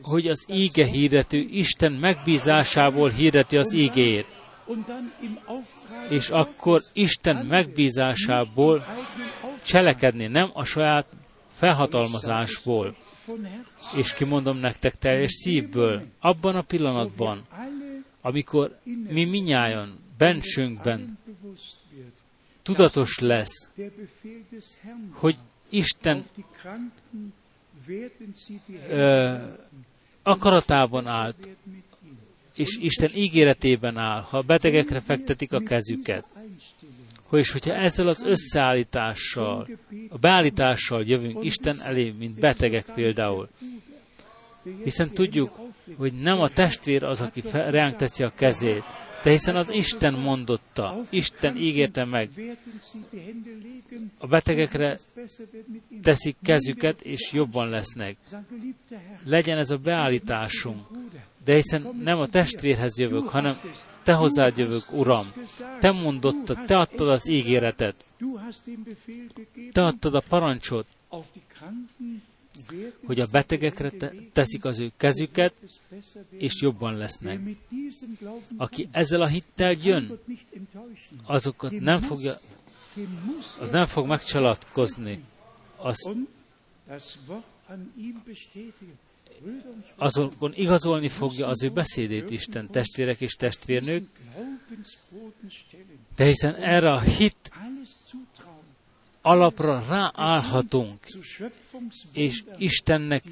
hogy 0.02 0.28
az 0.28 0.46
íge 0.50 0.86
hirdető 0.86 1.38
Isten 1.38 1.92
megbízásából 1.92 3.10
hirdeti 3.10 3.58
az 3.58 3.74
ígét. 3.74 4.26
És 6.10 6.30
akkor 6.30 6.82
Isten 6.94 7.46
megbízásából 7.46 8.86
cselekedni, 9.64 10.28
nem 10.28 10.50
a 10.54 10.64
saját 10.64 11.06
felhatalmazásból. 11.52 12.96
És 13.96 14.14
kimondom 14.14 14.58
nektek 14.58 14.98
teljes 14.98 15.32
szívből, 15.32 16.06
abban 16.20 16.56
a 16.56 16.62
pillanatban, 16.62 17.42
amikor 18.22 18.80
mi 19.10 19.26
minnyáján 19.26 20.00
bensünkben 20.18 21.20
tudatos 22.62 23.20
lesz, 23.20 23.70
hogy 25.12 25.38
Isten 25.70 26.26
ö, 28.90 29.36
akaratában 30.24 31.08
állt, 31.08 31.48
és 32.54 32.78
Isten 32.82 33.12
ígéretében 33.16 33.98
áll, 33.98 34.22
ha 34.22 34.42
betegekre 34.42 35.00
fektetik 35.00 35.54
a 35.54 35.60
kezüket, 35.60 36.26
hogy 37.28 37.50
hogyha 37.50 37.74
ezzel 37.74 38.08
az 38.08 38.24
összeállítással, 38.24 39.68
a 40.10 40.18
beállítással 40.18 41.04
jövünk 41.06 41.44
Isten 41.44 41.82
elé, 41.84 42.14
mint 42.18 42.40
betegek 42.40 42.86
például, 42.96 43.50
hiszen 44.84 45.10
tudjuk, 45.10 45.60
hogy 45.98 46.14
nem 46.14 46.40
a 46.40 46.50
testvér 46.50 47.04
az, 47.04 47.22
aki 47.22 47.42
ránk 47.52 47.96
teszi 47.96 48.24
a 48.24 48.32
kezét, 48.36 48.84
de 49.24 49.30
hiszen 49.30 49.56
az 49.56 49.70
Isten 49.72 50.14
mondotta, 50.14 51.02
Isten 51.10 51.58
ígérte 51.58 52.06
meg, 52.06 52.30
a 54.18 54.28
betegekre 54.28 54.98
teszik 56.02 56.36
kezüket, 56.44 57.02
és 57.02 57.32
jobban 57.34 57.70
lesznek. 57.70 58.18
Legyen 59.26 59.58
ez 59.58 59.70
a 59.70 59.78
beállításunk. 59.78 60.88
De 61.46 61.54
hiszen 61.54 62.02
nem 62.04 62.20
a 62.20 62.28
testvérhez 62.28 63.00
jövök, 63.00 63.28
hanem 63.28 63.58
te 64.08 64.14
hozzád 64.14 64.58
jövök, 64.58 64.92
Uram. 64.92 65.34
Te 65.80 65.92
mondottad, 65.92 66.66
te 66.66 66.78
adtad 66.78 67.10
az 67.10 67.30
ígéretet. 67.30 68.06
Te 69.72 69.84
adtad 69.86 70.16
a 70.16 70.24
parancsot, 70.28 70.88
hogy 73.06 73.20
a 73.20 73.26
betegekre 73.32 73.90
te- 73.90 74.14
teszik 74.34 74.66
az 74.66 74.80
ő 74.80 74.92
kezüket, 74.98 75.54
és 76.30 76.62
jobban 76.62 76.98
lesznek. 76.98 77.40
Aki 78.58 78.88
ezzel 78.92 79.22
a 79.22 79.28
hittel 79.28 79.76
jön, 79.84 80.20
azokat 81.26 81.80
nem 81.80 82.02
fogja, 82.02 82.34
az 83.60 83.70
nem 83.70 83.86
fog 83.86 84.08
megcsalatkozni. 84.08 85.24
Az, 85.76 86.10
azokon 89.96 90.54
igazolni 90.56 91.10
fogja 91.10 91.48
az 91.48 91.64
ő 91.64 91.70
beszédét 91.70 92.30
Isten, 92.30 92.70
testvérek 92.72 93.22
és 93.22 93.34
testvérnők, 93.34 94.08
de 96.16 96.26
hiszen 96.26 96.56
erre 96.56 96.92
a 96.92 97.00
hit 97.00 97.52
alapra 99.22 99.84
ráállhatunk, 99.90 101.00
és 102.14 102.44
Istennek 102.58 103.24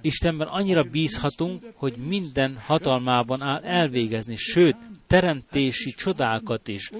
Istenben 0.00 0.46
annyira 0.46 0.82
bízhatunk, 0.82 1.64
hogy 1.74 1.96
minden 1.96 2.56
hatalmában 2.56 3.42
áll 3.42 3.62
elvégezni, 3.62 4.36
sőt, 4.36 4.76
teremtési 5.06 5.90
csodákat 5.90 6.68
is, 6.68 6.90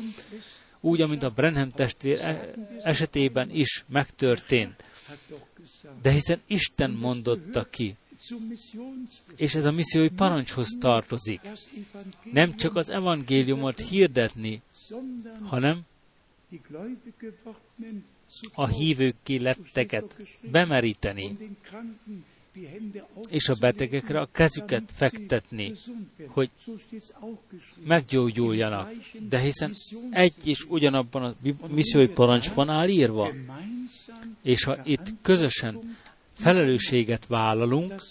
úgy, 0.81 1.01
amint 1.01 1.23
a 1.23 1.31
Brenham 1.31 1.71
testvér 1.71 2.21
e- 2.21 2.55
esetében 2.83 3.51
is 3.51 3.85
megtörtént. 3.89 4.85
De 6.03 6.11
hiszen 6.11 6.41
Isten 6.47 6.91
mondotta 6.91 7.65
ki, 7.65 7.97
és 9.37 9.55
ez 9.55 9.65
a 9.65 9.71
missziói 9.71 10.09
parancshoz 10.09 10.77
tartozik. 10.81 11.41
Nem 12.33 12.57
csak 12.57 12.77
az 12.77 12.91
evangéliumot 12.91 13.81
hirdetni, 13.81 14.63
hanem 15.43 15.81
a 18.55 18.67
hívők 18.67 19.17
letteket 19.27 20.17
bemeríteni, 20.41 21.37
és 23.29 23.49
a 23.49 23.55
betegekre 23.61 24.21
a 24.21 24.29
kezüket 24.33 24.91
fektetni, 24.95 25.73
hogy 26.27 26.51
meggyógyuljanak. 27.85 28.93
De 29.29 29.39
hiszen 29.39 29.75
egy 30.11 30.35
és 30.45 30.65
ugyanabban 30.69 31.23
a 31.23 31.35
missziói 31.69 32.09
parancsban 32.09 32.69
áll 32.69 32.89
írva. 32.89 33.29
És 34.43 34.65
ha 34.65 34.77
itt 34.85 35.15
közösen 35.23 35.97
felelősséget 36.33 37.27
vállalunk, 37.27 38.03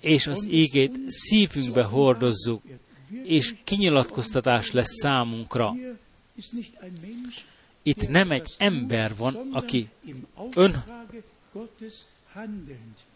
és 0.00 0.26
az 0.26 0.46
ígét 0.50 0.98
szívünkbe 1.06 1.82
hordozzuk, 1.82 2.62
és 3.24 3.54
kinyilatkoztatás 3.64 4.70
lesz 4.70 5.00
számunkra. 5.00 5.74
Itt 7.82 8.08
nem 8.08 8.30
egy 8.30 8.54
ember 8.58 9.16
van, 9.16 9.48
aki 9.52 9.88
ön 10.54 10.84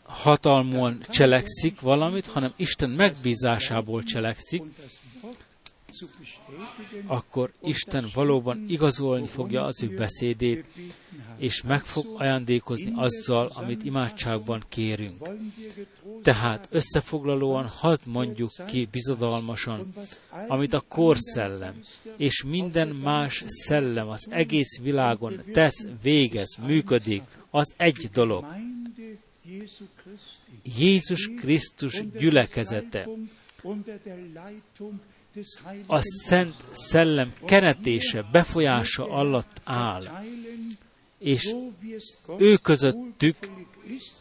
hatalmon 0.02 1.00
cselekszik 1.08 1.80
valamit, 1.80 2.26
hanem 2.26 2.52
Isten 2.56 2.90
megbízásából 2.90 4.02
cselekszik, 4.02 4.62
akkor 7.06 7.52
Isten 7.62 8.06
valóban 8.14 8.64
igazolni 8.68 9.26
fogja 9.26 9.64
az 9.64 9.82
ő 9.82 9.94
beszédét, 9.94 10.64
és 11.36 11.62
meg 11.62 11.84
fog 11.84 12.06
ajándékozni 12.18 12.92
azzal, 12.94 13.50
amit 13.54 13.84
imádságban 13.84 14.64
kérünk. 14.68 15.28
Tehát 16.22 16.68
összefoglalóan 16.70 17.66
hadd 17.66 17.98
mondjuk 18.04 18.50
ki 18.66 18.88
bizodalmasan, 18.90 19.92
amit 20.48 20.74
a 20.74 20.84
korszellem 20.88 21.80
és 22.16 22.42
minden 22.42 22.88
más 22.88 23.44
szellem 23.46 24.08
az 24.08 24.26
egész 24.30 24.78
világon 24.80 25.40
tesz, 25.52 25.86
végez, 26.02 26.56
működik, 26.66 27.22
az 27.50 27.74
egy 27.76 28.08
dolog. 28.12 28.44
Jézus 30.62 31.30
Krisztus 31.36 32.02
gyülekezete 32.10 33.08
a 35.86 36.00
Szent 36.00 36.54
Szellem 36.70 37.32
keretése, 37.44 38.22
befolyása 38.32 39.10
alatt 39.10 39.60
áll, 39.64 40.02
és 41.18 41.54
ő 42.38 42.56
közöttük 42.56 43.36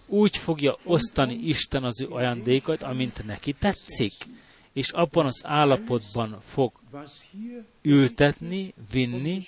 úgy 0.08 0.38
fogja 0.38 0.78
osztani 0.84 1.34
Isten 1.34 1.84
az 1.84 2.02
ő 2.02 2.08
ajándékot, 2.08 2.84
amint 2.84 3.26
neki 3.26 3.54
tetszik, 3.54 4.14
és 4.74 4.92
abban 4.92 5.26
az 5.26 5.42
állapotban 5.44 6.38
fog 6.42 6.72
ültetni, 7.82 8.74
vinni, 8.92 9.46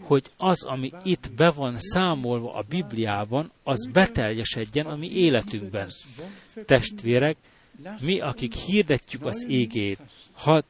hogy 0.00 0.24
az, 0.36 0.64
ami 0.64 0.92
itt 1.02 1.32
be 1.36 1.50
van 1.50 1.76
számolva 1.78 2.54
a 2.54 2.64
Bibliában, 2.68 3.50
az 3.62 3.88
beteljesedjen 3.92 4.86
a 4.86 4.96
mi 4.96 5.10
életünkben. 5.10 5.90
Testvérek, 6.64 7.36
mi, 8.00 8.20
akik 8.20 8.54
hirdetjük 8.54 9.24
az 9.24 9.46
égét, 9.48 10.00
hadd 10.32 10.64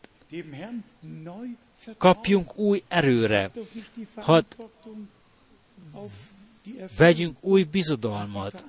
kapjunk 1.99 2.57
új 2.57 2.83
erőre, 2.89 3.51
hadd 4.15 4.45
vegyünk 6.97 7.37
új 7.41 7.63
bizodalmat. 7.63 8.65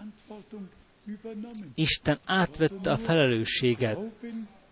Isten 1.75 2.19
átvette 2.25 2.91
a 2.91 2.97
felelősséget, 2.97 3.99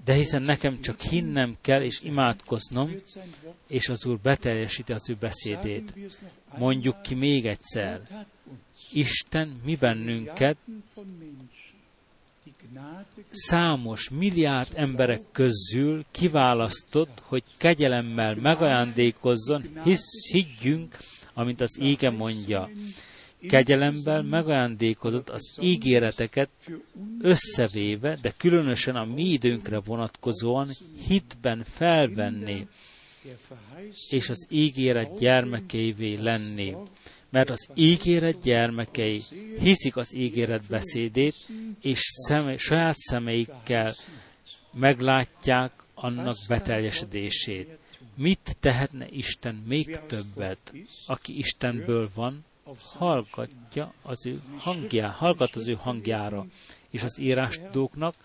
de 0.05 0.13
hiszen 0.13 0.41
nekem 0.41 0.81
csak 0.81 1.01
hinnem 1.01 1.57
kell 1.61 1.81
és 1.81 2.01
imádkoznom, 2.01 2.95
és 3.67 3.89
az 3.89 4.05
Úr 4.05 4.19
beteljesíti 4.19 4.93
az 4.93 5.09
ő 5.09 5.15
beszédét. 5.19 5.93
Mondjuk 6.57 7.01
ki 7.01 7.15
még 7.15 7.45
egyszer, 7.45 8.01
Isten 8.91 9.61
mi 9.63 9.75
bennünket 9.75 10.57
számos 13.31 14.09
milliárd 14.09 14.69
emberek 14.73 15.21
közül 15.31 16.05
kiválasztott, 16.11 17.21
hogy 17.25 17.43
kegyelemmel 17.57 18.35
megajándékozzon, 18.35 19.63
hisz, 19.83 20.31
higgyünk, 20.31 20.97
amint 21.33 21.61
az 21.61 21.77
ége 21.79 22.09
mondja. 22.09 22.69
Kegyelemben 23.47 24.25
megajándékozott 24.25 25.29
az 25.29 25.57
ígéreteket 25.61 26.49
összevéve, 27.21 28.17
de 28.21 28.33
különösen 28.37 28.95
a 28.95 29.05
mi 29.05 29.23
időnkre 29.23 29.79
vonatkozóan 29.79 30.69
hitben 31.07 31.63
felvenni, 31.63 32.67
és 34.09 34.29
az 34.29 34.47
ígéret 34.49 35.19
gyermekeivé 35.19 36.15
lenni. 36.15 36.75
Mert 37.35 37.49
az 37.49 37.67
ígéret 37.73 38.41
gyermekei 38.41 39.23
hiszik 39.59 39.95
az 39.95 40.15
ígéret 40.15 40.67
beszédét, 40.67 41.35
és 41.81 41.99
szeme, 42.27 42.57
saját 42.57 42.95
szemeikkel 42.97 43.95
meglátják 44.73 45.71
annak 45.93 46.35
beteljesedését. 46.47 47.77
Mit 48.15 48.57
tehetne 48.59 49.07
Isten 49.09 49.55
még 49.55 49.99
többet, 50.07 50.73
aki 51.07 51.37
Istenből 51.37 52.09
van, 52.13 52.45
hallgatja 52.97 53.93
az 54.01 54.25
ő 54.25 54.41
hangjá, 54.57 55.09
hallgat 55.09 55.55
az 55.55 55.67
ő 55.67 55.73
hangjára, 55.73 56.45
és 56.89 57.03
az 57.03 57.19
írástudóknak 57.19 58.15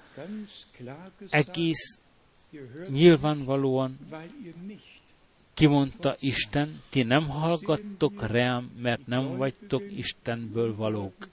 egész 1.30 1.98
nyilvánvalóan 2.88 3.98
kimondta 5.60 6.16
Isten, 6.20 6.82
ti 6.88 7.02
nem 7.02 7.28
hallgattok 7.28 8.26
rám, 8.26 8.70
mert 8.82 9.06
nem 9.06 9.36
vagytok 9.36 9.82
Istenből 9.96 10.76
valók. 10.76 11.28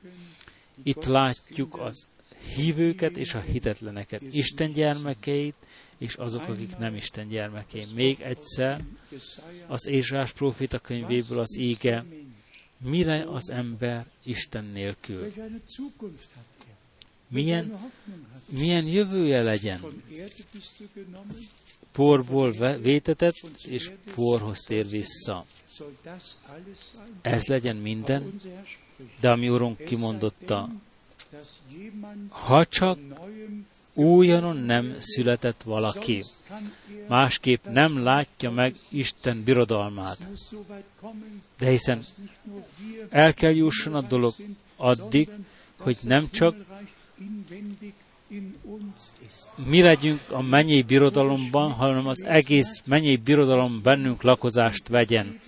Itt 0.83 1.05
látjuk 1.05 1.79
az 1.79 2.05
hívőket 2.55 3.17
és 3.17 3.33
a 3.33 3.39
hitetleneket, 3.39 4.21
Isten 4.31 4.71
gyermekeit, 4.71 5.55
és 5.97 6.15
azok, 6.15 6.41
akik 6.41 6.77
nem 6.77 6.95
Isten 6.95 7.27
gyermekei. 7.27 7.85
Még 7.93 8.21
egyszer 8.21 8.81
az 9.67 9.87
Ézsás 9.87 10.31
profita 10.31 10.79
könyvéből 10.79 11.39
az 11.39 11.57
ége, 11.57 12.05
mire 12.77 13.23
az 13.29 13.49
ember 13.49 14.05
Isten 14.23 14.65
nélkül? 14.65 15.33
Milyen, 17.27 17.91
milyen 18.49 18.85
jövője 18.85 19.41
legyen? 19.41 19.79
Porból 21.97 22.51
vétetett, 22.81 23.35
és 23.65 23.91
porhoz 24.15 24.59
tér 24.59 24.87
vissza. 24.89 25.45
Ez 27.21 27.45
legyen 27.45 27.75
minden, 27.75 28.35
de 29.19 29.29
ami 29.29 29.49
Urunk 29.49 29.77
kimondotta, 29.77 30.69
ha 32.29 32.65
csak 32.65 32.99
újonnan 33.93 34.57
nem 34.57 34.95
született 34.99 35.63
valaki, 35.63 36.23
másképp 37.07 37.65
nem 37.65 38.03
látja 38.03 38.51
meg 38.51 38.75
Isten 38.89 39.43
birodalmát. 39.43 40.27
De 41.57 41.69
hiszen 41.69 42.05
el 43.09 43.33
kell 43.33 43.53
jusson 43.53 43.95
a 43.95 44.01
dolog 44.01 44.33
addig, 44.75 45.29
hogy 45.77 45.97
nem 46.01 46.29
csak 46.29 46.55
mi 49.65 49.81
legyünk 49.81 50.31
a 50.31 50.41
mennyei 50.41 50.81
birodalomban, 50.81 51.71
hanem 51.71 52.07
az 52.07 52.23
egész 52.23 52.81
mennyei 52.85 53.15
birodalom 53.15 53.79
bennünk 53.83 54.21
lakozást 54.21 54.87
vegyen. 54.87 55.39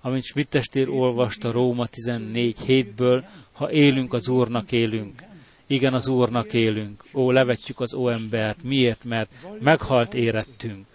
Amint 0.00 0.24
Schmittestér 0.24 0.88
olvasta 0.88 1.50
Róma 1.50 1.86
14 1.86 2.60
hétből, 2.60 3.24
ha 3.52 3.72
élünk, 3.72 4.12
az 4.12 4.28
Úrnak 4.28 4.72
élünk. 4.72 5.22
Igen, 5.66 5.94
az 5.94 6.08
Úrnak 6.08 6.52
élünk. 6.52 7.04
Ó, 7.14 7.30
levetjük 7.30 7.80
az 7.80 7.94
ó 7.94 8.08
embert. 8.08 8.62
Miért? 8.62 9.04
Mert 9.04 9.30
meghalt 9.60 10.14
érettünk. 10.14 10.86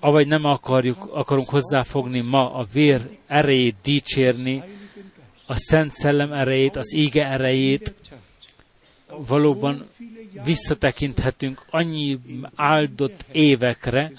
Avagy 0.00 0.26
nem 0.26 0.44
akarjuk, 0.44 1.08
akarunk 1.12 1.48
hozzáfogni 1.48 2.20
ma 2.20 2.54
a 2.54 2.66
vér 2.72 3.18
erejét 3.26 3.76
dicsérni, 3.82 4.62
a 5.50 5.56
Szent 5.56 5.92
Szellem 5.92 6.32
erejét, 6.32 6.76
az 6.76 6.94
íge 6.94 7.26
erejét, 7.26 7.94
valóban 9.06 9.88
visszatekinthetünk 10.44 11.64
annyi 11.70 12.18
áldott 12.54 13.24
évekre, 13.32 14.12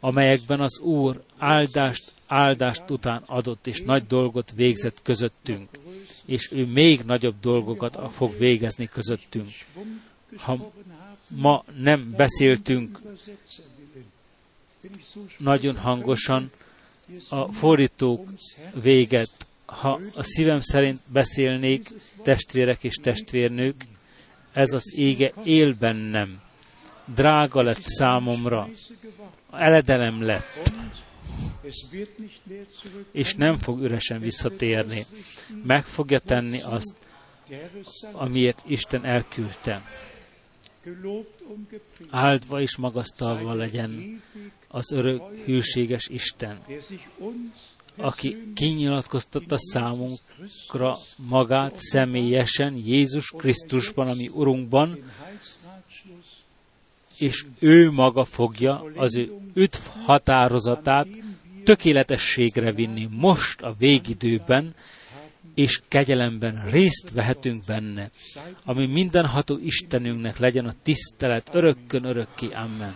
amelyekben 0.00 0.60
az 0.60 0.78
Úr 0.78 1.22
áldást, 1.38 2.12
áldást 2.26 2.90
után 2.90 3.22
adott, 3.26 3.66
és 3.66 3.80
nagy 3.80 4.06
dolgot 4.06 4.52
végzett 4.54 5.02
közöttünk 5.02 5.68
és 6.26 6.52
ő 6.52 6.66
még 6.66 7.00
nagyobb 7.04 7.34
dolgokat 7.40 8.12
fog 8.12 8.38
végezni 8.38 8.88
közöttünk. 8.92 9.48
Ha 10.36 10.72
ma 11.28 11.64
nem 11.78 12.14
beszéltünk 12.16 13.00
nagyon 15.38 15.76
hangosan 15.76 16.50
a 17.28 17.52
fordítók 17.52 18.28
véget, 18.82 19.45
ha 19.66 20.00
a 20.14 20.22
szívem 20.22 20.60
szerint 20.60 21.00
beszélnék, 21.06 21.88
testvérek 22.22 22.84
és 22.84 22.94
testvérnők, 22.94 23.84
ez 24.52 24.72
az 24.72 24.92
ége 24.96 25.32
él 25.44 25.74
bennem. 25.74 26.40
Drága 27.14 27.62
lett 27.62 27.82
számomra, 27.82 28.68
eledelem 29.52 30.22
lett, 30.22 30.72
és 33.12 33.34
nem 33.34 33.58
fog 33.58 33.82
üresen 33.82 34.20
visszatérni 34.20 35.06
meg 35.64 35.84
fogja 35.84 36.18
tenni 36.18 36.60
azt, 36.60 36.96
amiért 38.12 38.62
Isten 38.66 39.04
elküldte. 39.04 39.82
Áldva 42.10 42.60
és 42.60 42.76
magasztalva 42.76 43.54
legyen 43.54 44.22
az 44.68 44.92
örök 44.92 45.22
hűséges 45.44 46.08
Isten, 46.08 46.60
aki 47.96 48.52
kinyilatkoztatta 48.54 49.58
számunkra 49.58 50.98
magát 51.16 51.74
személyesen 51.76 52.76
Jézus 52.76 53.30
Krisztusban, 53.36 54.08
ami 54.08 54.28
Urunkban, 54.28 54.98
és 57.18 57.44
ő 57.58 57.90
maga 57.90 58.24
fogja 58.24 58.84
az 58.96 59.16
ő 59.16 59.32
üdv 59.54 59.78
határozatát 60.04 61.06
tökéletességre 61.64 62.72
vinni. 62.72 63.08
Most 63.10 63.62
a 63.62 63.74
végidőben, 63.78 64.74
és 65.56 65.80
kegyelemben 65.88 66.64
részt 66.70 67.10
vehetünk 67.10 67.64
benne, 67.64 68.10
ami 68.64 68.86
mindenható 68.86 69.58
Istenünknek 69.58 70.38
legyen 70.38 70.66
a 70.66 70.72
tisztelet 70.82 71.48
örökkön 71.52 72.04
örökké. 72.04 72.46
Amen. 72.52 72.94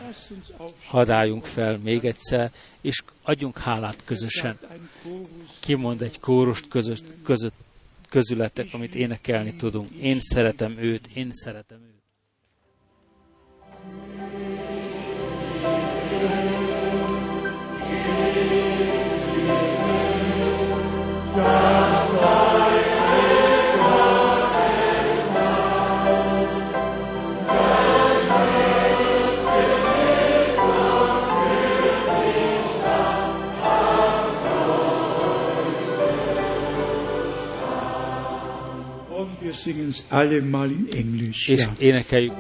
Hadáljunk 0.84 1.44
fel 1.44 1.78
még 1.78 2.04
egyszer, 2.04 2.52
és 2.80 3.02
adjunk 3.22 3.58
hálát 3.58 4.04
közösen. 4.04 4.58
Kimond 5.60 6.02
egy 6.02 6.20
kórust 6.20 6.68
közös, 6.68 6.98
között, 7.24 7.54
közületek, 8.08 8.68
amit 8.72 8.94
énekelni 8.94 9.54
tudunk. 9.54 9.90
Én 9.92 10.20
szeretem 10.20 10.78
őt, 10.78 11.08
én 11.14 11.28
szeretem 11.30 11.78
őt. 11.78 11.98
Singen 39.62 39.88
es 39.88 40.02
alle 40.08 40.40
mal 40.40 40.70
in 40.70 40.88
Englisch. 40.92 41.48
És 41.48 41.62
ja. 41.62 41.74
énekeljük 41.78 42.32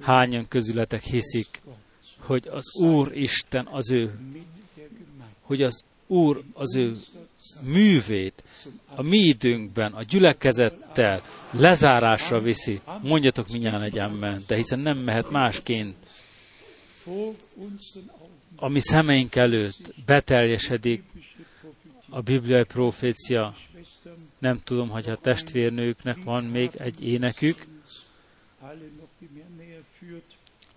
Hányan 0.00 0.48
közületek 0.48 1.02
hiszik, 1.02 1.62
hogy 2.18 2.48
az 2.48 2.74
Úr 2.80 3.16
Isten 3.16 3.66
az 3.66 3.90
ő, 3.90 4.18
hogy 5.40 5.62
az 5.62 5.82
Úr 6.06 6.42
az 6.52 6.76
ő 6.76 6.96
művét 7.62 8.42
a 8.94 9.02
mi 9.02 9.18
időnkben, 9.18 9.92
a 9.92 10.02
gyülekezettel 10.02 11.22
lezárásra 11.50 12.40
viszi. 12.40 12.80
Mondjatok 13.02 13.48
minnyáján 13.48 13.82
egy 13.82 13.98
amen, 13.98 14.44
de 14.46 14.56
hiszen 14.56 14.78
nem 14.78 14.98
mehet 14.98 15.30
másként. 15.30 15.96
A 18.56 18.68
mi 18.68 18.80
szemeink 18.80 19.36
előtt 19.36 19.94
beteljesedik 20.06 21.02
a 22.08 22.20
bibliai 22.20 22.64
profécia. 22.64 23.54
Nem 24.38 24.60
tudom, 24.64 24.88
hogy 24.88 25.10
a 25.10 25.16
testvérnőknek 25.16 26.24
van 26.24 26.44
még 26.44 26.70
egy 26.76 27.04
énekük, 27.04 27.66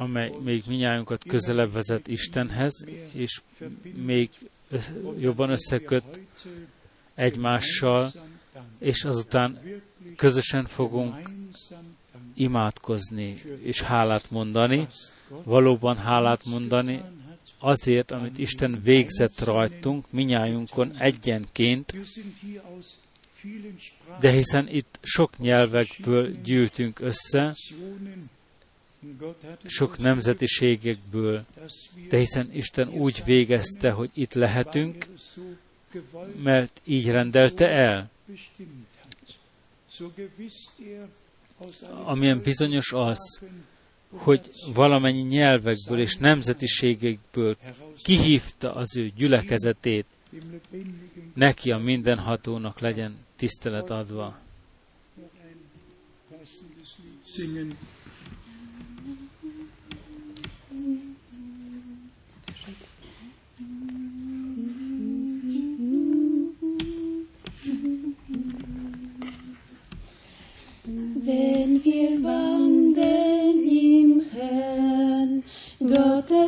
amely 0.03 0.31
még 0.43 0.63
minnyájunkat 0.67 1.23
közelebb 1.23 1.71
vezet 1.71 2.07
Istenhez, 2.07 2.85
és 3.13 3.41
még 3.95 4.29
jobban 5.19 5.49
összeköt 5.49 6.19
egymással, 7.15 8.11
és 8.79 9.03
azután 9.03 9.59
közösen 10.15 10.65
fogunk 10.65 11.29
imádkozni 12.33 13.41
és 13.61 13.81
hálát 13.81 14.31
mondani, 14.31 14.87
valóban 15.43 15.97
hálát 15.97 16.45
mondani 16.45 17.01
azért, 17.59 18.11
amit 18.11 18.37
Isten 18.37 18.79
végzett 18.83 19.39
rajtunk, 19.39 20.05
minnyájunkon 20.09 20.97
egyenként, 20.97 21.95
de 24.19 24.31
hiszen 24.31 24.67
itt 24.67 24.99
sok 25.01 25.37
nyelvekből 25.37 26.41
gyűltünk 26.41 26.99
össze, 26.99 27.55
sok 29.65 29.97
nemzetiségekből, 29.97 31.45
de 32.09 32.17
hiszen 32.17 32.51
Isten 32.53 32.89
úgy 32.89 33.21
végezte, 33.25 33.91
hogy 33.91 34.09
itt 34.13 34.33
lehetünk, 34.33 35.05
mert 36.43 36.81
így 36.83 37.07
rendelte 37.07 37.69
el. 37.69 38.09
Amilyen 42.03 42.41
bizonyos 42.41 42.91
az, 42.91 43.41
hogy 44.09 44.49
valamennyi 44.73 45.21
nyelvekből 45.21 45.99
és 45.99 46.17
nemzetiségekből 46.17 47.57
kihívta 48.03 48.75
az 48.75 48.97
ő 48.97 49.11
gyülekezetét, 49.15 50.05
neki 51.33 51.71
a 51.71 51.77
mindenhatónak 51.77 52.79
legyen 52.79 53.17
tisztelet 53.35 53.89
adva. 53.89 54.39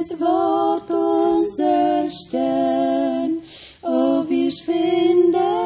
jedes 0.06 0.20
Wort 0.20 0.90
uns 0.92 1.54
stehen, 2.14 3.42
ob 3.82 3.92
oh, 3.92 4.30
wir 4.30 4.52
finden 4.52 5.65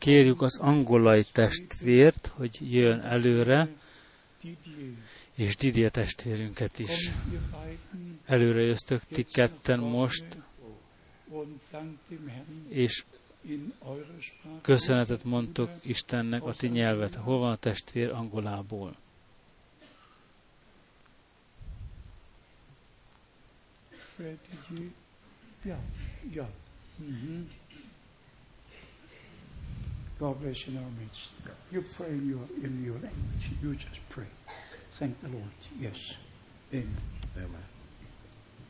kérjük 0.00 0.42
az 0.42 0.58
angolai 0.58 1.24
testvért, 1.32 2.32
hogy 2.34 2.72
jön 2.72 3.00
előre, 3.00 3.68
és 5.34 5.56
Didier 5.56 5.90
testvérünket 5.90 6.78
is. 6.78 7.10
Előre 8.24 8.60
jöztök 8.60 9.02
ti 9.02 9.22
ketten 9.22 9.78
most, 9.78 10.24
és 12.68 13.04
köszönetet 14.62 15.24
mondtok 15.24 15.70
Istennek 15.82 16.44
a 16.44 16.54
ti 16.54 16.66
nyelvet. 16.68 17.14
Hol 17.14 17.38
van 17.38 17.50
a 17.50 17.56
testvér 17.56 18.10
Angolából? 18.10 18.94
Ja, 25.62 25.78
ja. 26.32 26.50
Mhm. 26.96 27.40
God 30.20 30.38
bless 30.42 30.66
you 30.66 30.76
in 30.76 30.84
our 30.84 30.90
midst. 31.00 31.30
You 31.72 31.82
pray 31.96 32.08
in 32.08 32.28
your, 32.28 32.44
in 32.62 32.84
your 32.84 32.94
language. 32.94 33.50
You 33.62 33.74
just 33.74 34.06
pray. 34.10 34.26
Thank 34.98 35.18
the 35.22 35.28
Lord. 35.28 35.44
Yes. 35.80 36.14
Amen. 36.74 36.96
Amen. 37.38 37.64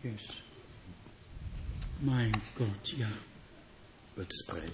Yes. 0.05 0.43
Mein 2.03 2.33
Gott, 2.57 2.93
ja. 2.97 3.09
Let 4.17 4.29
us 4.29 4.43
pray. 4.49 4.71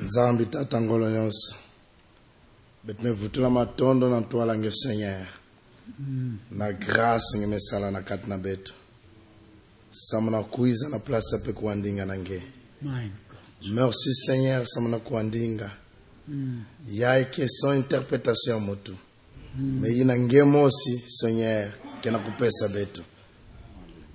nzambi 0.00 0.46
tata 0.46 0.80
ngolo 0.80 1.10
nyonso 1.10 1.56
betimevutula 2.84 3.50
matondo 3.50 4.10
na 4.10 4.20
ntwala 4.20 4.58
nge 4.58 4.70
seigneur 4.70 5.26
mm. 5.98 6.38
na 6.50 6.72
grâce 6.72 7.38
nge 7.38 7.46
mesala 7.46 7.90
na 7.90 8.02
kati 8.02 8.28
na 8.30 8.38
betu 8.38 8.74
samu 9.90 10.30
na 10.30 10.42
kuiza 10.42 10.88
na 10.88 10.98
place 10.98 11.36
ape 11.36 11.52
kuandinga 11.52 12.04
na 12.06 12.18
nge. 12.18 12.42
Merci 13.66 14.14
Seigneur, 14.14 14.66
Samana 14.66 14.98
Kwandinga. 14.98 15.70
Mm. 16.28 16.64
Ya 16.90 17.18
eke 17.18 17.48
son 17.48 17.76
interprétation 17.76 18.54
ya 18.54 18.58
motu. 18.60 18.96
Mm. 19.56 19.80
Me 19.80 19.88
ina 19.88 20.18
ngemo 20.18 20.64
aussi 20.64 20.98
Seigneur, 21.08 21.70
kena 22.02 22.18
kupesa 22.18 22.68
betu. 22.68 23.02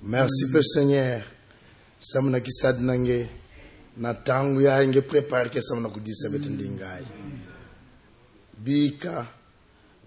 Merci 0.03 0.45
mm. 0.45 0.51
pe 0.53 0.63
Seigneur, 0.63 1.21
Samana 1.99 2.39
kisad 2.39 2.79
nange 2.79 3.29
na 3.97 4.13
tangu 4.13 4.61
ya 4.61 4.87
nge 4.87 5.01
prepare 5.01 5.49
ke 5.49 5.61
Samana 5.61 5.89
kudisa 5.89 6.29
betu 6.29 6.45
hmm. 6.45 6.53
ndingai. 6.55 7.05
Bika 8.57 9.27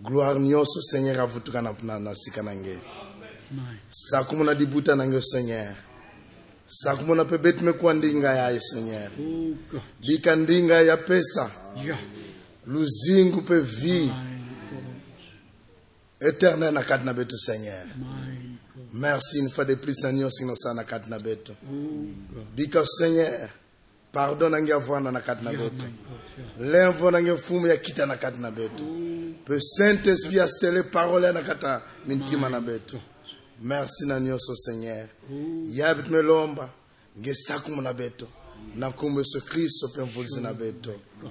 gloire 0.03 0.41
nyonso 0.41 0.83
Seigneur 0.83 1.21
avutuka 1.21 1.63
na 1.63 1.99
na 1.99 2.15
sika 2.15 2.43
nange. 2.43 2.79
Sa 3.91 4.25
kumuna 4.25 4.55
dibuta 4.55 4.95
nange 4.97 5.21
Seigneur. 5.21 5.75
Sakumu 6.66 7.14
na 7.14 7.24
pe 7.24 7.38
betu 7.38 7.64
mekuwa 7.64 7.94
ndinga 7.94 8.34
yaye 8.34 8.60
Gott. 9.72 9.82
bika 10.01 10.36
ndinga 10.36 10.82
ya 10.82 10.97
pesa. 10.97 11.51
Luzingu 12.66 13.43
pe 13.43 13.60
vie 13.60 14.10
éternel 16.20 16.72
na 16.72 16.82
kati 16.82 17.05
na 17.05 17.12
betu 17.12 17.36
seigneur. 17.38 17.84
Merci 18.93 19.38
une 19.38 19.51
fois 19.51 19.64
de 19.64 19.74
plus 19.74 20.02
na 20.02 20.12
nyonso 20.12 20.43
inosa 20.44 20.74
na 20.74 20.84
kati 20.84 21.10
na 21.10 21.18
betu. 21.18 21.52
Bika 22.56 22.84
seigneur 22.84 23.48
pardon 24.12 24.51
na 24.51 24.60
nge 24.60 24.72
avwanda 24.72 25.10
na 25.12 25.20
kati 25.20 25.44
na 25.44 25.52
betu. 25.52 25.84
lemvo 26.60 27.10
na 27.10 27.20
nge 27.22 27.32
mfumu 27.32 27.66
ya 27.66 27.76
kita 27.76 28.06
na 28.06 28.16
kati 28.16 28.40
na 28.40 28.51
betu. 28.51 28.84
Pe 29.44 29.60
saint 29.60 30.06
esprit 30.06 30.40
asele 30.40 30.82
parole 30.82 31.32
na 31.32 31.43
kati 31.43 31.64
na 31.64 31.82
mintima 32.06 32.48
na 32.48 32.60
betu 32.60 32.98
merci 33.62 34.07
na 34.07 34.20
nyonso 34.20 34.55
seigneur. 34.55 35.09
Ya 35.70 35.95
bitu 35.95 36.11
milomba 36.11 36.70
ngesakumu 37.19 37.83
na 37.83 37.93
beto. 37.93 38.28
Na 38.77 38.87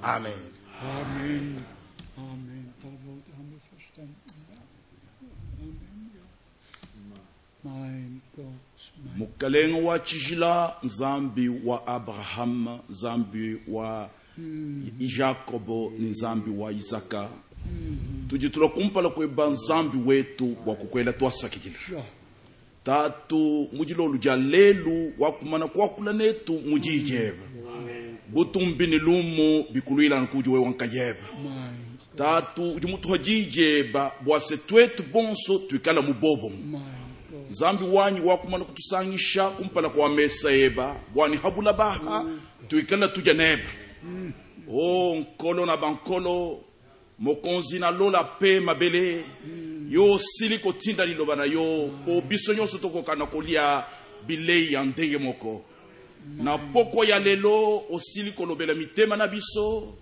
amen, 0.01 0.33
amen. 0.81 1.63
amen. 2.17 2.55
mukalenga 9.17 9.77
wa 9.77 9.99
tshijila 9.99 10.75
nzambi 10.83 11.49
wa 11.65 11.87
abrahama 11.87 12.79
nzambi 12.89 13.57
wa 13.67 14.09
jakobo 15.17 15.91
ni 15.99 16.09
nzambi 16.09 16.51
wa 16.51 16.71
isaka. 16.71 17.29
Tudi 18.27 18.49
kumpala 18.49 19.09
kweba 19.09 19.47
nzambi 19.49 19.97
wetu 20.05 20.55
wa 20.65 20.75
kukwela 20.75 21.13
twasakidila 21.13 21.75
tatu 22.85 23.69
mujilolu 23.73 24.17
dia 24.17 24.35
lelu 24.35 25.13
wakumana 25.19 25.67
kuakula 25.67 26.13
netu 26.13 26.53
mujijeba 26.65 27.43
butumbi 28.27 28.87
ni 28.87 28.97
lumu 28.99 29.65
bikulwilana 29.71 30.27
kuju 30.27 30.53
we 30.53 30.59
wankayeba 30.59 31.19
tatu 32.17 32.71
udi 32.71 32.87
mutu 32.87 33.07
hajijeba 33.09 34.11
buase 34.21 34.57
twetu 34.57 35.03
bonso 35.13 35.59
tuikala 35.59 36.01
mubobomu 36.01 36.81
nzambi 37.51 37.83
wanyi 37.83 38.19
wakumana 38.19 38.65
kutusangisha 38.65 39.49
kumpala 39.49 39.89
kwa 39.89 40.09
mesa 40.09 40.51
eba 40.51 40.95
bwani 41.13 41.37
habula 41.37 41.73
baha 41.73 42.25
tuikala 42.67 43.07
tudia 43.07 43.33
neba. 43.33 43.63
O 44.71 45.15
nkolo 45.15 45.65
na 45.65 45.77
bankolo 45.77 46.59
mokonzi 47.19 47.79
na 47.79 47.91
lola 47.91 48.23
pe 48.23 48.59
mabele. 48.59 49.11
Yo 49.13 49.23
sili 50.19 50.59
kotinda 50.59 51.05
liloba 51.05 51.35
na 51.35 51.45
yo. 51.45 51.89
Po 52.05 52.21
biso 52.21 52.53
nyonso 52.53 52.77
tokoka 52.77 53.15
na 53.15 53.25
kolia 53.25 53.83
bilei 54.27 54.73
ya 54.73 54.83
ndenge 54.83 55.17
moko. 55.17 55.65
Na 56.37 56.57
poko 56.57 57.03
ya 57.03 57.19
lelo 57.19 57.83
osili 57.89 58.31
kolobela 58.31 58.73
mitema 58.73 59.15
na 59.15 59.27
biso. 59.27 59.93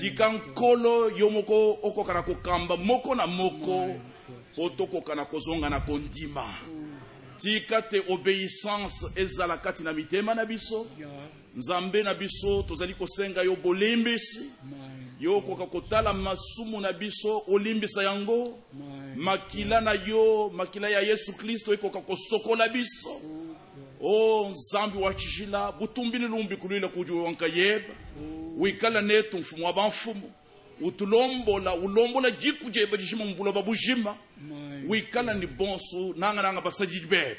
Tika 0.00 0.32
nkolo 0.32 1.10
yo 1.10 1.30
moko 1.30 1.78
okoka 1.82 2.14
na 2.14 2.22
kokamba 2.22 2.76
moko 2.76 3.14
na 3.14 3.26
moko. 3.26 4.00
Po 4.54 4.70
tokoka 4.70 5.14
na 5.14 5.24
kozonga 5.24 5.68
na 5.70 5.80
kondima. 5.80 6.44
Tika 7.38 7.82
te 7.82 8.00
obéissance 8.08 9.10
ezala 9.16 9.56
kati 9.56 9.82
na 9.82 9.92
mitema 9.92 10.34
na 10.34 10.44
biso. 10.44 10.86
Nzambe 11.56 12.02
na 12.02 12.14
biso 12.14 12.62
tozali 12.62 12.94
kosenga 12.94 13.42
yo 13.42 13.56
bolimbisi 13.56 14.50
mein, 15.20 15.22
yo 15.24 15.36
okoka 15.38 15.66
kotala 15.66 16.12
masumu 16.12 16.80
na 16.80 16.92
biso 16.92 17.42
olimbisa 17.48 18.02
yango. 18.02 18.58
Mein, 18.74 19.16
makila 19.18 19.80
na 19.80 19.92
yo 19.92 20.50
makila 20.54 20.88
ya 20.88 21.00
yesu 21.00 21.32
kristo 21.32 21.74
ekoka 21.74 22.00
kosokola 22.00 22.68
biso. 22.68 23.20
O 24.00 24.48
nzambi 24.50 24.98
wa 24.98 25.14
tshila 25.14 25.72
butumbi 25.72 26.18
ni 26.18 26.28
lumbi 26.28 26.56
kulwila 26.56 26.88
kuji 26.88 27.12
wanka 27.12 27.46
yeba 27.46 27.94
wikala 28.56 29.02
netu 29.02 29.38
mfumu 29.38 29.64
wa 29.64 29.72
banfumu 29.72 30.32
utulombola 30.80 31.74
ulombola 31.74 32.30
jiku 32.30 32.70
jeba 32.70 32.96
jishima 32.96 33.24
mbula 33.24 33.52
babujima 33.52 34.16
mein, 34.48 34.84
wikala 34.88 35.34
ni 35.34 35.46
bonso 35.46 36.14
nanga 36.16 36.42
nanga 36.42 36.60
basajiji 36.60 37.06
bebe 37.06 37.36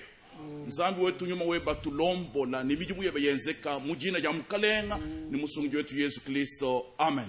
nzambi 0.67 1.01
wetu 1.01 1.25
nyuma 1.25 1.45
weba 1.45 1.75
tulombola 1.75 2.63
ni 2.63 2.75
bijibu 2.75 3.03
yeba 3.03 3.19
yenzeka 3.19 3.79
mujina 3.79 4.19
ja 4.21 4.31
mkalenga 4.33 4.99
ni 5.31 5.37
musungi 5.37 5.75
wetu 5.75 5.99
yesu 5.99 6.21
kristo. 6.21 6.85
Amen 6.97 7.25
Amen, 7.25 7.27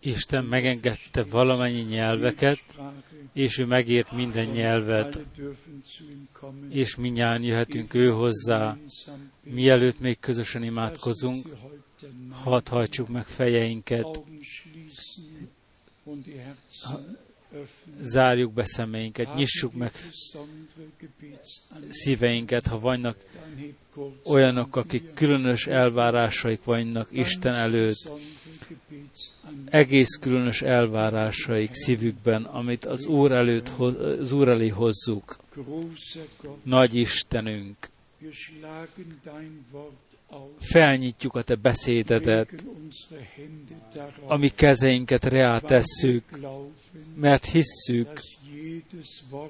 Isten 0.00 0.44
megengedte 0.44 1.24
valamennyi 1.24 1.80
nyelveket, 1.80 2.64
és 3.32 3.58
ő 3.58 3.66
megért 3.66 4.12
minden 4.12 4.46
nyelvet, 4.46 5.20
és 6.68 6.96
minnyáján 6.96 7.42
jöhetünk 7.42 7.94
ő 7.94 8.10
hozzá. 8.10 8.76
Mielőtt 9.42 10.00
még 10.00 10.18
közösen 10.20 10.62
imádkozunk, 10.62 11.46
hadd 12.30 12.68
hajtsuk 12.68 13.08
meg 13.08 13.26
fejeinket, 13.26 14.20
Zárjuk 18.00 18.52
be 18.52 18.64
szemeinket, 18.64 19.34
nyissuk 19.34 19.74
meg 19.74 19.92
szíveinket, 21.88 22.66
ha 22.66 22.78
vannak 22.78 23.16
olyanok, 24.24 24.76
an 24.76 24.82
akik 24.82 25.14
különös 25.14 25.66
elvárásaik 25.66 26.64
vannak 26.64 27.08
Isten 27.10 27.54
előtt, 27.54 28.10
egész 29.70 30.16
különös 30.20 30.62
elvárásaik 30.62 31.74
szívükben, 31.74 32.42
amit 32.44 32.84
az 32.84 33.06
Úr, 33.06 33.32
előtt, 33.32 33.68
az 33.68 34.32
Úr 34.32 34.48
elé 34.48 34.68
hozzuk. 34.68 35.36
Nagy 36.62 36.94
Istenünk, 36.94 37.76
felnyitjuk 40.58 41.34
a 41.34 41.42
Te 41.42 41.54
beszédedet, 41.54 42.50
Legen 42.50 42.66
unsere 42.84 43.30
Hände 43.36 43.88
darauf, 43.94 44.30
a 44.30 44.36
mi 44.36 44.48
kezeinket 44.48 45.24
reá 45.24 45.58
tesszük, 45.58 46.38
mert 47.14 47.44
hisszük, 47.44 48.20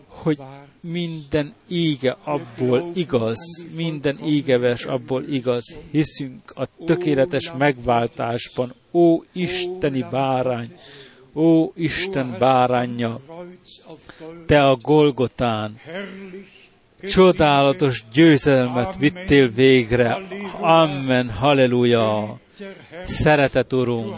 hogy 0.07 0.39
minden 0.81 1.55
íge 1.67 2.17
abból 2.25 2.91
igaz, 2.95 3.67
minden 3.75 4.17
ígevers 4.25 4.85
abból 4.85 5.25
igaz. 5.29 5.77
Hiszünk 5.91 6.53
a 6.55 6.85
tökéletes 6.85 7.53
megváltásban. 7.59 8.75
Ó 8.93 9.23
Isteni 9.33 10.05
bárány, 10.11 10.75
ó 11.35 11.73
Isten 11.75 12.37
Gold 12.39 13.21
te 14.47 14.69
a 14.69 14.77
Golgotán 14.77 15.81
csodálatos 17.03 18.05
győzelmet 18.13 18.97
vittél 18.97 19.49
végre. 19.49 20.19
Amen, 20.61 21.31
halleluja. 21.31 22.39
der 22.59 22.75
Herr, 22.91 23.07
Szeretet 23.07 23.69
du 23.69 23.77
Urunk, 23.79 24.15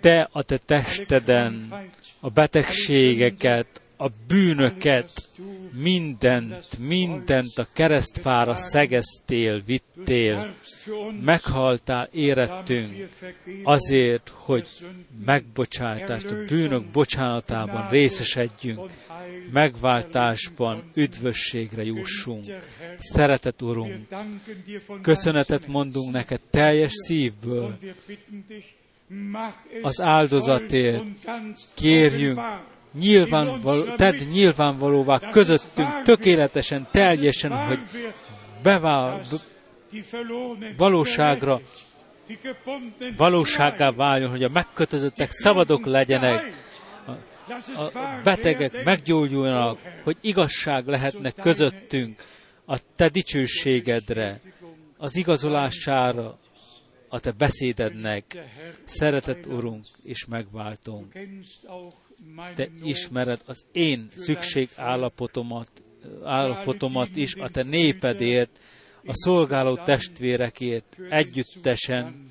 te 0.00 0.28
a 0.32 0.42
te 0.42 0.58
testeden 0.58 1.72
a 2.20 2.30
betegségeket, 2.30 3.80
a 4.00 4.08
bűnöket, 4.26 5.28
mindent, 5.72 6.78
mindent 6.78 7.58
a 7.58 7.66
keresztfára 7.72 8.54
szegeztél, 8.54 9.62
vittél, 9.66 10.54
meghaltál 11.24 12.08
érettünk 12.12 13.08
azért, 13.62 14.32
hogy 14.34 14.68
megbocsátást, 15.24 16.30
a 16.30 16.44
bűnök 16.48 16.84
bocsánatában 16.84 17.88
részesedjünk, 17.90 18.90
megváltásban, 19.52 20.90
üdvösségre 20.94 21.84
jussunk. 21.84 22.44
Szeretet 22.98 23.62
Urunk, 23.62 24.06
köszönetet 25.02 25.66
mondunk 25.66 26.12
neked 26.12 26.40
teljes 26.50 26.92
szívből, 26.92 27.78
Az 29.82 30.00
áldozatért 30.00 31.02
kérjünk, 31.74 32.38
offenbar 32.38 32.66
nyilvánvaló, 32.94 33.82
tedd 33.96 34.14
nyilvánvalóvá 34.30 35.30
közöttünk 35.30 36.02
tökéletesen, 36.02 36.88
teljesen, 36.90 37.66
hogy 37.66 37.78
bevál, 38.62 39.20
valóságra, 40.76 41.60
valóságá 43.16 43.90
váljon, 43.90 44.30
hogy 44.30 44.42
a 44.42 44.48
megkötözöttek 44.48 45.30
szabadok 45.30 45.86
legyenek, 45.86 46.66
a 47.76 47.90
betegek 48.24 48.84
meggyógyuljanak, 48.84 49.78
hogy 50.02 50.16
igazság 50.20 50.86
lehetnek 50.86 51.34
közöttünk 51.34 52.24
a 52.66 52.78
te 52.96 53.08
dicsőségedre, 53.08 54.38
az 54.98 55.16
igazolására, 55.16 56.38
a 57.08 57.20
te 57.20 57.30
beszédednek. 57.30 58.38
Szeretett 58.84 59.46
Urunk 59.46 59.86
és 60.02 60.24
megváltunk. 60.24 61.12
Te 62.54 62.68
ismered 62.82 63.40
az 63.46 63.66
én 63.72 64.10
szükségállapotomat 64.14 65.70
állapotomat 66.24 67.16
is, 67.16 67.34
a 67.34 67.48
te 67.48 67.62
népedért, 67.62 68.58
a 69.04 69.14
szolgáló 69.14 69.76
testvérekért 69.76 70.96
együttesen, 71.10 72.26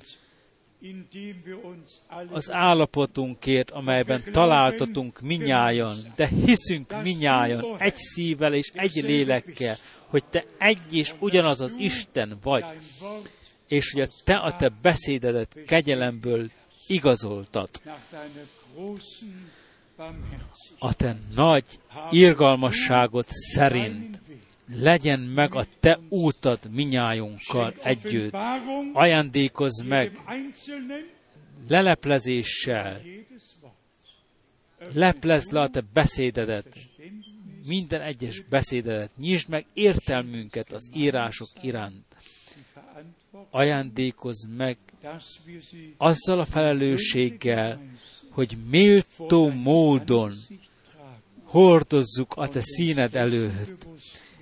az 2.30 2.52
állapotunkért, 2.52 3.70
amelyben 3.70 4.22
találtatunk 4.32 5.20
minnyájan, 5.20 5.96
de 6.16 6.26
hiszünk 6.26 7.02
minnyájan, 7.02 7.76
egy 7.78 7.96
szívvel 7.96 8.54
és 8.54 8.70
egy 8.74 8.94
lélekkel, 8.94 9.76
hogy 10.06 10.24
te 10.24 10.44
egy 10.58 10.96
és 10.96 11.14
ugyanaz 11.18 11.60
az 11.60 11.74
Isten 11.78 12.38
vagy, 12.42 12.64
és 13.68 13.92
hogy 13.92 14.10
te 14.24 14.36
a 14.36 14.56
te 14.56 14.68
beszédedet 14.82 15.56
kegyelemből 15.66 16.50
igazoltad. 16.86 17.70
A 20.78 20.94
te 20.94 21.16
nagy 21.34 21.64
irgalmasságot 22.10 23.26
szerint 23.28 24.20
legyen 24.72 25.20
meg 25.20 25.54
a 25.54 25.64
te 25.80 25.98
útad 26.08 26.58
minnyájunkkal 26.70 27.72
együtt. 27.82 28.34
Ajándékozz 28.92 29.80
meg 29.80 30.22
leleplezéssel, 31.68 33.00
leplezd 34.94 35.52
le 35.52 35.60
a 35.60 35.68
te 35.68 35.82
beszédedet, 35.92 36.78
minden 37.66 38.00
egyes 38.00 38.40
beszédedet, 38.40 39.10
nyisd 39.16 39.48
meg 39.48 39.66
értelmünket 39.72 40.72
az 40.72 40.90
írások 40.94 41.48
iránt. 41.60 42.07
Ajándékozz 43.50 44.44
meg 44.56 44.76
azzal 45.96 46.40
a 46.40 46.44
felelősséggel, 46.44 47.80
hogy 48.30 48.56
méltó 48.70 49.50
módon 49.50 50.32
hordozzuk 51.42 52.34
a 52.34 52.48
te 52.48 52.60
színed 52.60 53.16
előtt, 53.16 53.86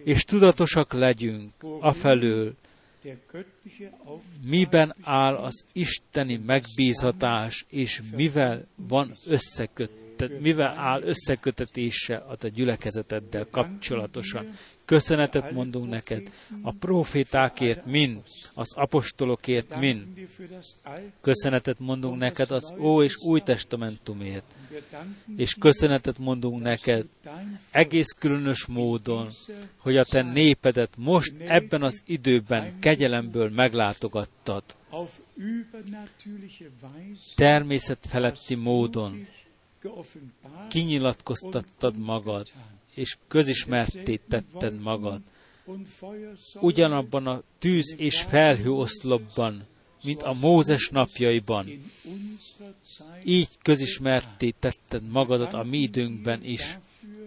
és 0.05 0.25
tudatosak 0.25 0.93
legyünk 0.93 1.53
afelől, 1.81 2.55
miben 4.45 4.95
áll 5.03 5.35
az 5.35 5.65
isteni 5.73 6.37
megbízhatás, 6.47 7.65
és 7.69 8.03
mivel 8.17 8.67
van 8.75 9.13
összekötet, 9.27 10.41
mivel 10.41 10.79
áll 10.79 11.03
összekötetése 11.03 12.17
a 12.17 12.37
te 12.37 12.49
gyülekezeteddel 12.49 13.47
kapcsolatosan. 13.51 14.57
Köszönetet 14.87 15.53
mondunk 15.53 15.89
neked 15.89 16.31
a 16.63 16.73
profétákért 16.73 17.87
mind, 17.87 18.23
az 18.55 18.73
apostolokért 18.75 19.77
mind. 19.79 20.05
Köszönetet 21.21 21.79
mondunk 21.79 22.19
neked 22.19 22.51
az 22.51 22.75
Ó 22.79 23.03
és 23.03 23.17
Új 23.17 23.41
Testamentumért. 23.41 24.45
És 25.37 25.55
köszönetet 25.55 26.19
mondunk 26.19 26.63
neked 26.63 27.07
egész 27.71 28.11
különös 28.19 28.67
módon, 28.67 29.29
hogy 29.77 29.97
a 29.97 30.05
te 30.05 30.23
népedet 30.23 30.91
most 30.97 31.35
ebben 31.39 31.83
az 31.83 32.03
időben 32.05 32.79
kegyelemből 32.79 33.51
meglátogattad. 33.51 34.63
Természetfeletti 37.35 38.55
módon 38.55 39.27
kinyilatkoztattad 40.69 41.97
magad, 41.99 42.53
és 42.97 43.16
közismerté 43.28 44.20
tetted 44.28 44.81
magad. 44.81 45.20
Ugyanabban 46.60 47.27
a 47.27 47.43
tűz 47.59 47.94
és 47.98 48.20
felhő 48.20 48.70
oszlopban, 48.70 49.66
mint 50.02 50.23
a 50.23 50.32
Mózes 50.32 50.89
napjaiban. 50.89 51.66
Így 53.24 53.48
közismerté 53.62 54.51
tetted 54.51 55.02
magadat 55.09 55.52
a 55.52 55.62
mi 55.62 55.78
időnkben 55.78 56.44
is. 56.44 56.78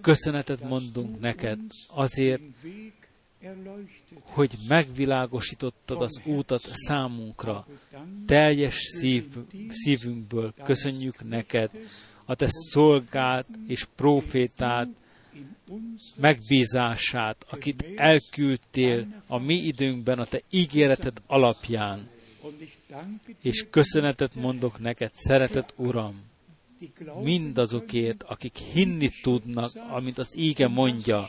Köszönetet 0.01 0.61
mondunk 0.61 1.19
neked 1.19 1.59
azért, 1.87 2.41
hogy 4.23 4.51
megvilágosítottad 4.67 6.01
az 6.01 6.21
útat 6.25 6.61
számunkra. 6.73 7.67
Teljes 8.25 8.75
szív, 8.75 9.25
szívünkből 9.69 10.53
köszönjük 10.63 11.29
neked 11.29 11.71
a 12.25 12.35
te 12.35 12.47
szolgád 12.49 13.45
és 13.67 13.87
profétád 13.95 14.89
megbízását, 16.15 17.45
akit 17.49 17.85
elküldtél 17.95 19.23
a 19.27 19.37
mi 19.37 19.53
időnkben 19.53 20.19
a 20.19 20.25
te 20.25 20.41
ígéreted 20.49 21.21
alapján. 21.27 22.09
És 23.41 23.65
köszönetet 23.69 24.35
mondok 24.35 24.79
neked, 24.79 25.13
szeretett 25.13 25.73
Uram, 25.75 26.29
mindazokért, 27.23 28.23
akik 28.23 28.55
hinni 28.57 29.09
tudnak, 29.21 29.71
amit 29.89 30.17
az 30.17 30.37
íge 30.37 30.67
mondja, 30.67 31.27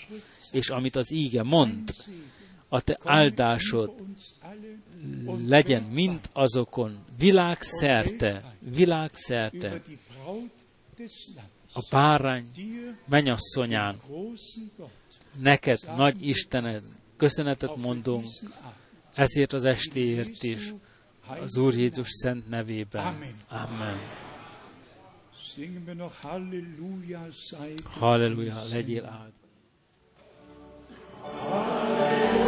és 0.52 0.68
amit 0.68 0.96
az 0.96 1.12
íge 1.12 1.42
mond. 1.42 1.94
A 2.68 2.80
te 2.80 2.98
áldásod 3.04 4.04
legyen 5.46 5.82
mind 5.82 6.20
azokon, 6.32 6.98
világszerte, 7.18 8.54
világszerte, 8.58 9.82
a 11.72 11.82
párány 11.90 12.50
menyasszonyán. 13.08 14.00
Neked, 15.38 15.78
nagy 15.96 16.28
Istened, 16.28 16.82
köszönetet 17.16 17.76
mondunk 17.76 18.26
ezért 19.14 19.52
az 19.52 19.64
estéért 19.64 20.42
is, 20.42 20.74
az 21.26 21.56
Úr 21.56 21.74
Jézus 21.74 22.08
szent 22.08 22.48
nevében. 22.48 23.04
Amen. 23.48 23.98
Halleluja, 27.84 28.62
legyél 28.70 29.04
áldva. 29.04 29.38
Halleluja. 31.20 32.39